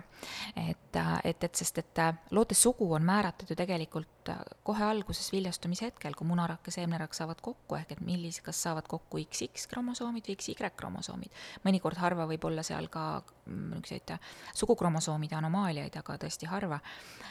et, 0.57 0.99
et, 1.23 1.43
et 1.43 1.55
sest, 1.55 1.77
et 1.77 2.01
loote 2.33 2.57
sugu 2.57 2.89
on 2.97 3.05
määratud 3.05 3.49
ju 3.49 3.57
tegelikult 3.57 4.31
kohe 4.63 4.83
alguses 4.83 5.29
viljastumise 5.31 5.87
hetkel, 5.87 6.15
kui 6.17 6.27
munarakk 6.27 6.67
ja 6.67 6.73
seemnerakk 6.79 7.15
saavad 7.15 7.39
kokku, 7.43 7.77
ehk 7.77 7.93
et 7.95 8.01
millise, 8.03 8.41
kas 8.43 8.59
saavad 8.65 8.87
kokku 8.89 9.21
XX 9.21 9.69
kromosoomid 9.71 10.27
või 10.27 10.35
XY 10.35 10.71
kromosoomid. 10.75 11.43
mõnikord 11.63 11.99
harva 12.01 12.27
võib 12.27 12.43
olla 12.49 12.63
seal 12.63 12.89
ka 12.91 13.05
mm, 13.21 13.77
niisuguseid 13.77 14.15
sugukromosoomide 14.57 15.37
anomaaliaid, 15.37 15.95
aga 16.01 16.17
tõesti 16.25 16.49
harva. 16.49 16.79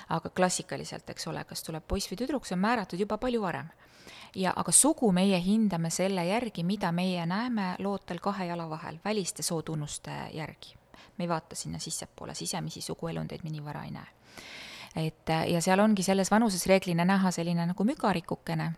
aga 0.09 0.31
klassikaliselt, 0.31 1.11
eks 1.11 1.27
ole, 1.27 1.43
kas 1.45 1.63
tuleb 1.67 1.83
poiss 1.89 2.11
või 2.11 2.21
tüdruk, 2.23 2.47
see 2.47 2.55
on 2.55 2.63
määratud 2.63 2.76
määratud 2.77 3.01
juba 3.01 3.17
palju 3.19 3.41
varem. 3.43 3.69
ja 4.35 4.53
aga 4.57 4.73
sugu 4.73 5.13
meie 5.13 5.39
hindame 5.41 5.91
selle 5.91 6.27
järgi, 6.27 6.65
mida 6.65 6.91
meie 6.93 7.27
näeme 7.27 7.77
lootel 7.79 8.19
kahe 8.21 8.47
jala 8.47 8.69
vahel, 8.71 8.99
väliste 9.05 9.43
sootunnuste 9.43 10.11
järgi. 10.33 10.75
me 11.19 11.25
ei 11.25 11.29
vaata 11.29 11.57
sinna 11.57 11.79
sissepoole, 11.79 12.35
sisemisi 12.35 12.81
suguelundeid 12.81 13.45
me 13.45 13.51
nii 13.51 13.65
vara 13.65 13.85
ei 13.85 13.91
näe. 13.91 14.07
et 14.97 15.29
ja 15.49 15.61
seal 15.61 15.81
ongi 15.81 16.03
selles 16.03 16.31
vanuses 16.31 16.67
reeglina 16.67 17.05
näha 17.05 17.31
selline 17.31 17.67
nagu 17.67 17.85
mügarikukene 17.85 18.73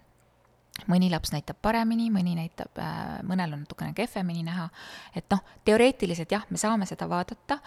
mõni 0.87 1.09
laps 1.11 1.33
näitab 1.35 1.59
paremini, 1.62 2.09
mõni 2.14 2.37
näitab, 2.39 2.79
äh, 2.79 3.18
mõnel 3.26 3.55
on 3.57 3.64
natukene 3.64 3.95
kehvemini 3.97 4.45
näha, 4.47 4.68
et 5.16 5.26
noh, 5.33 5.43
teoreetiliselt 5.66 6.31
jah, 6.33 6.45
me 6.51 6.61
saame 6.61 6.87
seda 6.87 7.09
vaadata, 7.11 7.59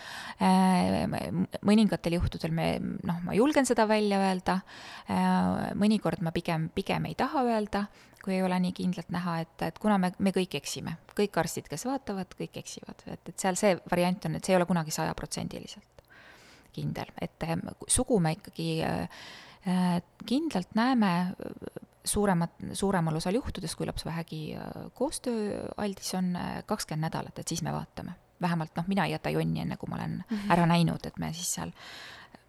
äh, 0.41 1.03
mõningatel 1.68 2.16
juhtudel 2.18 2.55
me 2.55 2.70
noh, 2.80 3.20
ma 3.26 3.36
julgen 3.36 3.68
seda 3.68 3.88
välja 3.89 4.22
öelda, 4.22 4.62
äh, 5.09 5.74
mõnikord 5.76 6.24
ma 6.24 6.32
pigem, 6.32 6.70
pigem 6.76 7.09
ei 7.09 7.18
taha 7.20 7.43
öelda, 7.49 7.86
kui 8.22 8.38
ei 8.38 8.43
ole 8.45 8.59
nii 8.62 8.74
kindlalt 8.78 9.09
näha, 9.14 9.39
et, 9.43 9.55
et 9.66 9.80
kuna 9.82 9.97
me, 9.97 10.12
me 10.20 10.34
kõik 10.36 10.55
eksime, 10.62 10.97
kõik 11.18 11.38
arstid, 11.41 11.68
kes 11.70 11.88
vaatavad, 11.89 12.36
kõik 12.38 12.62
eksivad, 12.62 13.01
et, 13.07 13.22
et 13.34 13.38
seal 13.41 13.57
see 13.59 13.76
variant 13.91 14.30
on, 14.30 14.38
et 14.38 14.45
see 14.45 14.53
ei 14.53 14.59
ole 14.59 14.70
kunagi 14.70 14.93
sajaprotsendiliselt 14.93 15.88
kindel, 16.72 17.09
et 17.20 17.43
sugu 17.91 18.16
me 18.24 18.32
ikkagi 18.38 18.78
kindlalt 20.30 20.78
näeme 20.78 21.09
suuremat, 22.05 22.51
suuremal 22.73 23.15
osal 23.15 23.37
juhtudest, 23.37 23.75
kui 23.77 23.87
laps 23.89 24.05
vähegi 24.05 24.41
äh, 24.55 24.87
koostööaldis 24.97 26.13
on, 26.17 26.35
äh, 26.35 26.63
kakskümmend 26.65 27.09
nädalat, 27.09 27.39
et 27.39 27.47
siis 27.47 27.61
me 27.61 27.73
vaatame. 27.73 28.17
vähemalt 28.41 28.71
noh, 28.75 28.87
mina 28.87 29.05
ei 29.05 29.11
jäta 29.11 29.29
jonni, 29.29 29.61
enne 29.61 29.77
kui 29.77 29.89
ma 29.89 29.95
olen 29.95 30.11
mm 30.11 30.37
-hmm. 30.37 30.53
ära 30.53 30.65
näinud, 30.65 31.05
et 31.05 31.17
me 31.19 31.33
siis 31.33 31.53
seal 31.53 31.71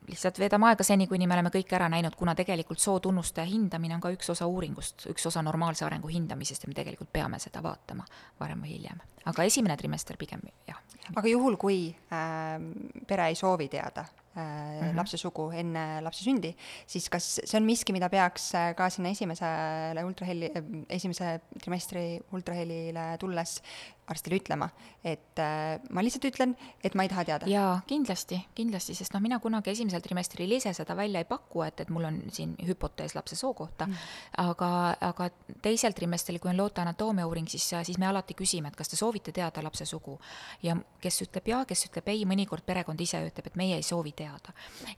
lihtsalt 0.09 0.39
veedame 0.39 0.67
aega 0.67 0.85
seni, 0.85 1.07
kuni 1.07 1.27
me 1.27 1.35
oleme 1.35 1.51
kõik 1.55 1.75
ära 1.77 1.89
näinud, 1.89 2.15
kuna 2.19 2.35
tegelikult 2.35 2.79
sootunnuste 2.79 3.45
hindamine 3.45 3.95
on 3.95 4.01
ka 4.01 4.11
üks 4.11 4.31
osa 4.31 4.47
uuringust, 4.47 5.07
üks 5.07 5.27
osa 5.27 5.43
normaalse 5.43 5.85
arengu 5.85 6.09
hindamisest 6.09 6.65
ja 6.65 6.69
me 6.69 6.75
tegelikult 6.75 7.13
peame 7.13 7.39
seda 7.39 7.63
vaatama 7.63 8.05
varem 8.41 8.63
või 8.63 8.77
hiljem. 8.77 9.01
aga 9.25 9.43
esimene 9.43 9.77
trimester 9.77 10.17
pigem 10.17 10.41
jah. 10.69 10.81
aga 11.17 11.29
juhul, 11.29 11.57
kui 11.57 11.97
äh, 12.13 13.07
pere 13.07 13.27
ei 13.27 13.35
soovi 13.35 13.69
teada 13.69 14.05
mm 14.35 14.43
-hmm. 14.43 14.97
lapse 14.97 15.17
sugu 15.17 15.51
enne 15.51 16.01
lapse 16.03 16.25
sündi, 16.25 16.55
siis 16.87 17.09
kas 17.11 17.41
see 17.45 17.59
on 17.61 17.67
miski, 17.67 17.93
mida 17.93 18.09
peaks 18.09 18.55
äh, 18.55 18.75
ka 18.75 18.91
sinna 18.91 19.11
esimesele 19.11 20.05
ultraheli, 20.05 20.51
äh, 20.57 20.63
esimese 20.89 21.41
trimestri 21.61 22.21
ultrahelile 22.33 23.19
tulles 23.19 23.61
arstile 24.13 24.37
ütlema, 24.41 24.69
et 25.05 25.39
äh, 25.39 25.79
ma 25.91 26.03
lihtsalt 26.03 26.25
ütlen, 26.27 26.55
et 26.85 26.97
ma 26.99 27.05
ei 27.07 27.11
taha 27.11 27.25
teada. 27.25 27.49
jaa, 27.51 27.77
kindlasti, 27.87 28.39
kindlasti, 28.55 28.97
sest 28.99 29.15
noh, 29.15 29.23
mina 29.23 29.39
kunagi 29.43 29.71
esimesel 29.73 30.03
trimestril 30.05 30.53
ise 30.59 30.73
seda 30.75 30.97
välja 30.99 31.23
ei 31.23 31.29
paku, 31.29 31.63
et, 31.67 31.85
et 31.85 31.93
mul 31.93 32.09
on 32.09 32.19
siin 32.35 32.55
hüpotees 32.67 33.15
lapse 33.15 33.39
soo 33.39 33.55
kohta 33.55 33.87
mm., 33.87 34.11
aga, 34.43 34.71
aga 35.09 35.29
teisel 35.63 35.95
trimestril, 35.97 36.41
kui 36.43 36.51
on 36.51 36.59
loote 36.59 36.83
anaatoomia 36.83 37.27
uuring, 37.29 37.49
siis, 37.51 37.69
siis 37.87 38.01
me 38.03 38.09
alati 38.11 38.37
küsime, 38.39 38.73
et 38.73 38.79
kas 38.79 38.91
te 38.91 38.99
soovite 38.99 39.33
teada 39.33 39.63
lapse 39.63 39.87
sugu. 39.87 40.19
ja 40.63 40.77
kes 41.03 41.23
ütleb 41.29 41.53
jaa, 41.55 41.65
kes 41.69 41.87
ütleb 41.89 42.11
ei, 42.13 42.27
mõnikord 42.29 42.67
perekond 42.67 43.01
ise 43.01 43.23
ütleb, 43.29 43.53
et 43.53 43.57
meie 43.61 43.79
ei 43.79 43.87
soovi 43.87 44.13
teada. 44.13 44.22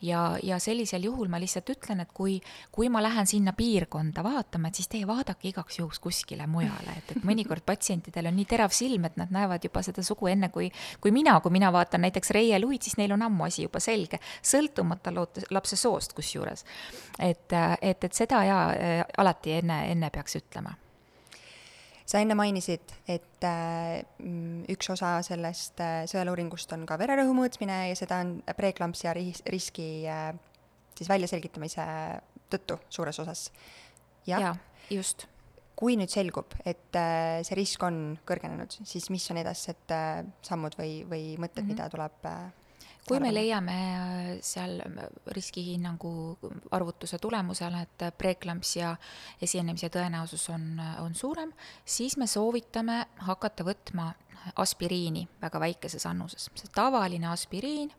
Ja, 0.02 0.38
ja 0.42 0.58
sellisel 0.62 1.04
juhul 1.08 1.28
ma 1.32 1.40
lihtsalt 1.42 1.70
ütlen, 1.74 2.02
et 2.04 2.12
kui, 2.14 2.38
kui 2.72 2.90
ma 2.92 3.02
lähen 3.02 3.26
sinna 3.26 3.54
piirkonda 3.56 4.24
vaatama, 4.24 4.68
et 4.68 4.80
siis 4.80 4.90
teie 4.92 5.06
vaadake 5.08 5.48
igaks 5.50 5.78
juhuks 5.78 6.00
kuskile 6.04 6.46
mujale, 6.50 6.98
et, 6.98 7.16
et 7.16 7.26
mõnikord 7.26 7.64
patsientidel 7.70 8.30
on 8.30 8.38
nii 8.38 8.48
terav 8.50 8.74
silm, 8.74 9.08
et 9.08 9.18
nad 9.20 9.32
näevad 9.34 9.64
juba 9.64 9.82
seda 9.86 10.04
sugu 10.06 10.30
enne 10.32 10.50
kui, 10.54 10.70
kui 11.00 11.14
mina, 11.14 11.38
kui 11.40 11.54
mina 11.54 11.72
vaatan 11.74 12.04
näiteks 12.06 12.34
Reie 12.36 12.60
Luid, 12.60 12.84
siis 12.84 12.98
neil 13.00 13.16
on 13.16 13.26
ammu 13.26 13.48
asi 13.48 13.66
juba 13.66 13.82
selge, 13.82 14.20
sõltumata 14.42 15.14
loote, 15.14 15.48
lapse 15.54 15.76
soost 15.80 16.14
kusjuures. 16.16 16.64
et, 17.18 17.52
et, 17.80 18.04
et 18.04 18.12
seda 18.12 18.44
jaa, 18.44 18.64
alati 19.18 19.60
enne, 19.60 19.84
enne 19.92 20.10
peaks 20.14 20.42
ütlema 20.42 20.74
sa 22.04 22.20
enne 22.20 22.36
mainisid, 22.36 22.94
et 23.08 23.46
äh, 23.48 24.04
üks 24.72 24.90
osa 24.92 25.16
sellest 25.24 25.80
äh, 25.80 26.02
sõeluuringust 26.10 26.72
on 26.76 26.84
ka 26.88 26.98
vererõhu 27.00 27.32
mõõtmine 27.36 27.86
ja 27.90 27.96
seda 27.98 28.20
on 28.24 28.36
preeklampsia 28.56 29.14
ris-, 29.16 29.44
riski 29.48 29.88
äh, 30.10 30.32
siis 30.98 31.08
väljaselgitamise 31.10 31.86
tõttu 32.52 32.78
suures 32.92 33.18
osas. 33.22 33.48
jah 34.28 34.40
ja, 34.40 34.52
just. 34.90 35.26
kui 35.74 35.96
nüüd 35.98 36.12
selgub, 36.12 36.54
et 36.64 36.96
äh, 36.98 37.40
see 37.46 37.56
risk 37.58 37.82
on 37.86 38.18
kõrgenenud, 38.28 38.76
siis 38.86 39.08
mis 39.10 39.24
on 39.32 39.40
edasised 39.42 39.94
äh, 39.94 40.20
sammud 40.44 40.76
või, 40.78 41.02
või 41.08 41.24
mõtted 41.40 41.64
mm, 41.64 41.70
-hmm. 41.70 41.72
mida 41.72 41.88
tuleb 41.90 42.28
äh, 42.30 42.63
kui 43.08 43.20
me 43.20 43.30
leiame 43.34 43.76
äh, 43.94 44.28
seal 44.44 44.78
äh, 44.80 45.08
riskihinnangu 45.36 46.12
arvutuse 46.70 47.18
tulemusel, 47.18 47.76
et 47.82 48.06
preeklampsia 48.18 48.94
esinemise 49.42 49.90
tõenäosus 49.92 50.48
on, 50.54 50.70
äh, 50.80 50.96
on 51.04 51.14
suurem, 51.14 51.52
siis 51.84 52.16
me 52.20 52.28
soovitame 52.30 53.04
hakata 53.28 53.66
võtma 53.66 54.12
aspiriini 54.60 55.26
väga 55.40 55.60
väikeses 55.60 56.06
annuses. 56.06 56.50
see 56.54 56.72
tavaline 56.74 57.28
aspiriin, 57.32 57.92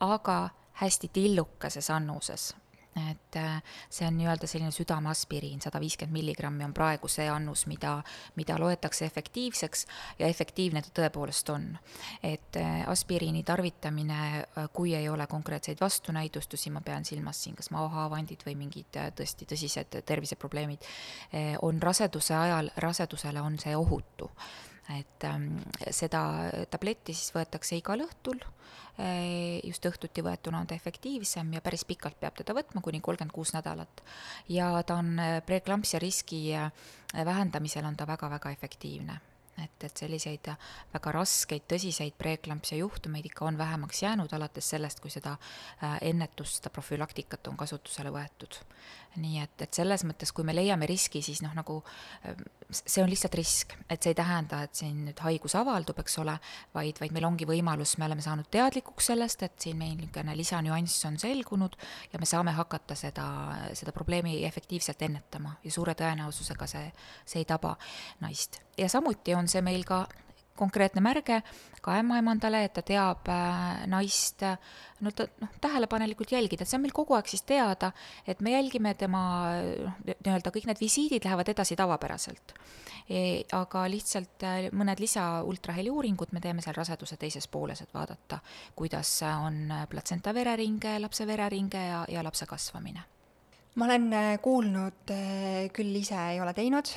aga 0.00 0.48
hästi 0.80 1.10
tillukeses 1.12 1.90
annuses 1.90 2.54
et 2.96 3.36
äh, 3.36 3.62
see 3.90 4.06
on 4.08 4.16
nii-öelda 4.16 4.48
selline 4.48 4.70
südameaspiriin, 4.72 5.60
sada 5.60 5.80
viiskümmend 5.80 6.16
milligrammi 6.16 6.64
on 6.64 6.74
praegu 6.74 7.08
see 7.12 7.26
annus, 7.28 7.66
mida, 7.68 7.98
mida 8.36 8.58
loetakse 8.60 9.04
efektiivseks 9.04 9.86
ja 10.18 10.30
efektiivne 10.32 10.82
ta 10.82 10.92
tõepoolest 11.00 11.52
on. 11.52 11.66
et 12.22 12.56
äh, 12.56 12.88
aspiriini 12.88 13.42
tarvitamine, 13.44 14.20
äh, 14.38 14.68
kui 14.72 14.94
ei 14.94 15.08
ole 15.08 15.26
konkreetseid 15.26 15.80
vastunäidustusi, 15.80 16.70
ma 16.70 16.80
pean 16.80 17.04
silmas 17.04 17.42
siin 17.42 17.56
kas 17.56 17.70
maohaavandid 17.70 18.46
või 18.46 18.56
mingid 18.56 18.96
tõesti 19.16 19.46
tõsised 19.48 20.00
terviseprobleemid, 20.06 20.84
on 21.62 21.82
raseduse 21.82 22.34
ajal, 22.34 22.70
rasedusele 22.76 23.40
on 23.40 23.58
see 23.58 23.76
ohutu 23.76 24.30
et 24.94 25.24
ähm, 25.24 25.48
seda 25.90 26.20
tabletti 26.70 27.14
siis 27.16 27.32
võetakse 27.34 27.78
igal 27.78 28.04
õhtul, 28.04 28.38
äh, 29.02 29.58
just 29.66 29.86
õhtuti 29.88 30.22
võetuna 30.24 30.60
on 30.62 30.68
ta 30.70 30.76
efektiivsem 30.78 31.52
ja 31.56 31.62
päris 31.64 31.84
pikalt 31.88 32.18
peab 32.20 32.36
teda 32.38 32.54
võtma, 32.56 32.82
kuni 32.84 33.00
kolmkümmend 33.02 33.34
kuus 33.34 33.54
nädalat. 33.56 34.02
ja 34.48 34.70
ta 34.86 35.00
on 35.02 35.18
äh, 35.18 35.38
preeklampsia 35.46 36.00
riski 36.02 36.42
äh, 36.54 36.70
vähendamisel 37.14 37.84
on 37.84 37.96
ta 37.96 38.06
väga-väga 38.06 38.54
efektiivne. 38.54 39.20
Et, 39.56 39.84
et 39.88 39.96
selliseid 39.96 40.50
väga 40.92 41.12
raskeid, 41.16 41.62
tõsiseid 41.64 42.12
preeklampsia 42.18 42.76
juhtumeid 42.76 43.24
ikka 43.24 43.46
on 43.46 43.56
vähemaks 43.56 44.02
jäänud, 44.02 44.32
alates 44.36 44.68
sellest, 44.68 45.00
kui 45.00 45.08
seda 45.08 45.32
ennetust, 46.04 46.58
seda 46.58 46.68
profülaktikat 46.76 47.48
on 47.48 47.56
kasutusele 47.56 48.12
võetud 48.12 48.58
nii 49.20 49.40
et, 49.42 49.62
et 49.64 49.78
selles 49.78 50.04
mõttes, 50.08 50.32
kui 50.34 50.46
me 50.46 50.54
leiame 50.56 50.88
riski, 50.88 51.22
siis 51.24 51.42
noh, 51.44 51.52
nagu 51.56 51.78
ähm, 52.26 52.42
see 52.72 53.02
on 53.02 53.10
lihtsalt 53.10 53.36
risk, 53.38 53.76
et 53.90 54.02
see 54.02 54.12
ei 54.14 54.18
tähenda, 54.18 54.62
et 54.66 54.74
siin 54.78 55.04
nüüd 55.06 55.22
haigus 55.24 55.56
avaldub, 55.58 55.98
eks 56.02 56.18
ole, 56.22 56.36
vaid, 56.74 57.00
vaid 57.02 57.14
meil 57.16 57.28
ongi 57.28 57.48
võimalus, 57.48 57.96
me 58.00 58.08
oleme 58.08 58.24
saanud 58.24 58.50
teadlikuks 58.52 59.10
sellest, 59.12 59.46
et 59.46 59.56
siin 59.62 59.78
meil 59.80 59.96
niisugune 59.96 60.36
lisanüanss 60.38 61.08
on 61.08 61.18
selgunud 61.20 61.78
ja 62.12 62.20
me 62.22 62.28
saame 62.28 62.54
hakata 62.56 62.98
seda, 62.98 63.26
seda 63.78 63.94
probleemi 63.96 64.38
efektiivselt 64.48 65.02
ennetama 65.08 65.56
ja 65.64 65.72
suure 65.72 65.96
tõenäosusega 65.98 66.70
see, 66.70 66.86
see 67.24 67.42
ei 67.44 67.48
taba 67.48 67.76
naist. 68.20 68.60
ja 68.78 68.88
samuti 68.92 69.34
on 69.34 69.48
see 69.48 69.62
meil 69.64 69.84
ka 69.88 70.04
konkreetne 70.56 71.02
märge 71.04 71.40
ka 71.86 71.94
ämmaemandale, 72.00 72.64
et 72.66 72.74
ta 72.76 72.82
teab 72.86 73.28
äh, 73.30 73.86
naist 73.90 74.42
no 75.04 75.12
ta 75.14 75.26
noh, 75.42 75.52
tähelepanelikult 75.62 76.32
jälgida, 76.32 76.64
et 76.64 76.70
see 76.70 76.78
on 76.78 76.84
meil 76.86 76.94
kogu 76.96 77.16
aeg 77.16 77.28
siis 77.30 77.44
teada, 77.46 77.92
et 78.26 78.40
me 78.44 78.56
jälgime 78.56 78.94
tema 78.98 79.22
noh, 79.60 79.98
nii-öelda 80.08 80.52
kõik 80.54 80.68
need 80.70 80.82
visiidid 80.82 81.26
lähevad 81.26 81.52
edasi 81.52 81.76
tavapäraselt 81.78 82.54
e,. 83.08 83.44
aga 83.54 83.86
lihtsalt 83.92 84.46
äh, 84.46 84.68
mõned 84.72 85.02
lisa 85.02 85.26
ultraheliuuringud 85.46 86.32
me 86.34 86.42
teeme 86.44 86.64
seal 86.64 86.78
raseduse 86.78 87.18
teises 87.20 87.48
pooles, 87.48 87.82
et 87.84 87.92
vaadata, 87.94 88.40
kuidas 88.74 89.18
on 89.28 89.68
platsenta 89.90 90.34
vereringe, 90.34 90.98
lapse 91.02 91.26
vereringe 91.28 91.86
ja, 91.90 92.04
ja 92.08 92.24
lapse 92.26 92.48
kasvamine 92.50 93.04
ma 93.76 93.84
olen 93.84 94.08
äh, 94.16 94.30
kuulnud, 94.42 95.12
küll 95.76 96.00
ise 96.00 96.16
ei 96.32 96.40
ole 96.40 96.54
teinud, 96.56 96.88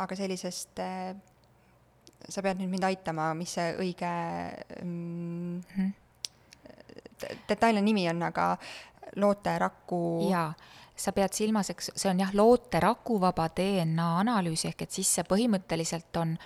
aga 0.00 0.16
sellisest 0.16 0.80
sa 2.28 2.42
pead 2.42 2.60
nüüd 2.60 2.70
mind 2.72 2.86
aitama, 2.88 3.32
mis 3.34 3.54
see 3.58 3.72
õige 3.82 4.12
mm, 4.82 5.60
-hmm. 5.60 5.92
detailne 7.48 7.82
nimi 7.82 8.08
on, 8.10 8.22
aga 8.22 8.56
looteraku 9.16 10.28
jaa, 10.30 10.52
sa 10.96 11.12
pead 11.12 11.32
silmas, 11.32 11.70
eks 11.70 11.92
see 11.94 12.10
on 12.10 12.20
jah, 12.20 12.34
looterakuvaba 12.34 13.48
DNA 13.56 14.08
analüüs, 14.20 14.64
ehk 14.70 14.86
et 14.86 14.90
siis 14.90 15.14
see 15.14 15.24
põhimõtteliselt 15.28 16.16
on 16.20 16.36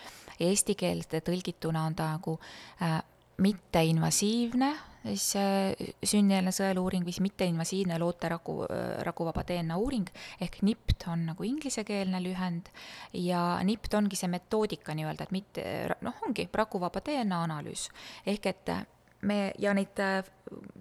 eesti 0.41 0.75
keelde 0.75 1.21
tõlgituna 1.25 1.87
on 1.87 1.95
ta 1.95 2.11
nagu 2.17 2.39
äh, 2.83 3.01
mitteinvasiivne 3.39 4.75
siis 5.15 6.11
sünnieelne 6.11 6.53
sõeluuring 6.55 7.07
siis 7.07 7.21
mitteinvasiivne 7.25 7.99
looteraku, 8.03 8.57
äh, 8.67 8.83
rakuvaba 9.07 9.45
DNA 9.47 9.77
uuring 9.79 10.09
ehk 10.43 10.61
NIPT 10.67 11.09
on 11.13 11.27
nagu 11.31 11.47
inglisekeelne 11.47 12.21
lühend 12.25 12.71
ja 13.13 13.61
NIPT 13.65 13.99
ongi 14.01 14.19
see 14.19 14.31
metoodika 14.33 14.97
nii-öelda, 14.97 15.27
et 15.27 15.35
mitte 15.37 15.65
noh, 16.07 16.21
ongi 16.27 16.49
rakuvaba 16.53 17.03
DNA 17.05 17.43
analüüs. 17.47 17.89
Ehk 18.27 18.53
et 18.53 18.77
me 19.23 19.53
ja 19.59 19.73
neid 19.75 19.99
äh, 20.03 20.25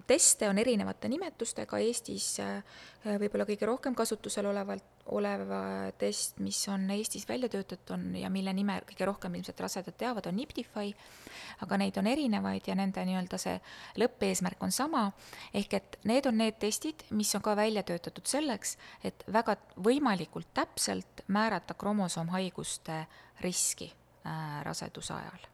teste 0.06 0.48
on 0.48 0.58
erinevate 0.58 1.08
nimetustega, 1.10 1.78
Eestis 1.82 2.36
võib-olla 3.06 3.46
kõige 3.46 3.66
rohkem 3.66 3.94
kasutusel 3.98 4.46
olevalt, 4.50 4.84
olev 5.14 5.50
test, 5.98 6.40
mis 6.42 6.58
on 6.70 6.88
Eestis 6.90 7.26
välja 7.28 7.48
töötatud, 7.50 7.92
on 7.94 8.04
ja 8.18 8.30
mille 8.32 8.52
nime 8.54 8.78
kõige 8.88 9.06
rohkem 9.08 9.34
ilmselt 9.38 9.60
rasedad 9.62 9.96
teavad, 9.98 10.26
on 10.26 10.38
Niptify. 10.38 10.92
Aga 11.64 11.78
neid 11.80 11.98
on 11.98 12.06
erinevaid 12.10 12.66
ja 12.68 12.76
nende 12.78 13.04
nii-öelda 13.06 13.38
see 13.40 13.56
lõppeesmärk 14.02 14.62
on 14.66 14.74
sama, 14.74 15.06
ehk 15.54 15.78
et 15.78 15.98
need 16.08 16.28
on 16.30 16.38
need 16.42 16.58
testid, 16.62 17.06
mis 17.16 17.32
on 17.38 17.44
ka 17.44 17.56
välja 17.58 17.82
töötatud 17.86 18.26
selleks, 18.28 18.76
et 19.04 19.26
väga 19.32 19.56
võimalikult 19.82 20.52
täpselt 20.54 21.26
määrata 21.26 21.74
kromosoomhaiguste 21.78 23.04
riski 23.42 23.90
äh, 23.90 24.62
raseduse 24.66 25.14
ajal 25.16 25.52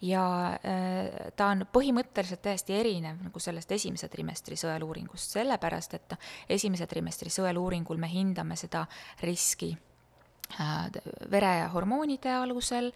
ja 0.00 0.24
äh, 0.54 1.32
ta 1.36 1.50
on 1.54 1.66
põhimõtteliselt 1.72 2.42
täiesti 2.44 2.76
erinev 2.78 3.24
nagu 3.26 3.42
sellest 3.42 3.72
esimese 3.72 4.08
trimestri 4.12 4.56
sõeluuringust, 4.56 5.36
sellepärast 5.38 5.98
et 5.98 6.16
esimese 6.48 6.86
trimestri 6.86 7.30
sõeluuringul 7.32 8.00
me 8.00 8.10
hindame 8.12 8.56
seda 8.56 8.86
riski 9.22 9.74
Äh, 10.48 10.90
verehormoonide 11.30 12.32
alusel 12.32 12.86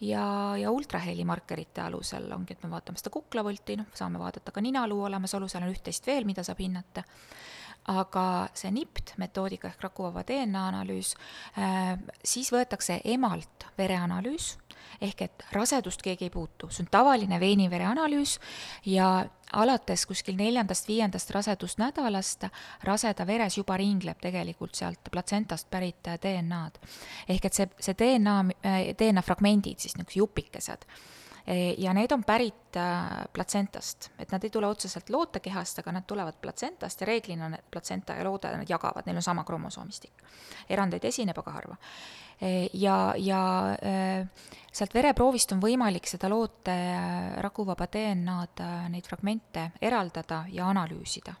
ja, 0.00 0.54
ja 0.56 0.70
ultrahelimarkerite 0.70 1.82
alusel 1.82 2.28
ongi, 2.32 2.54
et 2.54 2.62
me 2.62 2.70
vaatame 2.70 3.00
seda 3.00 3.10
kuklavolti, 3.10 3.74
noh, 3.80 3.88
saame 3.98 4.20
vaadata 4.22 4.54
ka 4.54 4.62
ninaluu 4.62 5.02
olemasolu, 5.08 5.48
seal 5.50 5.66
on 5.66 5.72
üht-teist 5.74 6.06
veel, 6.06 6.28
mida 6.28 6.46
saab 6.46 6.62
hinnata. 6.62 7.02
aga 7.90 8.22
see 8.54 8.70
NIPT 8.70 9.14
metoodika 9.18 9.66
ehk 9.72 9.82
rakuvaba 9.82 10.22
DNA 10.28 10.66
analüüs 10.68 11.14
äh,, 11.58 11.96
siis 12.22 12.52
võetakse 12.52 13.00
emalt 13.08 13.66
vereanalüüs 13.78 14.52
ehk 15.00 15.22
et 15.22 15.44
rasedust 15.52 16.02
keegi 16.02 16.28
ei 16.28 16.30
puutu, 16.30 16.70
see 16.70 16.84
on 16.84 16.90
tavaline 16.90 17.40
veinivere 17.40 17.86
analüüs 17.90 18.38
ja 18.86 19.26
alates 19.52 20.06
kuskil 20.06 20.36
neljandast-viiendast 20.38 21.30
rasedusnädalast 21.34 22.46
raseda 22.86 23.26
veres 23.26 23.58
juba 23.58 23.76
ringleb 23.80 24.20
tegelikult 24.22 24.74
sealt 24.78 25.10
platsentast 25.10 25.70
pärit 25.70 26.12
DNA-d. 26.22 26.78
ehk 27.28 27.44
et 27.44 27.54
see, 27.54 27.70
see 27.80 27.96
DNA, 27.98 28.36
DNA 28.98 29.22
fragmendid, 29.26 29.78
siis 29.78 29.96
niisugused 29.96 30.20
jupikesed, 30.20 30.86
ja 31.78 31.92
need 31.96 32.12
on 32.12 32.22
pärit 32.22 32.76
äh, 32.78 33.24
platsentast, 33.32 34.10
et 34.18 34.30
nad 34.30 34.44
ei 34.44 34.50
tule 34.54 34.68
otseselt 34.70 35.10
lootekehast, 35.10 35.80
aga 35.82 35.92
nad 35.96 36.06
tulevad 36.06 36.36
platsentast 36.40 37.00
ja 37.00 37.08
reeglina 37.08 37.48
need 37.50 37.64
platsenta 37.70 38.14
ja 38.14 38.24
loode, 38.24 38.52
nad 38.56 38.70
jagavad, 38.70 39.06
neil 39.06 39.18
on 39.18 39.26
sama 39.26 39.44
kromosoomistik. 39.44 40.22
erandeid 40.68 41.04
esineb, 41.04 41.38
aga 41.38 41.56
harva 41.58 41.78
ja, 42.72 43.14
ja 43.16 43.70
äh, 43.82 44.26
sealt 44.72 44.94
vereproovist 44.94 45.52
on 45.52 45.60
võimalik 45.62 46.08
seda 46.08 46.30
loote 46.32 46.72
äh, 46.72 47.36
rakuvaba 47.44 47.88
DNA-d, 47.92 48.64
äh, 48.64 48.88
neid 48.92 49.08
fragmente 49.08 49.70
eraldada 49.80 50.44
ja 50.52 50.70
analüüsida. 50.70 51.34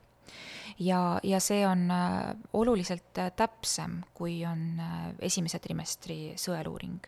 ja, 0.78 1.18
ja 1.22 1.40
see 1.40 1.64
on 1.66 1.88
oluliselt 2.52 3.18
täpsem, 3.36 4.00
kui 4.14 4.44
on 4.46 4.80
esimese 5.18 5.58
trimestri 5.58 6.34
sõeluuring. 6.36 7.04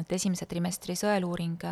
Et 0.00 0.12
esimese 0.12 0.46
trimestri 0.46 0.96
sõeluuring 0.98 1.62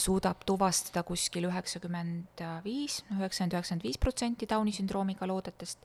suudab 0.00 0.44
tuvastada 0.48 1.02
kuskil 1.06 1.48
üheksakümmend 1.50 2.44
viis, 2.64 3.02
üheksakümmend, 3.12 3.58
üheksakümmend 3.58 3.84
viis 3.84 3.98
protsenti 4.00 4.48
Downi 4.48 4.72
sündroomiga 4.72 5.28
loodetest 5.28 5.84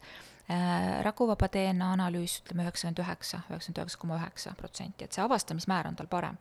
Äh, 0.49 1.03
rakuvaba 1.03 1.47
DNA 1.47 1.93
analüüs 1.93 2.41
ütleme 2.41 2.65
üheksakümmend 2.65 2.99
üheksa, 2.99 3.37
üheksakümmend 3.49 3.77
üheksa 3.77 3.99
koma 3.99 4.17
üheksa 4.17 4.51
protsenti, 4.59 5.05
et 5.05 5.15
see 5.15 5.23
avastamismäär 5.23 5.87
on 5.87 5.95
tal 5.95 6.09
parem. 6.11 6.37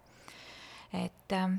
et 0.93 1.33
ähm, 1.33 1.55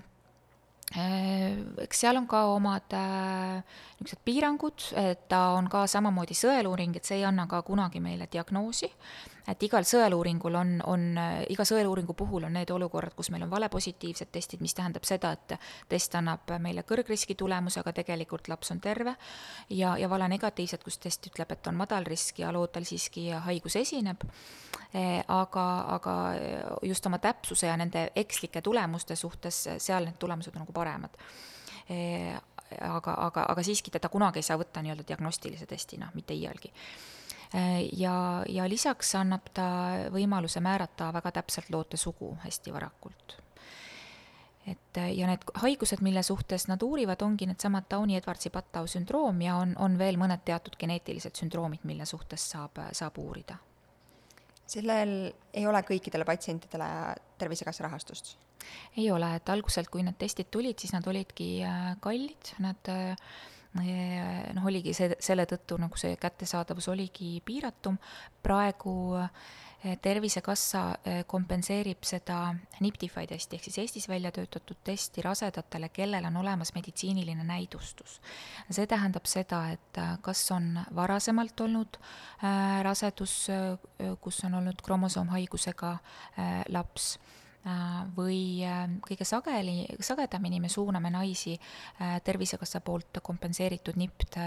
äh, 0.91 1.55
eks 1.85 2.03
seal 2.03 2.19
on 2.19 2.27
ka 2.27 2.41
omad 2.51 2.91
äh, 2.93 3.63
niisugused 4.01 4.25
piirangud, 4.27 4.89
et 4.99 5.23
ta 5.31 5.53
on 5.55 5.69
ka 5.71 5.85
samamoodi 5.87 6.35
sõeluuring, 6.35 6.97
et 6.99 7.07
see 7.07 7.21
ei 7.21 7.23
anna 7.25 7.47
ka 7.47 7.61
kunagi 7.63 8.03
meile 8.03 8.27
diagnoosi 8.27 8.91
äh,, 8.91 9.32
et 9.47 9.63
igal 9.67 9.85
sõeluuringul 9.87 10.55
on, 10.55 10.73
on, 10.87 11.03
iga 11.51 11.65
sõeluuringu 11.67 12.15
puhul 12.17 12.47
on 12.47 12.55
need 12.55 12.71
olukorrad, 12.71 13.13
kus 13.15 13.29
meil 13.33 13.43
on 13.45 13.51
valepositiivsed 13.51 14.31
testid, 14.31 14.63
mis 14.63 14.75
tähendab 14.77 15.03
seda, 15.07 15.33
et 15.35 15.55
test 15.91 16.15
annab 16.15 16.53
meile 16.63 16.85
kõrgriski 16.87 17.35
tulemuse, 17.39 17.81
aga 17.81 17.93
tegelikult 17.99 18.47
laps 18.51 18.71
on 18.75 18.79
terve, 18.83 19.15
ja, 19.75 19.95
ja 19.99 20.09
valenegatiivsed, 20.11 20.83
kus 20.83 20.99
test 21.03 21.27
ütleb, 21.31 21.51
et 21.51 21.71
on 21.71 21.79
madal 21.79 22.07
risk 22.07 22.39
ja 22.39 22.53
loodal 22.55 22.87
siiski 22.87 23.29
haigus 23.47 23.75
esineb, 23.81 24.23
e, 24.93 25.03
aga, 25.27 25.67
aga 25.97 26.15
just 26.87 27.11
oma 27.11 27.19
täpsuse 27.23 27.67
ja 27.67 27.75
nende 27.79 28.09
ekslike 28.15 28.63
tulemuste 28.63 29.19
suhtes, 29.19 29.65
seal 29.77 30.07
need 30.07 30.19
tulemused 30.21 30.55
on 30.55 30.63
nagu 30.63 30.75
paremad. 30.75 31.19
E, 31.91 31.97
aga, 32.79 33.17
aga, 33.27 33.43
aga 33.51 33.63
siiski 33.65 33.91
teda 33.91 34.09
kunagi 34.09 34.39
ei 34.39 34.47
saa 34.47 34.57
võtta 34.57 34.81
nii-öelda 34.81 35.03
diagnostilise 35.07 35.67
testina, 35.67 36.07
mitte 36.15 36.33
iialgi 36.33 36.71
ja, 37.93 38.43
ja 38.49 38.67
lisaks 38.69 39.13
annab 39.15 39.51
ta 39.53 39.65
võimaluse 40.13 40.61
määrata 40.63 41.11
väga 41.13 41.31
täpselt 41.39 41.69
loote 41.69 41.97
sugu 41.97 42.31
hästi 42.43 42.73
varakult. 42.73 43.37
et 44.67 44.97
ja 45.11 45.27
need 45.27 45.43
haigused, 45.59 46.01
mille 46.01 46.23
suhtes 46.23 46.67
nad 46.67 46.81
uurivad, 46.81 47.21
ongi 47.21 47.45
needsamad 47.45 47.85
Downi-Edwardsi-Pattau 47.91 48.87
sündroom 48.87 49.41
ja 49.41 49.57
on, 49.59 49.75
on 49.77 49.97
veel 49.99 50.17
mõned 50.17 50.41
teatud 50.45 50.77
geneetilised 50.79 51.35
sündroomid, 51.35 51.83
mille 51.83 52.05
suhtes 52.09 52.49
saab, 52.55 52.79
saab 52.91 53.19
uurida. 53.19 53.57
sellel 54.65 55.33
ei 55.53 55.67
ole 55.67 55.83
kõikidele 55.83 56.25
patsientidele 56.25 56.89
Tervisekassa 57.37 57.83
rahastust? 57.83 58.37
ei 58.97 59.11
ole, 59.11 59.35
et 59.35 59.49
alguselt, 59.49 59.89
kui 59.91 60.03
need 60.05 60.17
testid 60.19 60.49
tulid, 60.51 60.79
siis 60.79 60.93
nad 60.95 61.07
olidki 61.07 61.47
äh, 61.67 61.93
kallid, 62.03 62.53
nad 62.63 62.91
äh, 62.91 63.33
noh, 63.73 64.65
oligi 64.69 64.93
see, 64.93 65.15
selle 65.23 65.47
tõttu 65.49 65.79
nagu 65.81 65.97
see 65.97 66.15
kättesaadavus 66.21 66.87
oligi 66.93 67.35
piiratum, 67.45 67.97
praegu 68.43 68.95
eh, 69.17 69.97
Tervisekassa 70.01 70.81
eh, 71.03 71.17
kompenseerib 71.27 72.05
seda 72.07 72.53
Niptify 72.79 73.25
testi 73.27 73.57
ehk 73.57 73.65
siis 73.67 73.79
Eestis 73.81 74.07
välja 74.07 74.31
töötatud 74.31 74.79
testi 74.83 75.21
rasedatele, 75.25 75.89
kellel 75.91 76.29
on 76.29 76.37
olemas 76.39 76.71
meditsiiniline 76.75 77.43
näidustus. 77.43 78.21
see 78.69 78.87
tähendab 78.87 79.27
seda, 79.27 79.65
et 79.75 79.99
eh, 79.99 80.15
kas 80.21 80.45
on 80.55 80.79
varasemalt 80.95 81.65
olnud 81.65 81.99
rasedus, 82.83 83.47
kus 84.21 84.43
on 84.45 84.53
olnud 84.61 84.81
kromosoomhaigusega 84.83 85.97
laps 86.69 87.17
või 88.17 88.59
äh, 88.67 88.81
kõige 89.03 89.23
sageli, 89.23 89.85
sagedamini 90.03 90.59
me 90.59 90.69
suuname 90.69 91.09
naisi 91.13 91.53
äh, 91.55 92.17
Tervisekassa 92.23 92.81
poolt 92.83 93.21
kompenseeritud 93.23 93.95
NIPT 93.95 94.37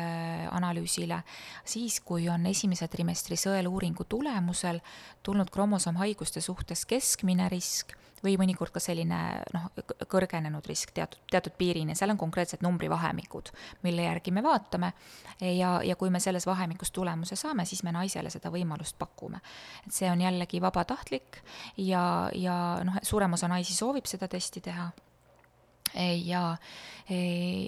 analüüsile. 0.52 1.22
Siis, 1.64 2.00
kui 2.04 2.28
on 2.28 2.46
esimese 2.46 2.88
trimestri 2.92 3.38
sõeluuringu 3.40 4.04
tulemusel 4.08 4.82
tulnud 5.22 5.50
kromosoomhaiguste 5.50 6.44
suhtes 6.44 6.84
keskmine 6.84 7.48
risk 7.48 7.96
või 8.24 8.36
mõnikord 8.40 8.72
ka 8.74 8.80
selline 8.82 9.18
noh, 9.54 9.68
kõrgenenud 10.08 10.66
risk 10.68 10.92
teatud, 10.96 11.20
teatud 11.30 11.56
piirini, 11.58 11.96
seal 11.96 12.12
on 12.14 12.20
konkreetsed 12.20 12.64
numbrivahemikud, 12.64 13.52
mille 13.86 14.06
järgi 14.08 14.34
me 14.34 14.44
vaatame. 14.44 14.92
Ja, 15.40 15.76
ja 15.84 15.96
kui 16.00 16.10
me 16.10 16.20
selles 16.20 16.46
vahemikus 16.48 16.90
tulemuse 16.96 17.36
saame, 17.36 17.66
siis 17.68 17.82
me 17.84 17.92
naisele 17.92 18.30
seda 18.32 18.50
võimalust 18.52 18.96
pakume. 18.98 19.40
et 19.86 19.92
see 19.92 20.10
on 20.10 20.20
jällegi 20.20 20.60
vabatahtlik 20.60 21.42
ja, 21.76 22.30
ja 22.34 22.56
noh, 22.84 23.00
suurem 23.02 23.32
osa 23.32 23.48
naisi 23.48 23.74
soovib 23.74 24.06
seda 24.08 24.28
testi 24.28 24.60
teha 24.60 24.90
ja, 26.24 26.56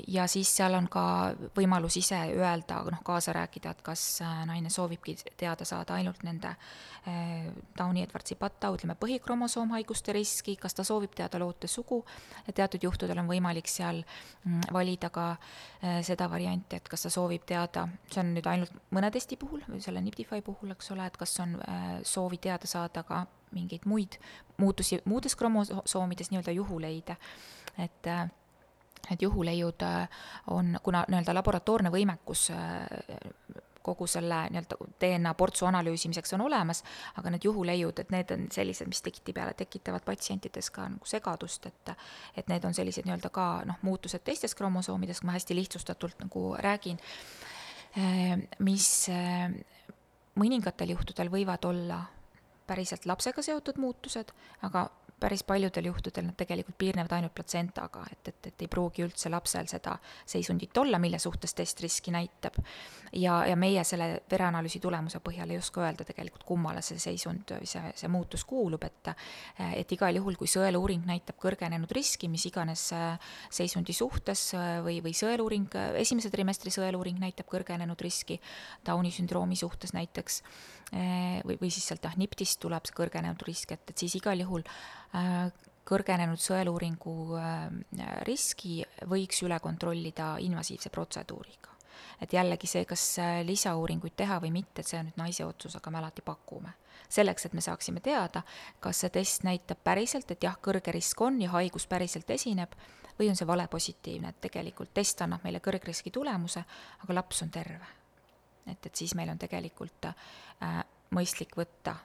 ja 0.08 0.26
siis 0.26 0.50
seal 0.56 0.74
on 0.74 0.88
ka 0.90 1.02
võimalus 1.56 1.98
ise 2.00 2.18
öelda, 2.34 2.80
noh, 2.90 3.02
kaasa 3.06 3.32
rääkida, 3.36 3.70
et 3.70 3.82
kas 3.86 4.02
äh, 4.24 4.40
naine 4.48 4.70
soovibki 4.70 5.14
teada 5.38 5.64
saada 5.68 5.94
ainult 5.94 6.24
nende 6.26 6.50
äh, 6.50 7.46
Downi-Edwardsi-Pattau, 7.78 8.74
ütleme, 8.74 8.96
põhikromosoomhaiguste 8.98 10.16
riski, 10.16 10.56
kas 10.58 10.74
ta 10.74 10.84
soovib 10.86 11.14
teada 11.14 11.38
loote 11.38 11.70
sugu, 11.70 12.00
teatud 12.54 12.82
juhtudel 12.88 13.22
on 13.22 13.30
võimalik 13.30 13.70
seal 13.70 14.02
mm, 14.02 14.72
valida 14.74 15.12
ka 15.14 15.30
äh, 15.36 16.00
seda 16.06 16.26
varianti, 16.30 16.82
et 16.82 16.90
kas 16.90 17.06
ta 17.06 17.14
soovib 17.14 17.46
teada, 17.46 17.86
see 18.10 18.24
on 18.24 18.34
nüüd 18.34 18.50
ainult 18.50 18.74
mõne 18.90 19.12
testi 19.14 19.38
puhul, 19.38 19.62
selle 19.78 20.02
Niptify 20.02 20.42
puhul, 20.42 20.74
eks 20.74 20.92
ole, 20.96 21.06
et 21.06 21.16
kas 21.20 21.38
on 21.44 21.54
soovi 22.06 22.40
teada 22.42 22.66
saada 22.66 23.04
ka 23.06 23.22
mingeid 23.54 23.86
muid 23.88 24.18
muutusi 24.58 24.98
muudes 25.08 25.36
kromosoomides, 25.38 26.32
nii-öelda 26.32 26.52
juhuleide 26.56 27.16
et 27.78 28.06
äh, 28.06 28.28
et 29.10 29.22
juhuleiud 29.22 29.82
äh, 29.82 30.08
on, 30.52 30.76
kuna 30.82 31.04
nii-öelda 31.08 31.32
laboratoorne 31.34 31.90
võimekus 31.92 32.48
äh, 32.52 32.84
kogu 33.82 34.06
selle 34.10 34.42
nii-öelda 34.52 34.76
DNA 35.00 35.32
portsu 35.38 35.64
analüüsimiseks 35.68 36.34
on 36.36 36.44
olemas, 36.44 36.82
aga 37.16 37.32
need 37.32 37.46
juhuleiud, 37.46 38.02
et 38.02 38.10
need 38.12 38.34
on 38.34 38.44
sellised, 38.52 38.90
mis 38.90 39.00
tihtipeale 39.06 39.54
tekitavad 39.56 40.04
patsientides 40.04 40.68
ka 40.74 40.88
nagu 40.92 41.08
segadust, 41.08 41.70
et 41.70 41.94
et 42.36 42.52
need 42.52 42.66
on 42.68 42.76
sellised 42.76 43.08
nii-öelda 43.08 43.30
ka 43.32 43.46
noh, 43.70 43.80
muutused 43.82 44.26
teistes 44.26 44.54
kromosoomides, 44.58 45.22
ma 45.24 45.38
hästi 45.38 45.56
lihtsustatult 45.56 46.20
nagu 46.26 46.50
räägin, 46.60 47.00
mis 48.58 48.90
mõningatel 50.38 50.92
juhtudel 50.92 51.32
võivad 51.32 51.64
olla 51.64 52.02
päriselt 52.68 53.06
lapsega 53.08 53.42
seotud 53.42 53.80
muutused, 53.80 54.34
aga 54.62 54.88
päris 55.20 55.42
paljudel 55.44 55.90
juhtudel 55.90 56.28
nad 56.28 56.36
tegelikult 56.38 56.78
piirnevad 56.78 57.12
ainult 57.16 57.34
platsentaga, 57.34 58.04
et, 58.12 58.28
et, 58.28 58.50
et 58.52 58.64
ei 58.64 58.70
pruugi 58.70 59.04
üldse 59.06 59.30
lapsel 59.32 59.68
seda 59.70 59.96
seisundit 60.26 60.76
olla, 60.78 60.98
mille 60.98 61.18
suhtes 61.18 61.54
test 61.54 61.80
riski 61.82 62.14
näitab. 62.14 62.58
ja, 63.12 63.46
ja 63.46 63.56
meie 63.56 63.84
selle 63.84 64.22
vereanalüüsi 64.30 64.80
tulemuse 64.80 65.20
põhjal 65.24 65.50
ei 65.50 65.58
oska 65.58 65.82
öelda 65.84 66.04
tegelikult, 66.04 66.44
kummale 66.44 66.82
see 66.82 66.98
seisund, 67.02 67.54
see, 67.64 67.92
see 67.94 68.08
muutus 68.12 68.44
kuulub, 68.44 68.84
et 68.84 69.12
et 69.58 69.92
igal 69.92 70.16
juhul, 70.16 70.36
kui 70.36 70.48
sõeluuring 70.50 71.06
näitab 71.08 71.38
kõrgenenud 71.40 71.90
riski 71.94 72.28
mis 72.28 72.44
iganes 72.50 72.88
seisundi 73.50 73.94
suhtes 73.96 74.52
või, 74.84 74.98
või 75.04 75.14
sõeluuring, 75.16 75.74
esimese 76.00 76.30
trimestri 76.30 76.70
sõeluuring 76.74 77.18
näitab 77.22 77.48
kõrgenenud 77.48 78.00
riski 78.04 78.38
Downi 78.86 79.10
sündroomi 79.14 79.56
suhtes 79.56 79.94
näiteks, 79.96 80.42
või, 80.90 81.58
või 81.60 81.68
siis 81.68 81.84
sealt 81.90 82.06
jah, 82.06 82.14
NIPT-ist 82.16 82.62
tuleb 82.62 82.86
see 82.88 82.96
kõrgenenud 82.96 83.42
risk, 83.44 83.74
et, 83.76 83.90
et 83.92 84.00
siis 84.00 84.14
igal 84.16 84.40
juhul 84.40 84.64
Äh, 85.16 85.48
kõrgenenud 85.88 86.36
sõeluuringu 86.36 87.12
äh, 87.40 87.70
riski 88.28 88.82
võiks 89.08 89.40
üle 89.46 89.56
kontrollida 89.64 90.34
invasiivse 90.44 90.90
protseduuriga. 90.92 91.72
et 92.20 92.32
jällegi 92.32 92.66
see, 92.66 92.84
kas 92.84 93.02
äh, 93.18 93.40
lisauuringuid 93.46 94.12
teha 94.16 94.36
või 94.42 94.50
mitte, 94.52 94.82
see 94.82 94.98
on 94.98 95.08
nüüd 95.08 95.16
naise 95.16 95.46
otsus, 95.46 95.76
aga 95.76 95.90
me 95.90 95.98
alati 95.98 96.22
pakume. 96.22 96.74
selleks, 97.08 97.46
et 97.46 97.54
me 97.54 97.60
saaksime 97.60 98.00
teada, 98.00 98.42
kas 98.80 99.00
see 99.00 99.10
test 99.10 99.44
näitab 99.48 99.80
päriselt, 99.84 100.30
et 100.30 100.44
jah, 100.44 100.58
kõrge 100.60 100.92
risk 100.92 101.20
on 101.20 101.40
ja 101.40 101.48
haigus 101.56 101.86
päriselt 101.86 102.30
esineb, 102.30 102.74
või 103.18 103.30
on 103.30 103.36
see 103.36 103.46
vale 103.46 103.66
positiivne, 103.68 104.28
et 104.28 104.40
tegelikult 104.40 104.92
test 104.92 105.22
annab 105.22 105.40
meile 105.44 105.64
kõrgriski 105.64 106.12
tulemuse, 106.12 106.64
aga 107.00 107.14
laps 107.14 107.42
on 107.42 107.50
terve. 107.50 107.97
Et, 108.68 108.86
et 108.86 108.94
siis 108.96 109.14
meil 109.18 109.30
on 109.32 109.38
tegelikult 109.38 110.10
äh, 110.10 110.82
mõistlik 111.14 111.56
võtta 111.56 111.96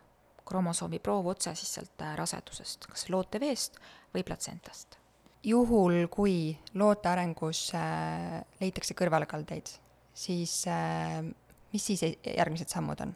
kromosoomi 0.46 1.00
proov 1.00 1.28
otse 1.34 1.56
siis 1.56 1.76
sealt 1.78 2.02
äh, 2.04 2.16
rasedusest, 2.20 2.88
kas 2.92 3.08
looteveest 3.10 3.80
või 4.14 4.24
platsentast. 4.28 5.00
juhul, 5.44 6.08
kui 6.08 6.58
loote 6.80 7.10
arengus 7.10 7.70
äh, 7.76 8.42
leitakse 8.62 8.96
kõrvalkaldeid, 8.96 9.76
siis 10.14 10.64
äh, 10.72 11.24
mis 11.74 11.86
siis 11.86 12.04
e-, 12.04 12.18
järgmised 12.38 12.70
sammud 12.70 13.02
on? 13.02 13.16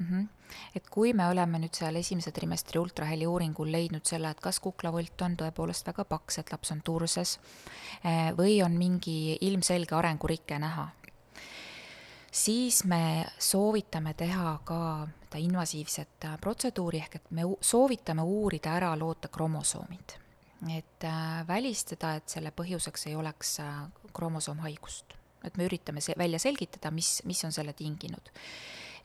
Mm 0.00 0.06
-hmm. 0.06 0.28
et 0.74 0.88
kui 0.90 1.12
me 1.12 1.26
oleme 1.28 1.58
nüüd 1.58 1.76
seal 1.76 1.96
esimese 1.96 2.30
trimestri 2.32 2.78
ultraheli 2.78 3.26
uuringul 3.26 3.72
leidnud 3.72 4.04
selle, 4.04 4.30
et 4.30 4.40
kas 4.40 4.60
kuklavolt 4.60 5.22
on 5.22 5.36
tõepoolest 5.36 5.86
väga 5.86 6.04
paks, 6.04 6.38
et 6.38 6.52
laps 6.52 6.72
on 6.72 6.80
turses 6.84 7.38
äh, 8.06 8.32
või 8.36 8.64
on 8.64 8.72
mingi 8.72 9.36
ilmselge 9.40 9.94
arengurike 9.94 10.58
näha, 10.58 10.88
siis 12.30 12.84
me 12.84 13.26
soovitame 13.38 14.14
teha 14.14 14.58
ka 14.64 14.80
seda 15.30 15.38
invasiivset 15.44 16.24
äh, 16.24 16.38
protseduuri, 16.40 16.98
ehk 16.98 17.14
et 17.20 17.30
me 17.30 17.44
soovitame 17.60 18.22
uurida 18.22 18.74
ära 18.74 18.96
loote 18.98 19.28
kromosoomid. 19.28 20.16
et 20.68 21.04
äh, 21.04 21.46
välistada, 21.48 22.16
et 22.16 22.28
selle 22.28 22.50
põhjuseks 22.50 23.06
ei 23.08 23.16
oleks 23.16 23.60
äh, 23.60 23.86
kromosoomhaigust. 24.12 25.14
et 25.44 25.56
me 25.56 25.64
üritame 25.64 26.00
see 26.00 26.14
välja 26.18 26.38
selgitada, 26.38 26.90
mis, 26.90 27.22
mis 27.24 27.44
on 27.44 27.52
selle 27.52 27.72
tinginud. 27.72 28.30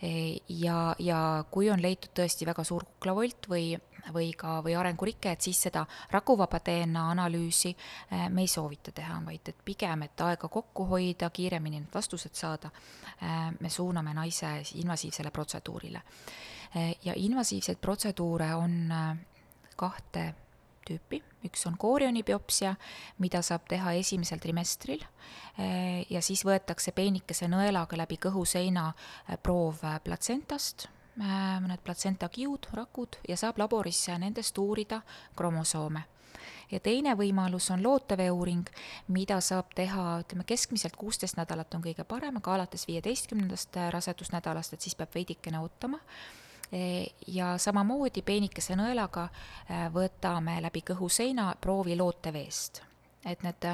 E, 0.02 0.38
ja, 0.50 0.96
ja 1.00 1.46
kui 1.52 1.70
on 1.72 1.82
leitud 1.82 2.12
tõesti 2.12 2.46
väga 2.46 2.64
suur 2.64 2.84
kuklavolt 2.84 3.48
või 3.48 3.78
või 4.14 4.34
ka, 4.38 4.60
või 4.64 4.76
arengurike, 4.78 5.32
et 5.32 5.42
siis 5.42 5.60
seda 5.68 5.86
rakuvaba 6.12 6.60
DNA 6.66 7.04
analüüsi 7.12 7.72
äh, 7.76 8.28
me 8.30 8.46
ei 8.46 8.52
soovita 8.52 8.92
teha, 8.96 9.20
vaid 9.26 9.52
et 9.52 9.66
pigem, 9.66 10.06
et 10.06 10.22
aega 10.22 10.50
kokku 10.52 10.88
hoida, 10.92 11.30
kiiremini 11.30 11.80
need 11.80 11.92
vastused 11.94 12.36
saada, 12.38 12.72
äh, 13.24 13.52
me 13.60 13.70
suuname 13.70 14.14
naise 14.14 14.58
invasiivsele 14.82 15.32
protseduurile. 15.32 16.02
Äh, 16.76 16.96
ja 17.04 17.14
invasiivseid 17.16 17.82
protseduure 17.82 18.54
on 18.56 18.82
kahte 19.76 20.34
tüüpi, 20.86 21.18
üks 21.48 21.66
on 21.68 21.78
koorioni 21.82 22.22
biopsia, 22.24 22.76
mida 23.20 23.42
saab 23.42 23.66
teha 23.68 23.96
esimesel 23.98 24.40
trimestril 24.40 25.02
ja 26.10 26.22
siis 26.22 26.44
võetakse 26.46 26.94
peenikese 26.94 27.50
nõelaga 27.50 27.98
läbi 27.98 28.20
kõhuseina 28.22 28.92
proov 29.42 29.82
platsentast 30.06 30.86
mõned 31.16 31.80
platsentakihud, 31.84 32.68
rakud 32.76 33.16
ja 33.28 33.38
saab 33.40 33.60
laboris 33.60 34.08
nendest 34.20 34.58
uurida 34.58 35.02
kromosoome. 35.36 36.04
ja 36.72 36.80
teine 36.80 37.14
võimalus 37.16 37.70
on 37.72 37.84
lootevee 37.84 38.32
uuring, 38.32 38.68
mida 39.08 39.40
saab 39.42 39.70
teha, 39.76 40.20
ütleme 40.20 40.44
keskmiselt 40.44 40.96
kuusteist 40.96 41.38
nädalat 41.38 41.74
on 41.74 41.82
kõige 41.82 42.04
parem, 42.04 42.38
aga 42.38 42.54
alates 42.54 42.88
viieteistkümnendast 42.88 43.78
rasedusnädalast, 43.92 44.74
et 44.74 44.82
siis 44.82 44.96
peab 44.96 45.14
veidikene 45.16 45.60
ootama 45.60 46.00
e, 46.72 47.06
ja 47.28 47.58
samamoodi 47.58 48.22
peenikese 48.22 48.76
nõelaga 48.76 49.30
äh, 49.30 49.88
võtame 49.94 50.58
läbi 50.62 50.82
kõhuseina 50.82 51.54
proovi 51.62 51.96
looteveest. 51.96 52.82
et 53.26 53.44
need 53.44 53.70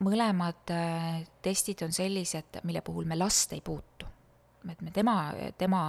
mõlemad 0.00 0.70
äh, 0.70 1.26
testid 1.42 1.82
on 1.82 1.92
sellised, 1.92 2.62
mille 2.62 2.80
puhul 2.80 3.04
me 3.04 3.18
last 3.18 3.52
ei 3.52 3.60
puutu 3.60 4.11
et 4.70 4.82
me 4.82 4.90
tema, 4.90 5.16
tema, 5.58 5.82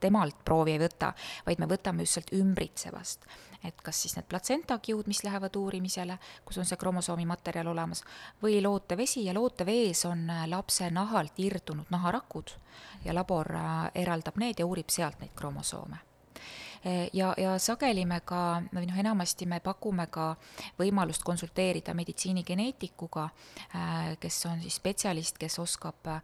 temalt 0.00 0.44
proovi 0.44 0.76
ei 0.76 0.82
võta, 0.82 1.12
vaid 1.46 1.62
me 1.62 1.68
võtame 1.70 2.06
just 2.06 2.18
sealt 2.18 2.34
ümbritsevast. 2.36 3.26
et 3.64 3.82
kas 3.82 4.00
siis 4.02 4.16
need 4.16 4.26
platsentakjud, 4.26 5.06
mis 5.06 5.22
lähevad 5.22 5.56
uurimisele, 5.56 6.18
kus 6.44 6.58
on 6.58 6.66
see 6.66 6.76
kromosoomi 6.76 7.26
materjal 7.30 7.70
olemas, 7.70 8.02
või 8.42 8.58
lootevesi 8.62 9.24
ja 9.24 9.34
lootevees 9.34 10.04
on 10.10 10.26
lapse 10.50 10.90
nahalt 10.90 11.38
irdunud 11.38 11.90
naharakud 11.90 12.56
ja 13.04 13.14
labor 13.14 13.54
eraldab 13.94 14.38
need 14.42 14.58
ja 14.58 14.66
uurib 14.66 14.90
sealt 14.90 15.20
neid 15.20 15.34
kromosoome 15.38 16.11
ja, 17.12 17.34
ja 17.38 17.58
sageli 17.58 18.04
me 18.06 18.20
ka, 18.26 18.62
või 18.74 18.86
noh, 18.88 18.98
enamasti 18.98 19.46
me 19.46 19.60
pakume 19.62 20.06
ka 20.10 20.32
võimalust 20.78 21.22
konsulteerida 21.22 21.94
meditsiinigeneetikuga, 21.94 23.28
eh, 23.64 24.16
kes 24.20 24.40
on 24.50 24.62
siis 24.62 24.78
spetsialist, 24.80 25.38
kes 25.38 25.58
oskab 25.62 26.10
eh, 26.10 26.20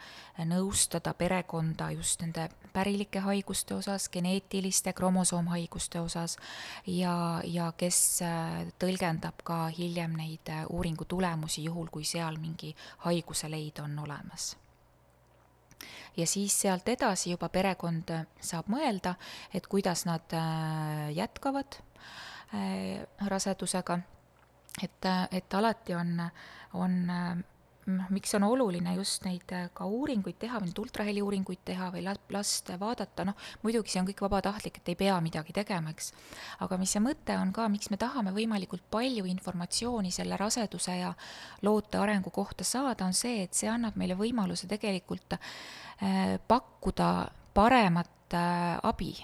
nõustada 0.48 1.14
perekonda 1.14 1.90
just 1.94 2.22
nende 2.22 2.48
pärilike 2.72 3.22
haiguste 3.24 3.74
osas, 3.74 4.08
geneetiliste 4.12 4.92
kromosoomhaiguste 4.92 6.00
osas 6.00 6.38
ja, 6.86 7.40
ja 7.44 7.72
kes 7.76 8.22
tõlgendab 8.78 9.42
ka 9.44 9.66
hiljem 9.78 10.16
neid 10.18 10.54
uuringu 10.70 11.04
tulemusi, 11.04 11.64
juhul 11.64 11.90
kui 11.90 12.04
seal 12.04 12.38
mingi 12.38 12.74
haiguse 13.06 13.50
leid 13.50 13.78
on 13.82 13.98
olemas 13.98 14.56
ja 16.16 16.26
siis 16.26 16.60
sealt 16.60 16.88
edasi 16.88 17.30
juba 17.30 17.48
perekond 17.48 18.10
saab 18.40 18.70
mõelda, 18.72 19.14
et 19.54 19.66
kuidas 19.66 20.04
nad 20.08 20.34
äh, 20.34 21.10
jätkavad 21.16 21.78
äh, 22.54 23.04
rasedusega. 23.26 23.98
et, 24.82 25.06
et 25.32 25.54
alati 25.54 25.94
on, 25.94 26.20
on 26.74 27.00
noh, 27.88 28.08
miks 28.14 28.34
on 28.36 28.44
oluline 28.46 28.94
just 28.98 29.24
neid 29.26 29.52
äh, 29.54 29.68
ka 29.74 29.86
uuringuid 29.88 30.38
teha 30.40 30.60
või 30.60 30.70
neid 30.70 30.80
ultraheliuuringuid 30.82 31.62
teha 31.70 31.88
või 31.94 32.04
last 32.06 32.72
vaadata, 32.80 33.26
noh, 33.28 33.48
muidugi 33.64 33.92
see 33.92 34.02
on 34.02 34.08
kõik 34.10 34.22
vabatahtlik, 34.26 34.80
et 34.80 34.92
ei 34.92 34.98
pea 34.98 35.16
midagi 35.24 35.54
tegema, 35.56 35.92
eks. 35.94 36.12
aga 36.64 36.78
mis 36.80 36.92
see 36.94 37.02
mõte 37.04 37.36
on 37.38 37.52
ka, 37.56 37.68
miks 37.72 37.90
me 37.92 38.00
tahame 38.00 38.34
võimalikult 38.36 38.84
palju 38.90 39.26
informatsiooni 39.30 40.12
selle 40.14 40.38
raseduse 40.40 40.98
ja 41.00 41.14
loote 41.66 42.00
arengu 42.00 42.32
kohta 42.34 42.66
saada, 42.66 43.08
on 43.08 43.16
see, 43.16 43.42
et 43.46 43.56
see 43.56 43.70
annab 43.70 43.96
meile 44.00 44.18
võimaluse 44.18 44.68
tegelikult 44.70 45.38
äh, 45.38 46.36
pakkuda 46.48 47.10
paremat 47.56 48.36
äh, 48.36 48.78
abi 48.86 49.16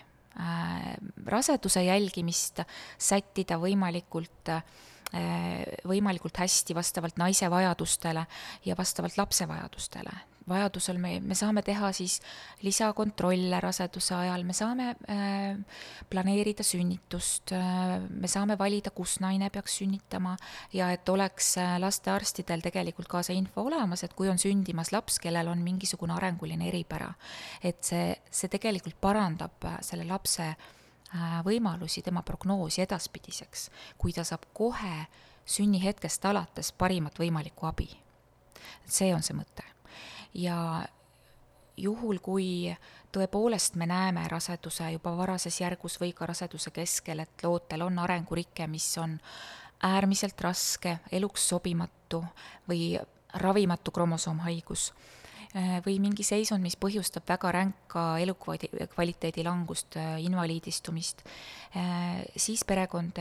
raseduse 1.30 1.84
jälgimist 1.84 2.64
sättida 2.98 3.54
võimalikult 3.62 4.50
äh, 4.50 4.64
võimalikult 5.86 6.38
hästi 6.42 6.74
vastavalt 6.74 7.18
naise 7.20 7.50
vajadustele 7.50 8.26
ja 8.64 8.76
vastavalt 8.78 9.18
lapse 9.18 9.48
vajadustele. 9.48 10.10
vajadusel 10.48 10.98
me, 11.00 11.20
me 11.24 11.34
saame 11.34 11.62
teha 11.64 11.88
siis 11.96 12.18
lisakontrolle 12.62 13.60
raseduse 13.64 14.14
ajal, 14.14 14.42
me 14.44 14.52
saame 14.52 14.90
äh, 15.08 15.56
planeerida 16.10 16.62
sünnitust 16.62 17.54
äh,, 17.56 17.96
me 18.10 18.28
saame 18.28 18.58
valida, 18.58 18.90
kus 18.90 19.20
naine 19.24 19.48
peaks 19.50 19.78
sünnitama 19.80 20.36
ja 20.72 20.90
et 20.92 21.08
oleks 21.08 21.54
lastearstidel 21.78 22.60
tegelikult 22.60 23.08
ka 23.08 23.22
see 23.22 23.38
info 23.40 23.64
olemas, 23.70 24.04
et 24.04 24.12
kui 24.12 24.28
on 24.28 24.38
sündimas 24.38 24.92
laps, 24.92 25.18
kellel 25.18 25.48
on 25.48 25.64
mingisugune 25.64 26.12
arenguline 26.12 26.68
eripära, 26.68 27.14
et 27.62 27.80
see, 27.84 28.12
see 28.30 28.52
tegelikult 28.52 29.00
parandab 29.00 29.70
selle 29.80 30.04
lapse 30.04 30.54
võimalusi 31.44 32.02
tema 32.02 32.22
prognoosi 32.22 32.82
edaspidiseks, 32.82 33.68
kui 33.98 34.12
ta 34.12 34.24
saab 34.24 34.48
kohe 34.52 35.06
sünnihetkest 35.44 36.24
alates 36.24 36.72
parimat 36.72 37.18
võimalikku 37.18 37.66
abi. 37.66 37.88
see 38.86 39.14
on 39.14 39.22
see 39.22 39.36
mõte. 39.36 39.64
ja 40.34 40.86
juhul, 41.76 42.18
kui 42.18 42.76
tõepoolest 43.12 43.76
me 43.76 43.86
näeme 43.86 44.28
raseduse 44.28 44.90
juba 44.90 45.16
varases 45.16 45.60
järgus 45.60 46.00
või 46.00 46.12
ka 46.12 46.26
raseduse 46.26 46.70
keskel, 46.70 47.20
et 47.20 47.42
lootel 47.42 47.82
on 47.82 47.98
arengurike, 47.98 48.66
mis 48.66 48.98
on 48.98 49.20
äärmiselt 49.82 50.40
raske, 50.40 50.98
eluks 51.12 51.48
sobimatu 51.48 52.24
või 52.68 52.98
ravimatu 53.34 53.90
kromosoomhaigus 53.90 54.92
Äh, 54.92 55.23
või 55.54 56.00
mingi 56.02 56.24
seisund, 56.26 56.62
mis 56.64 56.74
põhjustab 56.80 57.28
väga 57.28 57.52
ränka 57.54 58.02
elukvaliteedi 58.18 59.44
langust, 59.46 59.96
äh, 59.96 60.18
invaliidistumist, 60.24 61.22
äh, 61.76 62.24
siis 62.36 62.64
perekond 62.64 63.20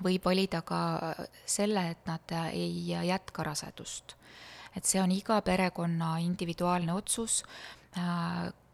võib 0.00 0.24
valida 0.24 0.62
ka 0.64 1.14
selle, 1.44 1.90
et 1.90 2.06
nad 2.06 2.34
ei 2.52 2.88
jätka 2.88 3.44
rasedust. 3.44 4.16
et 4.76 4.86
see 4.88 5.00
on 5.02 5.10
iga 5.12 5.40
perekonna 5.44 6.16
individuaalne 6.24 6.94
otsus, 6.94 7.42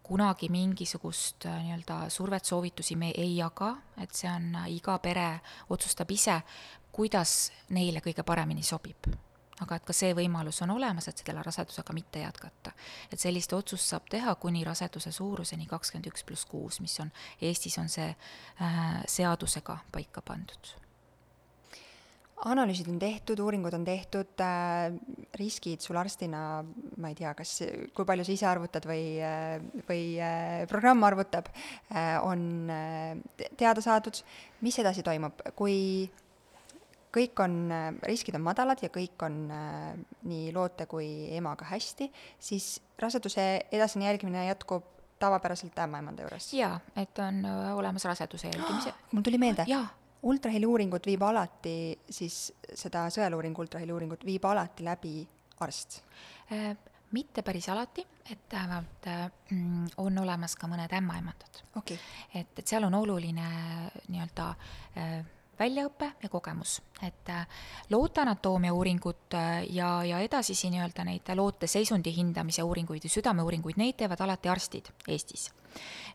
kunagi 0.03 0.49
mingisugust 0.49 1.45
nii-öelda 1.45 2.09
survet, 2.09 2.45
soovitusi 2.45 2.95
me 2.97 3.11
ei 3.11 3.37
jaga, 3.37 3.75
et 4.01 4.15
see 4.15 4.31
on, 4.31 4.55
iga 4.69 4.99
pere 4.99 5.41
otsustab 5.69 6.11
ise, 6.11 6.41
kuidas 6.93 7.51
neile 7.71 7.99
kõige 7.99 8.23
paremini 8.23 8.63
sobib 8.63 9.28
aga 9.65 9.79
et 9.79 9.87
ka 9.89 9.97
see 9.97 10.15
võimalus 10.15 10.63
on 10.63 10.75
olemas, 10.77 11.09
et 11.09 11.23
selle 11.23 11.43
rasedusega 11.45 11.95
mitte 11.97 12.25
jätkata. 12.25 12.73
et 13.13 13.21
sellist 13.21 13.53
otsust 13.53 13.95
saab 13.95 14.09
teha 14.11 14.35
kuni 14.35 14.65
raseduse 14.65 15.13
suuruseni 15.13 15.67
kakskümmend 15.67 16.11
üks 16.13 16.25
pluss 16.25 16.45
kuus, 16.47 16.81
mis 16.81 16.99
on, 17.01 17.13
Eestis 17.41 17.79
on 17.79 17.89
see 17.89 18.09
äh, 18.09 18.85
seadusega 19.07 19.79
paika 19.93 20.23
pandud 20.23 20.77
analüüsid 22.47 22.89
on 22.91 22.99
tehtud, 23.03 23.41
uuringud 23.43 23.75
on 23.75 23.85
tehtud 23.87 24.43
äh,, 24.45 24.95
riskid 25.39 25.83
sul 25.83 25.99
arstina, 25.99 26.63
ma 27.01 27.11
ei 27.11 27.17
tea, 27.19 27.33
kas, 27.39 27.57
kui 27.95 28.07
palju 28.09 28.27
sa 28.27 28.35
ise 28.35 28.49
arvutad 28.51 28.87
või, 28.89 29.19
äh, 29.25 29.59
või 29.89 30.03
äh, 30.23 30.63
programm 30.71 31.03
arvutab 31.09 31.51
äh,, 31.51 32.15
on 32.23 32.71
äh, 32.71 33.19
teada 33.59 33.83
saadud. 33.85 34.23
mis 34.63 34.79
edasi 34.79 35.05
toimub, 35.07 35.43
kui 35.59 36.09
kõik 37.15 37.41
on, 37.41 37.57
riskid 38.07 38.37
on 38.37 38.45
madalad 38.45 38.83
ja 38.85 38.91
kõik 38.93 39.23
on 39.25 39.41
äh, 39.55 39.95
nii 40.29 40.53
loote 40.55 40.87
kui 40.91 41.09
emaga 41.37 41.69
hästi, 41.71 42.11
siis 42.39 42.79
raseduse 43.01 43.45
edasine 43.73 44.09
jälgimine 44.11 44.47
jätkub 44.49 44.85
tavapäraselt 45.19 45.79
ämmaemanda 45.79 46.23
juures? 46.23 46.53
jaa, 46.55 46.81
et 46.97 47.19
on 47.19 47.45
äh, 47.45 47.77
olemas 47.77 48.05
raseduse 48.05 48.51
jälgimise 48.53 48.93
oh,. 48.93 49.01
mul 49.13 49.23
tuli 49.23 49.39
meelde. 49.39 49.67
ultraheliuuringut 50.23 51.07
viib 51.07 51.23
alati 51.23 51.99
siis, 52.11 52.53
seda 52.75 53.07
sõeluuringu 53.15 53.63
ultraheliuuringut 53.63 54.25
viib 54.27 54.45
alati 54.45 54.85
läbi 54.85 55.17
arst 55.61 56.03
äh,? 56.53 56.77
mitte 57.13 57.41
päris 57.43 57.69
alati, 57.73 58.03
et 58.31 58.53
vähemalt 58.53 59.07
äh, 59.07 59.31
mm, 59.51 59.87
on 59.97 60.19
olemas 60.19 60.57
ka 60.61 60.69
mõned 60.69 60.93
ämmaemandad 60.93 61.63
okay.. 61.77 61.97
et, 62.35 62.53
et 62.59 62.67
seal 62.67 62.85
on 62.85 62.95
oluline 62.95 63.49
nii-öelda 64.09 64.49
äh, 64.99 65.23
väljaõpe 65.59 66.13
ja 66.23 66.29
kogemus, 66.29 66.79
et 67.03 67.31
äh, 67.35 67.47
looteanatoomia 67.91 68.75
uuringut 68.75 69.35
äh, 69.35 69.65
ja, 69.71 70.05
ja 70.05 70.21
edasisi 70.25 70.71
nii-öelda 70.71 71.05
neid 71.05 71.35
loote 71.35 71.67
seisundi 71.67 72.15
hindamise 72.17 72.63
uuringuid 72.63 73.05
ja 73.05 73.11
südameuuringuid, 73.11 73.81
neid 73.81 73.99
teevad 73.99 74.21
alati 74.27 74.49
arstid 74.49 74.93
Eestis 75.09 75.51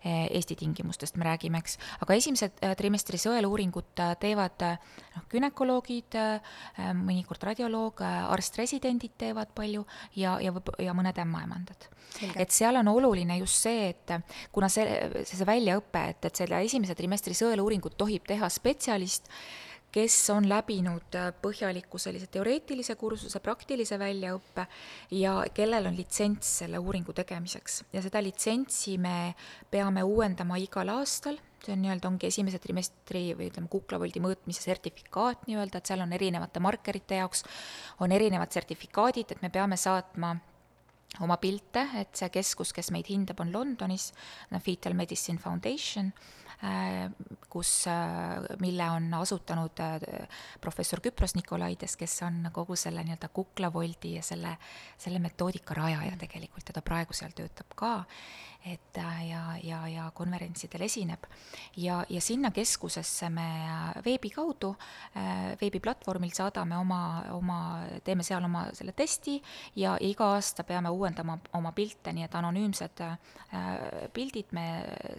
Eesti 0.03 0.57
tingimustest 0.59 1.15
me 1.15 1.27
räägime, 1.27 1.61
eks, 1.63 1.77
aga 2.03 2.17
esimese 2.17 2.49
äh, 2.59 2.73
trimestri 2.79 3.19
sõeluuringut 3.21 4.01
äh, 4.03 4.13
teevad 4.19 4.65
noh, 4.65 5.25
gümnakoloogid, 5.31 6.17
mõnikord 6.97 7.43
radioloog, 7.47 8.01
arst-residendid 8.03 9.15
teevad 9.21 9.53
palju 9.55 9.85
ja, 10.19 10.35
ja 10.41 10.53
ja 10.81 10.93
mõned 10.97 11.17
ämmaemandad. 11.19 11.87
et 12.35 12.51
seal 12.51 12.75
on 12.77 12.87
oluline 12.87 13.37
just 13.39 13.63
see, 13.63 13.89
et 13.89 14.11
kuna 14.51 14.69
see, 14.69 14.85
see, 15.23 15.37
see 15.37 15.47
väljaõpe, 15.47 16.03
et, 16.13 16.25
et 16.29 16.41
selle 16.43 16.61
esimese 16.65 16.95
trimestri 16.95 17.33
sõeluuringut 17.37 17.97
tohib 17.97 18.25
teha 18.27 18.49
spetsialist, 18.49 19.29
kes 19.93 20.15
on 20.33 20.47
läbinud 20.49 21.15
äh, 21.17 21.29
põhjaliku 21.41 21.99
sellise 22.01 22.27
teoreetilise 22.33 22.95
kursuse, 22.99 23.39
praktilise 23.43 23.99
väljaõppe 24.01 24.65
ja 25.19 25.35
kellel 25.53 25.89
on 25.89 25.97
litsents 25.97 26.57
selle 26.63 26.81
uuringu 26.81 27.13
tegemiseks. 27.13 27.83
ja 27.93 28.01
seda 28.01 28.21
litsentsi 28.23 28.97
me 28.97 29.33
peame 29.71 30.03
uuendama 30.03 30.57
igal 30.61 30.89
aastal, 30.95 31.37
see 31.63 31.75
on 31.75 31.83
nii-öelda, 31.85 32.09
ongi 32.09 32.27
esimese 32.27 32.59
trimestri 32.63 33.25
või 33.37 33.51
ütleme, 33.51 33.69
kuklavoldi 33.71 34.23
mõõtmise 34.23 34.65
sertifikaat 34.65 35.45
nii-öelda, 35.47 35.79
et 35.79 35.91
seal 35.91 36.03
on 36.03 36.17
erinevate 36.17 36.63
markerite 36.63 37.21
jaoks, 37.21 37.45
on 38.03 38.11
erinevad 38.11 38.51
sertifikaadid, 38.51 39.35
et 39.35 39.45
me 39.45 39.53
peame 39.53 39.77
saatma 39.79 40.33
oma 41.21 41.37
pilte, 41.37 41.85
et 42.01 42.17
see 42.17 42.31
keskus, 42.33 42.73
kes 42.73 42.89
meid 42.91 43.07
hindab, 43.13 43.39
on 43.45 43.53
Londonis, 43.53 44.09
Fetal 44.65 44.97
Medicine 44.97 45.37
Foundation 45.37 46.09
kus, 47.49 47.71
mille 48.63 48.85
on 48.91 49.09
asutanud 49.17 49.81
professor 50.61 51.01
Küpros 51.03 51.35
Nikolaides, 51.35 51.97
kes 51.99 52.21
on 52.23 52.47
kogu 52.55 52.77
selle 52.79 53.03
nii-öelda 53.03 53.29
kuklavoldi 53.35 54.15
ja 54.15 54.23
selle, 54.23 54.55
selle 54.97 55.19
metoodika 55.19 55.75
rajaja 55.77 56.15
tegelikult 56.21 56.71
ja 56.71 56.77
ta 56.77 56.85
praegu 56.85 57.13
seal 57.17 57.35
töötab 57.35 57.75
ka 57.75 57.93
et 58.65 58.97
äh, 58.97 59.29
ja, 59.29 59.41
ja, 59.63 59.87
ja 59.87 60.11
konverentsidel 60.15 60.81
esineb. 60.81 61.25
ja, 61.77 62.05
ja 62.09 62.21
sinna 62.21 62.51
keskusesse 62.51 63.29
me 63.29 63.43
äh, 63.43 64.05
veebi 64.05 64.29
kaudu, 64.31 64.69
äh, 65.17 65.57
veebiplatvormilt 65.61 66.35
saadame 66.35 66.77
oma, 66.77 67.23
oma, 67.35 67.57
teeme 68.03 68.23
seal 68.23 68.43
oma 68.43 68.65
selle 68.73 68.93
testi 68.95 69.35
ja 69.75 69.97
iga 69.99 70.29
aasta 70.35 70.63
peame 70.63 70.89
uuendama 70.89 71.37
oma 71.59 71.71
pilte, 71.71 72.13
nii 72.13 72.23
et 72.23 72.35
anonüümsed 72.35 73.03
pildid 74.13 74.53
me 74.55 74.63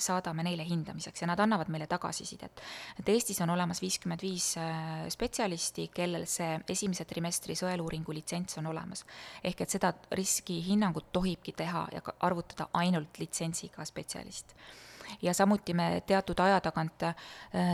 saadame 0.02 0.42
neile 0.42 0.64
hindamiseks 0.66 1.22
ja 1.22 1.28
nad 1.28 1.38
annavad 1.38 1.68
meile 1.70 1.86
tagasisidet. 1.86 2.62
et 2.98 3.08
Eestis 3.08 3.40
on 3.44 3.50
olemas 3.50 3.82
viiskümmend 3.82 4.22
viis 4.22 4.54
spetsialisti, 5.12 5.88
kellel 5.94 6.24
see 6.26 6.56
esimese 6.68 7.04
trimestri 7.04 7.54
sõeluuringu 7.58 8.14
litsents 8.14 8.58
on 8.58 8.66
olemas. 8.72 9.04
ehk 9.44 9.60
et 9.60 9.70
seda 9.70 9.92
riskihinnangut 10.10 11.12
tohibki 11.12 11.52
teha 11.52 11.86
ja 11.92 12.02
arvutada 12.20 12.68
ainult 12.72 13.18
litsentsi 13.18 13.33
litsentsiga 13.34 13.84
spetsialist. 13.84 14.54
ja 15.22 15.34
samuti 15.34 15.74
me 15.74 16.02
teatud 16.06 16.38
aja 16.40 16.60
tagant 16.60 17.02
äh, 17.02 17.14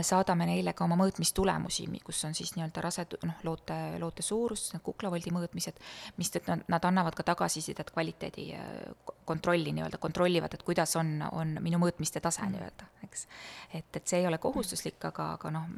saadame 0.03 0.45
neile 0.45 0.73
ka 0.73 0.83
oma 0.83 0.97
mõõtmistulemusi, 0.99 1.85
kus 2.03 2.25
on 2.27 2.33
siis 2.35 2.51
nii-öelda 2.55 2.81
rased-, 2.83 3.15
noh, 3.25 3.37
loote, 3.43 3.77
loote 3.99 4.21
suurus, 4.21 4.73
kuklavoldi 4.83 5.31
mõõtmised, 5.31 5.79
mistõttu 6.17 6.57
nad 6.67 6.85
annavad 6.85 7.15
ka 7.15 7.23
tagasisidet 7.23 7.93
kvaliteedi 7.95 8.47
äh, 8.57 9.13
kontrolli 9.25 9.71
nii-öelda, 9.71 9.97
kontrollivad, 9.97 10.53
et 10.53 10.63
kuidas 10.67 10.95
on, 10.99 11.21
on 11.31 11.55
minu 11.61 11.79
mõõtmiste 11.79 12.19
tase 12.19 12.43
mm. 12.43 12.57
nii-öelda, 12.57 12.89
eks. 13.07 13.27
et, 13.73 13.95
et 13.95 14.07
see 14.07 14.19
ei 14.19 14.27
ole 14.27 14.37
kohustuslik, 14.37 14.99
aga, 15.07 15.31
aga 15.37 15.53
noh, 15.55 15.69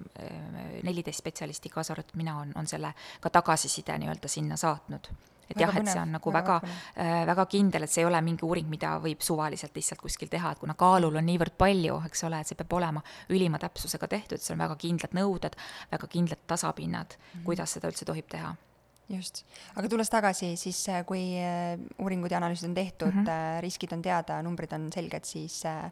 neliteist 0.84 1.21
spetsialisti, 1.21 1.69
kaasa 1.69 1.93
arvatud 1.93 2.17
mina, 2.17 2.39
on, 2.41 2.55
on 2.55 2.67
selle 2.67 2.95
ka 3.21 3.29
tagasiside 3.29 3.99
nii-öelda 4.01 4.31
sinna 4.31 4.57
saatnud 4.57 5.13
et 5.54 5.62
väga 5.62 5.72
jah, 5.72 5.80
et 5.80 5.91
see 5.93 6.01
on 6.01 6.12
nagu 6.18 6.34
väga, 6.34 6.58
väga, 6.64 6.82
äh, 7.06 7.22
väga 7.30 7.45
kindel, 7.54 7.86
et 7.86 7.93
see 7.93 8.04
ei 8.04 8.10
ole 8.10 8.22
mingi 8.26 8.45
uuring, 8.47 8.68
mida 8.72 8.97
võib 9.04 9.24
suvaliselt 9.24 9.76
lihtsalt 9.78 10.01
kuskil 10.01 10.32
teha, 10.34 10.54
et 10.54 10.62
kuna 10.64 10.76
kaalul 10.80 11.22
on 11.22 11.28
niivõrd 11.30 11.58
palju, 11.58 12.01
eks 12.10 12.28
ole, 12.28 12.41
et 12.41 12.51
see 12.51 12.60
peab 12.60 12.78
olema 12.80 13.04
ülima 13.34 13.62
täpsusega 13.62 14.10
tehtud, 14.12 14.43
seal 14.43 14.58
on 14.58 14.66
väga 14.66 14.78
kindlad 14.84 15.18
nõuded, 15.18 15.58
väga 15.93 16.12
kindlad 16.12 16.45
tasapinnad 16.47 17.18
mm, 17.18 17.32
-hmm. 17.32 17.47
kuidas 17.47 17.78
seda 17.78 17.91
üldse 17.91 18.06
tohib 18.10 18.30
teha 18.30 18.56
just, 19.12 19.43
aga 19.76 19.89
tulles 19.91 20.10
tagasi, 20.10 20.54
siis 20.60 20.80
äh, 20.89 21.04
kui 21.06 21.24
äh, 21.39 21.78
uuringud 22.01 22.32
ja 22.32 22.39
analüüsid 22.39 22.70
on 22.70 22.78
tehtud 22.78 23.14
mm, 23.14 23.26
-hmm. 23.26 23.62
riskid 23.62 23.93
on 23.93 24.01
teada, 24.01 24.41
numbrid 24.41 24.74
on 24.74 24.91
selged, 24.93 25.26
siis 25.26 25.64
äh, 25.66 25.91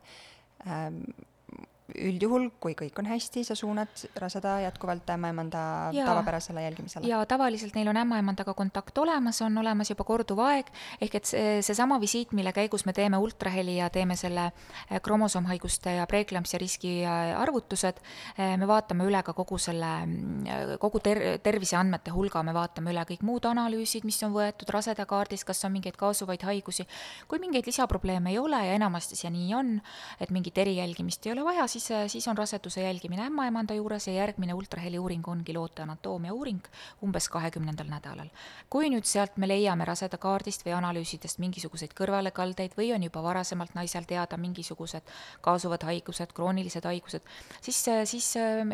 üldjuhul, 1.96 2.50
kui 2.64 2.76
kõik 2.78 3.00
on 3.02 3.10
hästi, 3.12 3.44
sa 3.48 3.56
suunad 3.58 4.06
raseda 4.20 4.58
jätkuvalt 4.66 5.10
ämmaemanda 5.14 5.62
tavapärasele 5.96 6.64
jälgimisele? 6.64 7.08
jaa, 7.08 7.26
tavaliselt 7.26 7.76
neil 7.76 7.90
on 7.92 8.00
ämmaemandaga 8.02 8.54
kontakt 8.58 8.98
olemas, 8.98 9.42
on 9.42 9.58
olemas 9.58 9.92
juba 9.92 10.06
korduv 10.08 10.40
aeg, 10.46 10.72
ehk 11.02 11.18
et 11.20 11.30
see, 11.30 11.60
seesama 11.66 12.00
visiit, 12.02 12.32
mille 12.38 12.54
käigus 12.56 12.86
me 12.86 12.94
teeme 12.94 13.20
ultraheli 13.22 13.78
ja 13.78 13.90
teeme 13.90 14.16
selle 14.20 14.48
eh, 14.90 15.02
kromosoomhaiguste 15.02 15.96
ja 16.00 16.08
preeklampsia 16.10 16.60
riski 16.62 16.94
eh, 17.04 17.34
arvutused, 17.40 18.02
eh, 18.38 18.56
me 18.58 18.70
vaatame 18.70 19.08
üle 19.08 19.24
ka 19.26 19.36
kogu 19.38 19.60
selle, 19.62 19.92
mm, 20.06 20.78
kogu 20.82 21.02
ter-, 21.04 21.40
terviseandmete 21.44 22.14
hulga, 22.16 22.44
me 22.44 22.56
vaatame 22.56 22.94
üle 22.94 23.06
kõik 23.10 23.26
muud 23.28 23.48
analüüsid, 23.50 24.06
mis 24.08 24.22
on 24.28 24.36
võetud 24.36 24.70
rasedakaardis, 24.74 25.46
kas 25.48 25.66
on 25.68 25.76
mingeid 25.76 25.98
kaasuvaid 26.00 26.46
haigusi, 26.48 26.88
kui 27.28 27.42
mingeid 27.44 27.68
lisaprobleeme 27.70 28.34
ei 28.34 28.40
ole 28.42 28.60
ja 28.68 28.78
enamasti 28.78 29.20
see 29.20 29.32
nii 29.34 29.54
on, 29.58 29.76
et 30.22 30.32
mingit 30.34 30.58
erijälgimist 30.62 31.26
ei 31.26 31.36
ole 31.36 31.46
vaja, 31.46 31.68
siis 31.72 31.81
siis, 31.82 32.12
siis 32.12 32.28
on 32.28 32.38
raseduse 32.38 32.82
jälgimine 32.82 33.26
ämmaemanda 33.26 33.74
juures 33.74 34.08
ja 34.08 34.14
järgmine 34.14 34.54
ultraheli 34.54 35.00
uuring 35.00 35.28
ongi 35.28 35.54
loote 35.54 35.82
anaatoomia 35.82 36.34
uuring 36.34 36.62
umbes 37.04 37.30
kahekümnendal 37.30 37.90
nädalal. 37.90 38.30
kui 38.70 38.90
nüüd 38.90 39.06
sealt 39.06 39.38
me 39.38 39.48
leiame 39.48 39.86
raseda 39.86 40.18
kaardist 40.18 40.66
või 40.66 40.76
analüüsidest 40.78 41.40
mingisuguseid 41.40 41.94
kõrvalekaldeid 41.98 42.78
või 42.78 42.92
on 42.96 43.04
juba 43.04 43.24
varasemalt 43.24 43.76
naisel 43.76 44.06
teada 44.08 44.38
mingisugused 44.38 45.08
kaasuvad 45.42 45.84
haigused, 45.84 46.34
kroonilised 46.34 46.86
haigused, 46.86 47.22
siis, 47.62 47.82
siis 48.06 48.32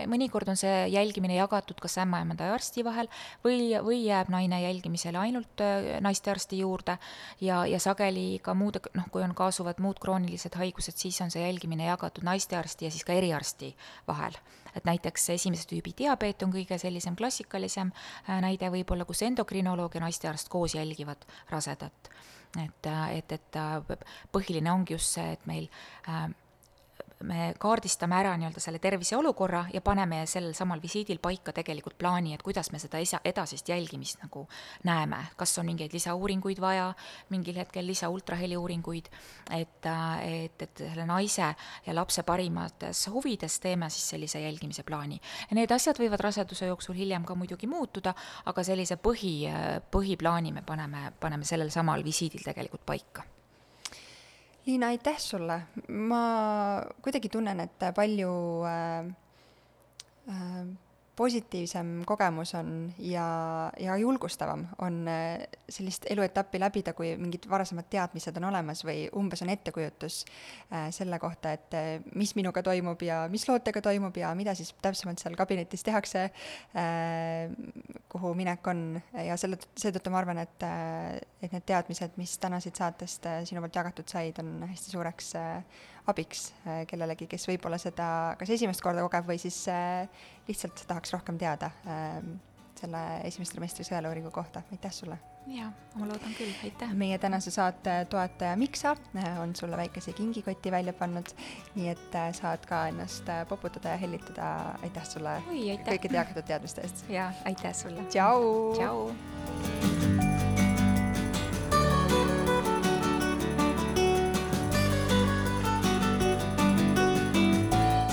mõnikord 0.08 0.50
on 0.50 0.60
see 0.60 0.88
jälgimine 0.94 1.38
jagatud 1.38 1.80
kas 1.82 1.98
ämmaemanda 2.04 2.50
ja 2.50 2.58
arsti 2.58 2.84
vahel 2.86 3.10
või, 3.44 3.72
või 3.84 4.04
jääb 4.06 4.32
naine 4.34 4.62
jälgimisele 4.62 5.18
ainult 5.18 5.62
äh, 5.64 5.98
naistearsti 6.02 6.60
juurde 6.60 6.98
ja, 7.42 7.66
ja 7.66 7.80
sageli 7.80 8.40
ka 8.44 8.54
muude, 8.54 8.82
noh, 8.98 9.08
kui 9.12 9.24
on 9.24 9.36
kaasuvad 9.38 9.82
muud 9.84 10.00
kroonilised 10.02 10.58
haigused, 10.60 10.98
siis 10.98 11.20
on 11.22 11.32
see 11.34 11.44
jälgimine 11.44 11.88
jagatud 11.88 12.26
naistearsti 12.28 12.88
ja 12.88 12.92
siis 12.92 12.97
ka 13.06 13.14
eriarsti 13.14 13.76
vahel. 14.08 14.38
et 14.76 14.86
näiteks 14.86 15.30
esimese 15.34 15.66
tüübi 15.66 15.94
diabeet 15.98 16.44
on 16.46 16.52
kõige 16.54 16.78
sellisem 16.78 17.16
klassikalisem 17.18 17.92
äh, 18.30 18.42
näide 18.42 18.70
võib-olla, 18.70 19.06
kus 19.06 19.24
endokrinoloog 19.26 19.96
ja 19.96 20.02
naistearst 20.02 20.50
koos 20.50 20.76
jälgivad 20.76 21.26
rasedat. 21.50 22.10
et, 22.64 22.86
äh, 22.86 23.18
et, 23.18 23.32
et 23.32 23.56
äh, 23.56 23.98
põhiline 24.32 24.72
ongi 24.72 24.94
just 24.94 25.18
see, 25.18 25.32
et 25.34 25.46
meil 25.46 25.70
me 27.24 27.54
kaardistame 27.60 28.16
ära 28.20 28.34
nii-öelda 28.38 28.62
selle 28.62 28.80
terviseolukorra 28.80 29.64
ja 29.74 29.82
paneme 29.82 30.22
sellel 30.30 30.54
samal 30.58 30.82
visiidil 30.82 31.20
paika 31.22 31.54
tegelikult 31.56 31.98
plaani, 31.98 32.34
et 32.36 32.44
kuidas 32.46 32.70
me 32.72 32.80
seda 32.80 33.02
esa-, 33.02 33.22
edasist 33.26 33.70
jälgimist 33.70 34.22
nagu 34.24 34.46
näeme, 34.86 35.20
kas 35.38 35.58
on 35.58 35.66
mingeid 35.66 35.94
lisauuringuid 35.94 36.62
vaja, 36.62 36.92
mingil 37.34 37.58
hetkel 37.58 37.88
lisa 37.88 38.10
ultraheliuuringuid, 38.14 39.10
et, 39.58 39.90
et, 40.24 40.62
et 40.68 40.84
selle 40.84 41.08
naise 41.10 41.48
ja 41.86 41.96
lapse 41.96 42.24
parimates 42.28 43.08
huvides 43.14 43.60
teeme 43.64 43.90
siis 43.90 44.10
sellise 44.14 44.42
jälgimise 44.42 44.84
plaani. 44.84 45.22
ja 45.50 45.56
need 45.58 45.72
asjad 45.72 45.98
võivad 46.00 46.22
raseduse 46.22 46.70
jooksul 46.70 46.96
hiljem 46.96 47.26
ka 47.26 47.36
muidugi 47.36 47.68
muutuda, 47.68 48.14
aga 48.46 48.64
sellise 48.64 49.00
põhi, 49.02 49.40
põhiplaani 49.92 50.54
me 50.54 50.62
paneme, 50.66 51.12
paneme 51.20 51.46
sellel 51.46 51.74
samal 51.74 52.06
visiidil 52.06 52.46
tegelikult 52.46 52.86
paika 52.86 53.26
Liina, 54.68 54.90
aitäh 54.92 55.16
sulle, 55.24 55.62
ma 55.88 56.22
kuidagi 57.00 57.30
tunnen, 57.32 57.62
et 57.64 57.86
palju 57.96 58.32
äh, 58.68 59.06
äh, 60.28 60.66
positiivsem 61.18 62.04
kogemus 62.06 62.54
on 62.56 62.94
ja, 63.00 63.26
ja 63.80 63.96
julgustavam 63.98 64.68
on 64.86 65.08
äh, 65.08 65.48
sellist 65.70 66.06
eluetappi 66.10 66.60
läbida, 66.62 66.94
kui 66.94 67.16
mingid 67.18 67.48
varasemad 67.50 67.90
teadmised 67.90 68.38
on 68.38 68.46
olemas 68.52 68.84
või 68.86 69.08
umbes 69.18 69.42
on 69.42 69.50
ettekujutus 69.50 70.20
äh, 70.24 70.88
selle 70.94 71.18
kohta, 71.20 71.56
et 71.58 71.74
äh, 71.78 71.90
mis 72.16 72.36
minuga 72.38 72.62
toimub 72.66 73.02
ja 73.02 73.24
mis 73.34 73.48
lootega 73.50 73.82
toimub 73.82 74.18
ja 74.22 74.36
mida 74.38 74.54
siis 74.58 74.76
täpsemalt 74.82 75.24
seal 75.24 75.36
kabinetis 75.38 75.84
tehakse, 75.88 76.28
kuhu 78.12 78.34
minek 78.38 78.68
on. 78.70 78.82
Ja 79.26 79.36
selle, 79.40 79.58
seetõttu 79.80 80.12
ma 80.14 80.22
arvan, 80.22 80.42
et, 80.44 80.66
et 81.42 81.54
need 81.54 81.66
teadmised, 81.68 82.18
mis 82.22 82.38
täna 82.42 82.60
siit 82.64 82.78
saatest 82.78 83.26
sinu 83.50 83.64
poolt 83.64 83.80
jagatud 83.80 84.10
said, 84.12 84.38
on 84.44 84.68
hästi 84.70 84.94
suureks 84.94 85.34
abiks 86.08 86.52
äh, 86.66 86.84
kellelegi, 86.90 87.28
kes 87.30 87.48
võib-olla 87.50 87.80
seda 87.82 88.10
kas 88.40 88.52
esimest 88.56 88.84
korda 88.84 89.06
kogeb 89.06 89.28
või 89.32 89.40
siis 89.42 89.60
äh, 89.72 90.08
lihtsalt 90.48 90.86
tahaks 90.88 91.14
rohkem 91.16 91.40
teada 91.42 91.72
ähm, 91.88 92.38
selle 92.78 93.02
esimese 93.26 93.56
trimestri 93.56 93.86
sõeluuringu 93.88 94.32
kohta, 94.32 94.64
aitäh 94.72 94.94
sulle! 94.94 95.18
jaa, 95.48 95.70
ma 95.96 96.08
loodan 96.10 96.34
küll, 96.36 96.52
aitäh! 96.68 96.92
meie 96.98 97.18
tänase 97.24 97.52
saate 97.56 98.00
toetaja 98.12 98.56
Miksa 98.60 98.96
äh, 99.18 99.42
on 99.42 99.56
sulle 99.56 99.80
väikese 99.80 100.14
kingikoti 100.18 100.72
välja 100.72 100.96
pannud, 100.98 101.32
nii 101.76 101.92
et 101.96 102.18
saad 102.40 102.66
ka 102.70 102.86
ennast 102.92 103.32
poputada 103.50 103.96
ja 103.96 104.02
hellitada, 104.02 104.50
aitäh 104.84 105.08
sulle 105.08 105.38
Oi, 105.50 105.70
aitäh. 105.76 105.94
kõikide 105.94 106.22
jagatud 106.22 106.50
teadmiste 106.50 106.88
eest! 106.88 107.06
jaa, 107.12 107.32
aitäh 107.46 107.76
sulle! 107.76 108.08
tšau! 108.12 108.74
tšau! 108.80 109.97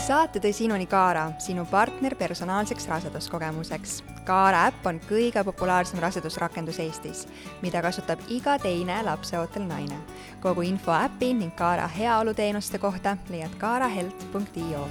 Saate 0.04 0.40
tõi 0.42 0.52
sinuni 0.52 0.84
Kaara, 0.90 1.30
sinu 1.40 1.62
partner 1.70 2.12
personaalseks 2.18 2.88
raseduskogemuseks. 2.90 3.94
Kaara 4.28 4.66
äpp 4.68 4.84
on 4.90 4.98
kõige 5.08 5.40
populaarsem 5.46 6.02
rasedusrakendus 6.04 6.80
Eestis, 6.84 7.22
mida 7.64 7.80
kasutab 7.84 8.20
iga 8.28 8.58
teine 8.60 9.00
lapseootel 9.06 9.64
naine. 9.68 9.96
kogu 10.40 10.60
info 10.60 10.92
äpi 10.92 11.32
ning 11.32 11.56
Kaara 11.56 11.88
heaoluteenuste 11.88 12.78
kohta 12.78 13.16
leiad 13.30 13.56
kaarahealth.io 13.58 14.88